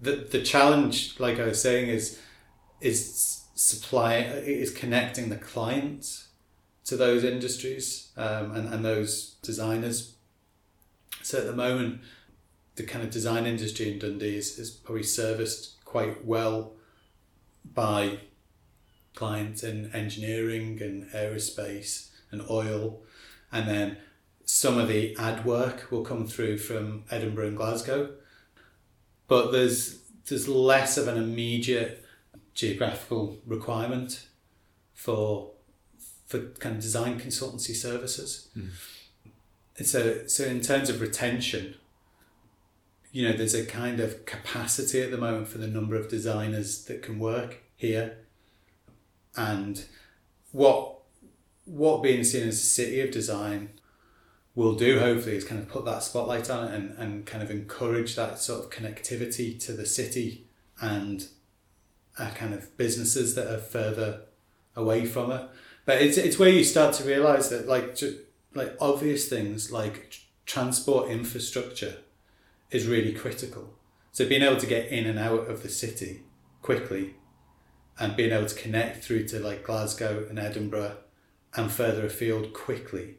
The, 0.01 0.15
the 0.15 0.41
challenge, 0.41 1.19
like 1.19 1.39
I 1.39 1.45
was 1.45 1.61
saying, 1.61 1.89
is 1.89 2.19
is 2.81 3.43
supply 3.55 4.15
is 4.15 4.71
connecting 4.71 5.29
the 5.29 5.35
clients 5.35 6.29
to 6.85 6.95
those 6.95 7.23
industries 7.25 8.11
um, 8.15 8.55
and, 8.55 8.73
and 8.73 8.85
those 8.85 9.35
designers. 9.43 10.15
So 11.21 11.39
at 11.39 11.45
the 11.45 11.53
moment, 11.53 12.01
the 12.75 12.83
kind 12.83 13.03
of 13.03 13.11
design 13.11 13.45
industry 13.45 13.91
in 13.91 13.99
Dundee 13.99 14.37
is, 14.37 14.57
is 14.57 14.71
probably 14.71 15.03
serviced 15.03 15.83
quite 15.83 16.25
well 16.25 16.71
by 17.73 18.19
clients 19.19 19.63
in 19.63 19.93
engineering 19.93 20.81
and 20.81 21.05
aerospace 21.11 22.09
and 22.31 22.41
oil, 22.49 23.01
and 23.51 23.67
then 23.67 23.97
some 24.45 24.77
of 24.77 24.87
the 24.87 25.15
ad 25.17 25.45
work 25.45 25.91
will 25.91 26.03
come 26.03 26.25
through 26.25 26.57
from 26.57 27.03
Edinburgh 27.11 27.49
and 27.49 27.57
Glasgow. 27.57 28.11
But 29.27 29.51
there's 29.51 29.99
there's 30.27 30.47
less 30.47 30.97
of 30.97 31.07
an 31.07 31.17
immediate 31.17 32.05
geographical 32.53 33.37
requirement 33.45 34.27
for 34.93 35.51
for 36.25 36.39
kind 36.63 36.75
of 36.75 36.81
design 36.81 37.19
consultancy 37.19 37.75
services. 37.75 38.49
Mm. 38.57 38.69
And 39.77 39.87
so 39.87 40.27
so 40.27 40.45
in 40.45 40.61
terms 40.61 40.89
of 40.89 41.01
retention, 41.01 41.75
you 43.11 43.27
know, 43.27 43.35
there's 43.35 43.55
a 43.55 43.65
kind 43.65 43.99
of 43.99 44.25
capacity 44.25 45.01
at 45.01 45.11
the 45.11 45.17
moment 45.17 45.47
for 45.49 45.57
the 45.57 45.67
number 45.67 45.95
of 45.95 46.07
designers 46.07 46.85
that 46.85 47.01
can 47.01 47.19
work 47.19 47.57
here. 47.75 48.17
And 49.39 49.85
what 50.51 50.95
what 51.63 52.03
being 52.03 52.25
seen 52.25 52.47
as 52.47 52.55
a 52.55 52.65
city 52.65 52.99
of 52.99 53.11
design 53.11 53.69
will 54.53 54.75
do 54.75 54.99
hopefully 54.99 55.37
is 55.37 55.45
kind 55.45 55.61
of 55.61 55.69
put 55.69 55.85
that 55.85 56.03
spotlight 56.03 56.49
on 56.49 56.67
it 56.67 56.73
and, 56.73 56.97
and 56.97 57.25
kind 57.25 57.41
of 57.41 57.49
encourage 57.49 58.15
that 58.15 58.39
sort 58.39 58.65
of 58.65 58.69
connectivity 58.69 59.57
to 59.65 59.71
the 59.71 59.85
city 59.85 60.47
and 60.81 61.27
uh, 62.17 62.29
kind 62.31 62.53
of 62.53 62.75
businesses 62.75 63.35
that 63.35 63.47
are 63.47 63.59
further 63.59 64.21
away 64.75 65.05
from 65.05 65.31
it. 65.31 65.47
But 65.85 66.01
it's 66.01 66.17
it's 66.17 66.37
where 66.37 66.49
you 66.49 66.65
start 66.65 66.93
to 66.95 67.05
realize 67.05 67.49
that 67.49 67.65
like 67.65 67.95
ju- 67.95 68.19
like 68.53 68.75
obvious 68.81 69.29
things 69.29 69.71
like 69.71 70.19
transport 70.45 71.09
infrastructure 71.09 71.95
is 72.71 72.87
really 72.87 73.13
critical. 73.13 73.73
So 74.11 74.27
being 74.27 74.41
able 74.41 74.59
to 74.59 74.67
get 74.67 74.89
in 74.89 75.05
and 75.05 75.17
out 75.17 75.49
of 75.49 75.63
the 75.63 75.69
city 75.69 76.23
quickly 76.61 77.13
and 77.99 78.15
being 78.15 78.31
able 78.31 78.47
to 78.47 78.55
connect 78.55 79.03
through 79.03 79.27
to 79.27 79.39
like 79.39 79.63
Glasgow 79.63 80.25
and 80.29 80.39
Edinburgh 80.39 80.97
and 81.55 81.71
further 81.71 82.05
afield 82.05 82.53
quickly 82.53 83.15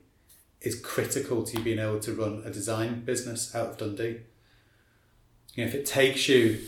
is 0.62 0.78
critical 0.80 1.42
to 1.44 1.58
you 1.58 1.64
being 1.64 1.78
able 1.78 2.00
to 2.00 2.14
run 2.14 2.42
a 2.44 2.50
design 2.50 3.04
business 3.04 3.54
out 3.54 3.68
of 3.70 3.76
Dundee. 3.78 4.20
You 5.54 5.64
know, 5.64 5.68
if 5.68 5.74
it 5.74 5.86
takes 5.86 6.28
you 6.28 6.60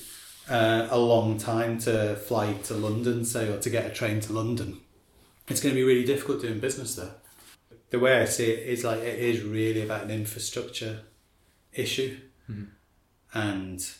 uh, 0.51 0.89
a 0.91 0.99
long 0.99 1.39
time 1.39 1.79
to 1.81 2.17
fly 2.17 2.55
to 2.65 2.75
London, 2.75 3.25
say, 3.25 3.49
or 3.49 3.59
to 3.59 3.71
get 3.71 3.87
a 3.87 3.91
train 3.91 4.21
to 4.21 4.33
London, 4.33 4.81
it's 5.49 5.61
going 5.61 5.75
to 5.75 5.81
be 5.81 5.85
really 5.85 6.05
difficult 6.05 6.43
doing 6.43 6.59
business 6.59 6.95
there. 6.97 7.15
The 7.91 7.99
way 7.99 8.21
I 8.21 8.25
see 8.25 8.51
it 8.51 8.67
is 8.67 8.85
like 8.85 9.01
it 9.01 9.19
is 9.19 9.43
really 9.43 9.83
about 9.83 10.05
an 10.05 10.11
infrastructure 10.11 11.01
issue, 11.75 12.19
Mhm. 12.51 12.69
and 13.35 13.91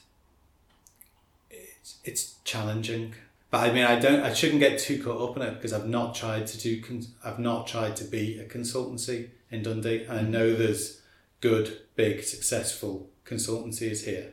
it's 1.51 1.97
it's 2.05 2.35
challenging. 2.45 3.15
But 3.53 3.69
I 3.69 3.73
mean, 3.75 3.85
I 3.85 3.99
don't, 3.99 4.23
I 4.23 4.33
shouldn't 4.33 4.61
get 4.61 4.79
too 4.79 5.03
caught 5.03 5.21
up 5.21 5.37
in 5.37 5.43
it 5.43 5.57
because 5.57 5.75
I've 5.75 5.87
not 5.87 6.15
tried 6.15 6.47
to 6.47 6.59
do, 6.59 7.03
I've 7.23 7.39
not 7.39 7.67
tried 7.67 7.97
to 7.97 8.05
be 8.05 8.39
a 8.39 8.47
consultancy 8.47 9.29
in 9.51 9.63
Dundee, 9.63 10.05
and 10.05 10.19
I 10.19 10.23
know 10.23 10.55
there's 10.55 11.03
good, 11.43 11.83
big, 11.95 12.25
successful 12.25 13.11
consultancies 13.27 14.07
here, 14.07 14.33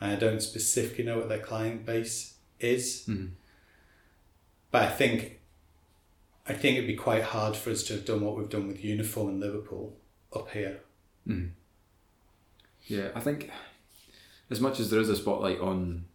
and 0.00 0.10
I 0.10 0.16
don't 0.16 0.42
specifically 0.42 1.04
know 1.04 1.18
what 1.18 1.28
their 1.28 1.38
client 1.38 1.86
base 1.86 2.34
is. 2.58 3.04
Mm. 3.06 3.30
But 4.72 4.82
I 4.82 4.90
think, 4.90 5.38
I 6.44 6.52
think 6.52 6.78
it'd 6.78 6.88
be 6.88 6.96
quite 6.96 7.22
hard 7.22 7.54
for 7.54 7.70
us 7.70 7.84
to 7.84 7.92
have 7.92 8.06
done 8.06 8.22
what 8.22 8.36
we've 8.36 8.48
done 8.48 8.66
with 8.66 8.84
Uniform 8.84 9.28
in 9.28 9.40
Liverpool 9.40 9.94
up 10.34 10.50
here. 10.50 10.80
Mm. 11.28 11.50
Yeah, 12.86 13.10
I 13.14 13.20
think 13.20 13.52
as 14.50 14.60
much 14.60 14.80
as 14.80 14.90
there 14.90 14.98
is 14.98 15.08
a 15.08 15.14
spotlight 15.14 15.60
on 15.60 16.06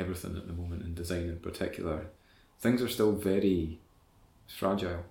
everything 0.00 0.36
at 0.36 0.46
the 0.46 0.52
moment 0.52 0.82
in 0.82 0.94
design 0.94 1.28
in 1.28 1.38
particular, 1.38 2.06
things 2.58 2.82
are 2.82 2.88
still 2.88 3.12
very 3.12 3.78
fragile, 4.48 5.04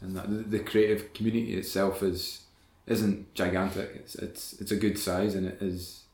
and 0.00 0.16
that 0.16 0.50
the, 0.50 0.60
creative 0.60 1.12
community 1.12 1.54
itself 1.54 2.02
is 2.02 2.42
isn't 2.86 3.34
gigantic. 3.34 3.90
It's 3.94 4.14
it's 4.14 4.54
it's 4.60 4.70
a 4.70 4.76
good 4.76 4.98
size, 4.98 5.34
and 5.34 5.46
it 5.46 5.60
is. 5.60 6.04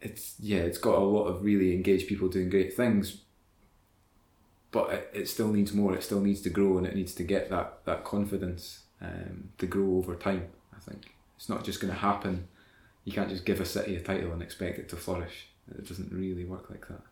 It's 0.00 0.34
yeah, 0.40 0.60
it's 0.60 0.78
got 0.78 0.96
a 0.96 1.04
lot 1.04 1.24
of 1.24 1.44
really 1.44 1.74
engaged 1.74 2.08
people 2.08 2.28
doing 2.28 2.48
great 2.48 2.74
things, 2.74 3.18
but 4.70 4.90
it, 4.92 5.10
it 5.12 5.28
still 5.28 5.48
needs 5.48 5.74
more. 5.74 5.94
It 5.94 6.02
still 6.02 6.20
needs 6.20 6.40
to 6.42 6.50
grow, 6.50 6.78
and 6.78 6.86
it 6.86 6.94
needs 6.94 7.14
to 7.14 7.24
get 7.24 7.50
that 7.50 7.84
that 7.84 8.04
confidence 8.04 8.80
um, 9.02 9.50
to 9.58 9.66
grow 9.66 9.96
over 9.98 10.14
time. 10.14 10.48
I 10.74 10.80
think 10.80 11.14
it's 11.36 11.48
not 11.48 11.64
just 11.64 11.80
going 11.80 11.92
to 11.92 11.98
happen. 11.98 12.48
You 13.04 13.12
can't 13.12 13.30
just 13.30 13.44
give 13.44 13.60
a 13.60 13.64
city 13.64 13.96
a 13.96 14.00
title 14.00 14.32
and 14.32 14.42
expect 14.42 14.78
it 14.78 14.88
to 14.90 14.96
flourish. 14.96 15.49
It 15.78 15.88
doesn't 15.88 16.12
really 16.12 16.44
work 16.44 16.70
like 16.70 16.88
that. 16.88 17.02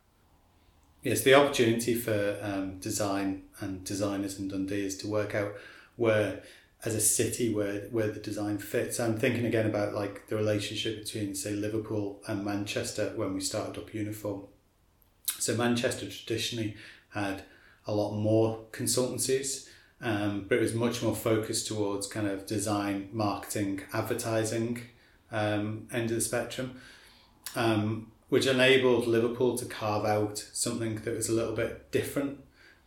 Yes, 1.02 1.22
the 1.22 1.34
opportunity 1.34 1.94
for 1.94 2.38
um, 2.42 2.78
design 2.78 3.44
and 3.60 3.84
designers 3.84 4.38
in 4.38 4.48
Dundee 4.48 4.84
is 4.84 4.96
to 4.98 5.08
work 5.08 5.34
out 5.34 5.54
where, 5.96 6.42
as 6.84 6.94
a 6.94 7.00
city, 7.00 7.54
where 7.54 7.82
where 7.90 8.08
the 8.08 8.20
design 8.20 8.58
fits. 8.58 8.98
I'm 8.98 9.18
thinking 9.18 9.46
again 9.46 9.66
about 9.66 9.94
like 9.94 10.26
the 10.26 10.36
relationship 10.36 10.98
between, 11.04 11.34
say, 11.34 11.52
Liverpool 11.52 12.20
and 12.26 12.44
Manchester 12.44 13.12
when 13.14 13.32
we 13.34 13.40
started 13.40 13.78
up 13.78 13.94
Uniform. 13.94 14.42
So 15.38 15.54
Manchester 15.54 16.06
traditionally 16.10 16.76
had 17.10 17.42
a 17.86 17.94
lot 17.94 18.16
more 18.16 18.64
consultancies, 18.72 19.68
um, 20.00 20.46
but 20.48 20.58
it 20.58 20.60
was 20.60 20.74
much 20.74 21.02
more 21.02 21.14
focused 21.14 21.68
towards 21.68 22.06
kind 22.06 22.26
of 22.26 22.44
design, 22.44 23.08
marketing, 23.12 23.82
advertising 23.92 24.82
um, 25.30 25.86
end 25.92 26.10
of 26.10 26.16
the 26.16 26.20
spectrum. 26.20 26.80
Um, 27.54 28.10
which 28.28 28.46
enabled 28.46 29.06
Liverpool 29.06 29.56
to 29.58 29.64
carve 29.64 30.04
out 30.04 30.38
something 30.52 30.96
that 30.96 31.16
was 31.16 31.28
a 31.28 31.32
little 31.32 31.54
bit 31.54 31.90
different. 31.90 32.40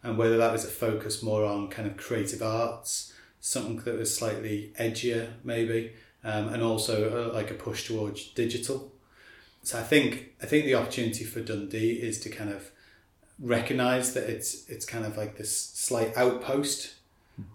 And 0.04 0.18
whether 0.18 0.38
that 0.38 0.52
was 0.52 0.66
a 0.66 0.70
focus 0.70 1.22
more 1.22 1.46
on 1.46 1.70
kind 1.70 1.88
of 1.88 1.98
creative 1.98 2.42
arts, 2.42 3.14
something 3.40 3.78
that 3.78 3.98
was 3.98 4.16
slightly 4.16 4.72
edgier, 4.80 5.34
maybe, 5.44 5.94
um, 6.24 6.50
and 6.50 6.64
also 6.64 7.30
uh, 7.30 7.34
like 7.34 7.52
a 7.52 7.56
push 7.56 7.88
towards 7.88 8.30
digital. 8.30 8.92
So 9.64 9.80
I 9.80 9.84
think 9.84 10.34
I 10.42 10.48
think 10.48 10.66
the 10.66 10.76
opportunity 10.76 11.24
for 11.24 11.40
Dundee 11.40 11.94
is 11.94 12.20
to 12.22 12.30
kind 12.30 12.50
of 12.50 12.72
recognize 13.40 14.14
that 14.14 14.30
it's 14.30 14.68
it's 14.68 14.86
kind 14.86 15.06
of 15.06 15.18
like 15.18 15.38
this 15.38 15.56
slight 15.56 16.18
outpost, 16.18 16.96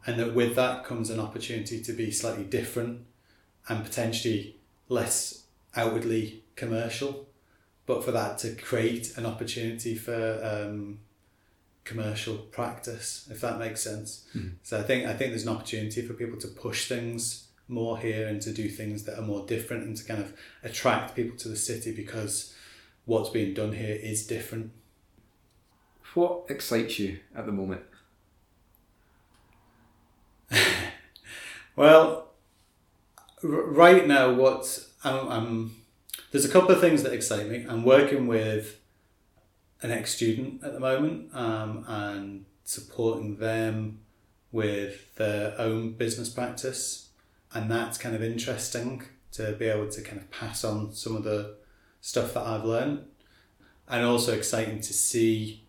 and 0.06 0.18
that 0.20 0.34
with 0.34 0.54
that 0.54 0.84
comes 0.84 1.10
an 1.10 1.18
opportunity 1.18 1.80
to 1.82 1.92
be 1.92 2.12
slightly 2.12 2.44
different 2.44 3.06
and 3.68 3.84
potentially 3.84 4.56
less 4.88 5.44
outwardly 5.74 6.44
commercial 6.54 7.26
but 7.86 8.04
for 8.04 8.10
that 8.12 8.38
to 8.38 8.54
create 8.54 9.16
an 9.16 9.24
opportunity 9.26 9.94
for 9.94 10.40
um, 10.42 10.98
commercial 11.84 12.36
practice, 12.36 13.28
if 13.30 13.40
that 13.40 13.58
makes 13.58 13.80
sense. 13.80 14.24
Mhm. 14.34 14.54
So 14.62 14.78
I 14.78 14.82
think 14.82 15.06
I 15.06 15.14
think 15.14 15.30
there's 15.30 15.44
an 15.46 15.54
opportunity 15.56 16.02
for 16.02 16.14
people 16.14 16.38
to 16.40 16.48
push 16.48 16.88
things 16.88 17.46
more 17.68 17.98
here 17.98 18.28
and 18.28 18.40
to 18.42 18.52
do 18.52 18.68
things 18.68 19.04
that 19.04 19.18
are 19.18 19.22
more 19.26 19.44
different 19.46 19.84
and 19.84 19.96
to 19.96 20.04
kind 20.04 20.20
of 20.20 20.32
attract 20.62 21.14
people 21.16 21.36
to 21.38 21.48
the 21.48 21.56
city 21.56 21.92
because 21.92 22.54
what's 23.06 23.30
being 23.30 23.54
done 23.54 23.72
here 23.72 23.94
is 23.96 24.26
different. 24.26 24.70
What 26.14 26.44
excites 26.48 26.98
you 26.98 27.18
at 27.34 27.46
the 27.46 27.52
moment? 27.52 27.82
Well, 31.74 32.28
r- 33.44 33.48
right 33.50 34.06
now, 34.06 34.32
what 34.32 34.82
I'm, 35.04 35.28
I'm 35.28 35.76
there's 36.36 36.44
a 36.44 36.52
couple 36.52 36.70
of 36.70 36.82
things 36.82 37.02
that 37.02 37.14
excite 37.14 37.48
me. 37.48 37.64
I'm 37.66 37.82
working 37.82 38.26
with 38.26 38.78
an 39.80 39.90
ex 39.90 40.14
student 40.14 40.62
at 40.62 40.74
the 40.74 40.80
moment 40.80 41.34
um, 41.34 41.82
and 41.88 42.44
supporting 42.62 43.38
them 43.38 44.00
with 44.52 45.14
their 45.14 45.58
own 45.58 45.92
business 45.92 46.28
practice, 46.28 47.08
and 47.54 47.70
that's 47.70 47.96
kind 47.96 48.14
of 48.14 48.22
interesting 48.22 49.02
to 49.32 49.52
be 49.52 49.64
able 49.64 49.88
to 49.88 50.02
kind 50.02 50.18
of 50.18 50.30
pass 50.30 50.62
on 50.62 50.92
some 50.92 51.16
of 51.16 51.24
the 51.24 51.54
stuff 52.02 52.34
that 52.34 52.42
I've 52.42 52.66
learned, 52.66 53.06
and 53.88 54.04
also 54.04 54.34
exciting 54.34 54.82
to 54.82 54.92
see 54.92 55.64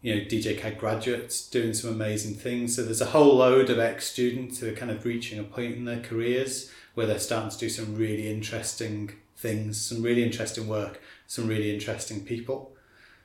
you 0.00 0.14
know 0.14 0.22
DJ 0.22 0.58
CAD 0.58 0.78
graduates 0.78 1.46
doing 1.46 1.74
some 1.74 1.90
amazing 1.90 2.36
things. 2.36 2.74
So 2.74 2.84
there's 2.84 3.02
a 3.02 3.12
whole 3.12 3.36
load 3.36 3.68
of 3.68 3.78
ex 3.78 4.10
students 4.10 4.60
who 4.60 4.70
are 4.70 4.74
kind 4.74 4.90
of 4.90 5.04
reaching 5.04 5.38
a 5.38 5.44
point 5.44 5.74
in 5.74 5.84
their 5.84 6.00
careers 6.00 6.72
where 6.94 7.06
they're 7.06 7.18
starting 7.18 7.50
to 7.50 7.58
do 7.58 7.68
some 7.68 7.96
really 7.96 8.30
interesting 8.30 9.10
things, 9.44 9.80
some 9.80 10.02
really 10.02 10.24
interesting 10.24 10.66
work, 10.66 11.00
some 11.26 11.46
really 11.46 11.72
interesting 11.72 12.24
people. 12.24 12.74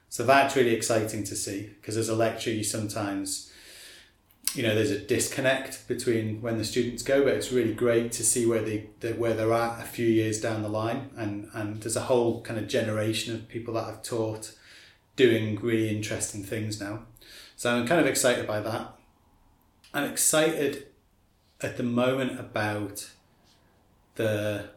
So 0.09 0.25
that's 0.25 0.55
really 0.55 0.75
exciting 0.75 1.23
to 1.23 1.35
see 1.35 1.71
because 1.79 1.95
as 1.95 2.09
a 2.09 2.15
lecturer, 2.15 2.53
you 2.53 2.63
sometimes, 2.63 3.51
you 4.53 4.63
know, 4.63 4.75
there's 4.75 4.91
a 4.91 4.99
disconnect 4.99 5.87
between 5.87 6.41
when 6.41 6.57
the 6.57 6.65
students 6.65 7.03
go, 7.03 7.23
but 7.23 7.33
it's 7.35 7.51
really 7.53 7.73
great 7.73 8.11
to 8.13 8.23
see 8.23 8.45
where 8.45 8.61
they, 8.61 8.79
where 9.13 9.33
they're 9.33 9.53
at 9.53 9.81
a 9.81 9.87
few 9.87 10.07
years 10.07 10.41
down 10.41 10.61
the 10.61 10.69
line, 10.69 11.11
and 11.15 11.49
and 11.53 11.81
there's 11.81 11.95
a 11.95 12.07
whole 12.11 12.41
kind 12.41 12.59
of 12.59 12.67
generation 12.67 13.33
of 13.33 13.47
people 13.47 13.75
that 13.75 13.85
I've 13.85 14.03
taught 14.03 14.51
doing 15.15 15.59
really 15.61 15.89
interesting 15.89 16.43
things 16.43 16.81
now. 16.81 17.03
So 17.55 17.73
I'm 17.73 17.87
kind 17.87 18.01
of 18.01 18.07
excited 18.07 18.45
by 18.47 18.59
that. 18.61 18.93
I'm 19.93 20.09
excited 20.11 20.87
at 21.61 21.77
the 21.77 21.83
moment 21.83 22.39
about 22.39 23.09
the 24.15 24.69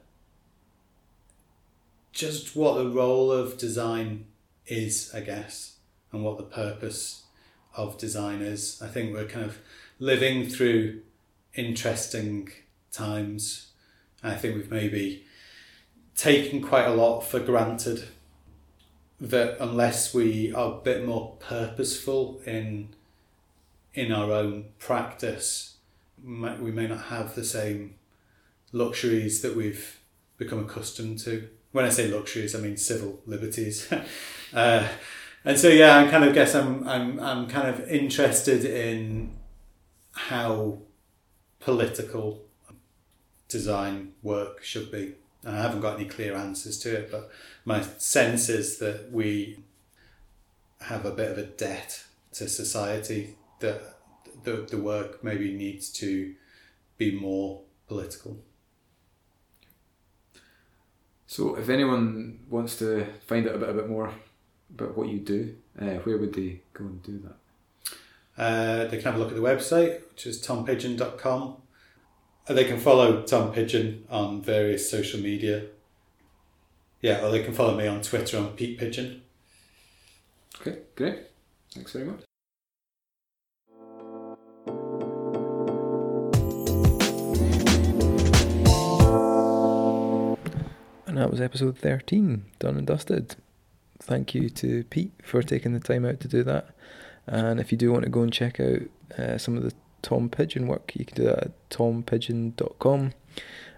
just 2.13 2.55
what 2.55 2.75
the 2.75 2.89
role 2.89 3.33
of 3.33 3.59
design 3.59 4.27
is, 4.67 5.13
I 5.15 5.21
guess, 5.21 5.77
and 6.13 6.23
what 6.23 6.37
the 6.37 6.45
purpose 6.45 7.25
of 7.75 7.99
design 7.99 8.43
is. 8.43 8.81
I 8.83 8.89
think 8.89 9.13
we're 9.13 9.27
kind 9.27 9.47
of 9.47 9.59
living 9.99 10.47
through 10.47 11.01
interesting 11.55 12.51
times. 12.91 13.69
I 14.23 14.35
think 14.35 14.57
we've 14.57 14.71
maybe 14.71 15.25
taken 16.15 16.63
quite 16.63 16.87
a 16.87 16.95
lot 16.95 17.23
for 17.23 17.41
granted 17.41 18.05
that 19.21 19.57
unless 19.61 20.13
we 20.13 20.53
are 20.53 20.73
a 20.73 20.81
bit 20.83 21.07
more 21.07 21.37
purposeful 21.41 22.41
in 22.45 22.95
in 23.95 24.11
our 24.11 24.33
own 24.33 24.65
practice, 24.79 25.77
we 26.25 26.73
may 26.73 26.87
not 26.87 27.05
have 27.05 27.35
the 27.35 27.45
same 27.45 27.95
luxuries 28.73 29.43
that 29.43 29.55
we've 29.55 30.01
become 30.39 30.61
accustomed 30.61 31.19
to. 31.19 31.49
When 31.73 31.85
I 31.85 31.89
say 31.89 32.09
luxuries, 32.09 32.55
I 32.55 32.59
mean 32.59 32.77
civil 32.77 33.21
liberties. 33.27 33.91
uh, 34.55 34.87
and 35.45 35.59
so, 35.59 35.69
yeah, 35.69 35.99
I 35.99 36.09
kind 36.09 36.25
of 36.25 36.35
guess 36.35 36.55
I'm, 36.55 36.87
I'm, 36.87 37.19
I'm 37.19 37.49
kind 37.49 37.69
of 37.69 37.89
interested 37.89 38.65
in 38.65 39.37
how 40.13 40.79
political 41.59 42.45
design 43.49 44.13
work 44.23 44.63
should 44.63 44.93
be. 44.93 45.15
And 45.45 45.57
I 45.57 45.63
haven't 45.63 45.81
got 45.81 45.99
any 45.99 46.09
clear 46.09 46.37
answers 46.37 46.79
to 46.81 46.95
it, 46.95 47.11
but 47.11 47.31
my 47.65 47.83
sense 47.99 48.49
is 48.49 48.79
that 48.79 49.11
we 49.11 49.59
have 50.83 51.05
a 51.05 51.11
bit 51.11 51.33
of 51.33 51.39
a 51.39 51.45
debt 51.45 52.05
to 52.35 52.49
society 52.49 53.37
that 53.61 53.97
the, 54.45 54.67
the 54.71 54.79
work 54.79 55.23
maybe 55.25 55.53
needs 55.53 55.91
to 55.91 56.35
be 56.99 57.19
more 57.19 57.63
political. 57.89 58.39
So, 61.33 61.55
if 61.55 61.71
anyone 61.71 62.41
wants 62.51 62.79
to 62.81 63.07
find 63.27 63.49
out 63.49 63.55
a 63.55 63.59
bit, 63.59 63.71
a 63.71 63.73
bit 63.73 63.89
more 63.89 64.13
about 64.75 64.99
what 64.99 65.09
you 65.09 65.19
do, 65.19 65.57
uh, 65.81 65.95
where 66.05 66.19
would 66.19 66.35
they 66.35 66.61
go 66.75 66.85
and 66.85 67.03
do 67.03 67.23
that? 67.25 67.97
Uh, 68.37 68.85
they 68.89 68.99
can 68.99 69.07
have 69.07 69.15
a 69.15 69.19
look 69.19 69.31
at 69.31 69.37
the 69.37 69.41
website, 69.41 70.03
which 70.11 70.27
is 70.27 70.43
tompigeon.com. 70.43 71.57
Uh, 72.47 72.53
They 72.53 72.65
can 72.65 72.79
follow 72.79 73.23
Tom 73.23 73.51
Pigeon 73.51 74.05
on 74.11 74.43
various 74.43 74.91
social 74.91 75.21
media. 75.21 75.69
Yeah, 77.01 77.25
or 77.25 77.31
they 77.31 77.43
can 77.43 77.55
follow 77.55 77.79
me 77.79 77.87
on 77.87 78.03
Twitter 78.03 78.37
on 78.37 78.49
Pete 78.49 78.79
Pigeon. 78.79 79.23
Okay, 80.61 80.81
great. 80.97 81.19
Thanks 81.71 81.93
very 81.93 82.05
much. 82.05 82.25
And 91.13 91.21
that 91.21 91.31
was 91.31 91.43
episode 91.43 91.77
13, 91.77 92.43
done 92.59 92.79
and 92.79 92.87
dusted. 92.87 93.37
Thank 94.01 94.35
you 94.35 94.49
to 94.49 94.83
Pete 94.85 95.13
for 95.23 95.43
taking 95.43 95.75
the 95.75 95.79
time 95.79 96.07
out 96.07 96.21
to 96.21 96.27
do 96.27 96.43
that. 96.45 96.71
And 97.27 97.61
if 97.61 97.71
you 97.71 97.77
do 97.77 97.93
want 97.93 98.05
to 98.05 98.11
go 98.11 98.23
and 98.23 98.33
check 98.33 98.59
out 98.59 98.81
uh, 99.19 99.37
some 99.37 99.59
of 99.59 99.63
the 99.63 99.75
Tom 100.01 100.31
Pigeon 100.31 100.69
work, 100.69 100.97
you 100.97 101.05
can 101.05 101.15
do 101.15 101.25
that 101.25 101.39
at 101.39 101.69
tompigeon.com. 101.69 103.13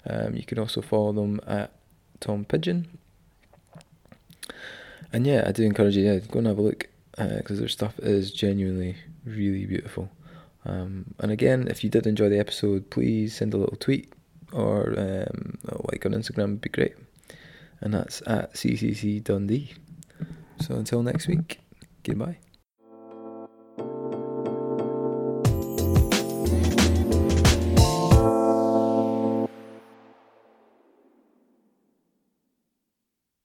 Um, 0.08 0.34
you 0.36 0.44
can 0.44 0.60
also 0.60 0.80
follow 0.80 1.10
them 1.12 1.40
at 1.44 1.72
Tom 2.20 2.44
Pigeon. 2.44 2.86
And 5.12 5.26
yeah, 5.26 5.42
I 5.44 5.50
do 5.50 5.64
encourage 5.64 5.96
you, 5.96 6.04
yeah, 6.04 6.20
go 6.20 6.38
and 6.38 6.46
have 6.46 6.58
a 6.58 6.62
look 6.62 6.88
because 7.18 7.58
their 7.58 7.66
stuff 7.66 7.98
is 7.98 8.30
genuinely 8.30 8.94
really 9.24 9.66
beautiful. 9.66 10.08
Um, 10.64 11.06
and 11.18 11.32
again, 11.32 11.66
if 11.66 11.82
you 11.82 11.90
did 11.90 12.06
enjoy 12.06 12.28
the 12.28 12.38
episode, 12.38 12.90
please 12.90 13.34
send 13.34 13.54
a 13.54 13.56
little 13.56 13.76
tweet 13.76 14.12
or 14.52 14.90
um, 14.96 15.58
a 15.66 15.74
like 15.90 16.06
on 16.06 16.12
Instagram 16.12 16.50
would 16.50 16.60
be 16.60 16.68
great. 16.68 16.94
And 17.84 17.94
that's 17.94 18.22
at 18.26 18.54
CCC 18.54 19.22
Dundee. 19.22 19.74
So 20.60 20.74
until 20.74 21.02
next 21.02 21.28
week, 21.28 21.60
goodbye. 22.02 22.38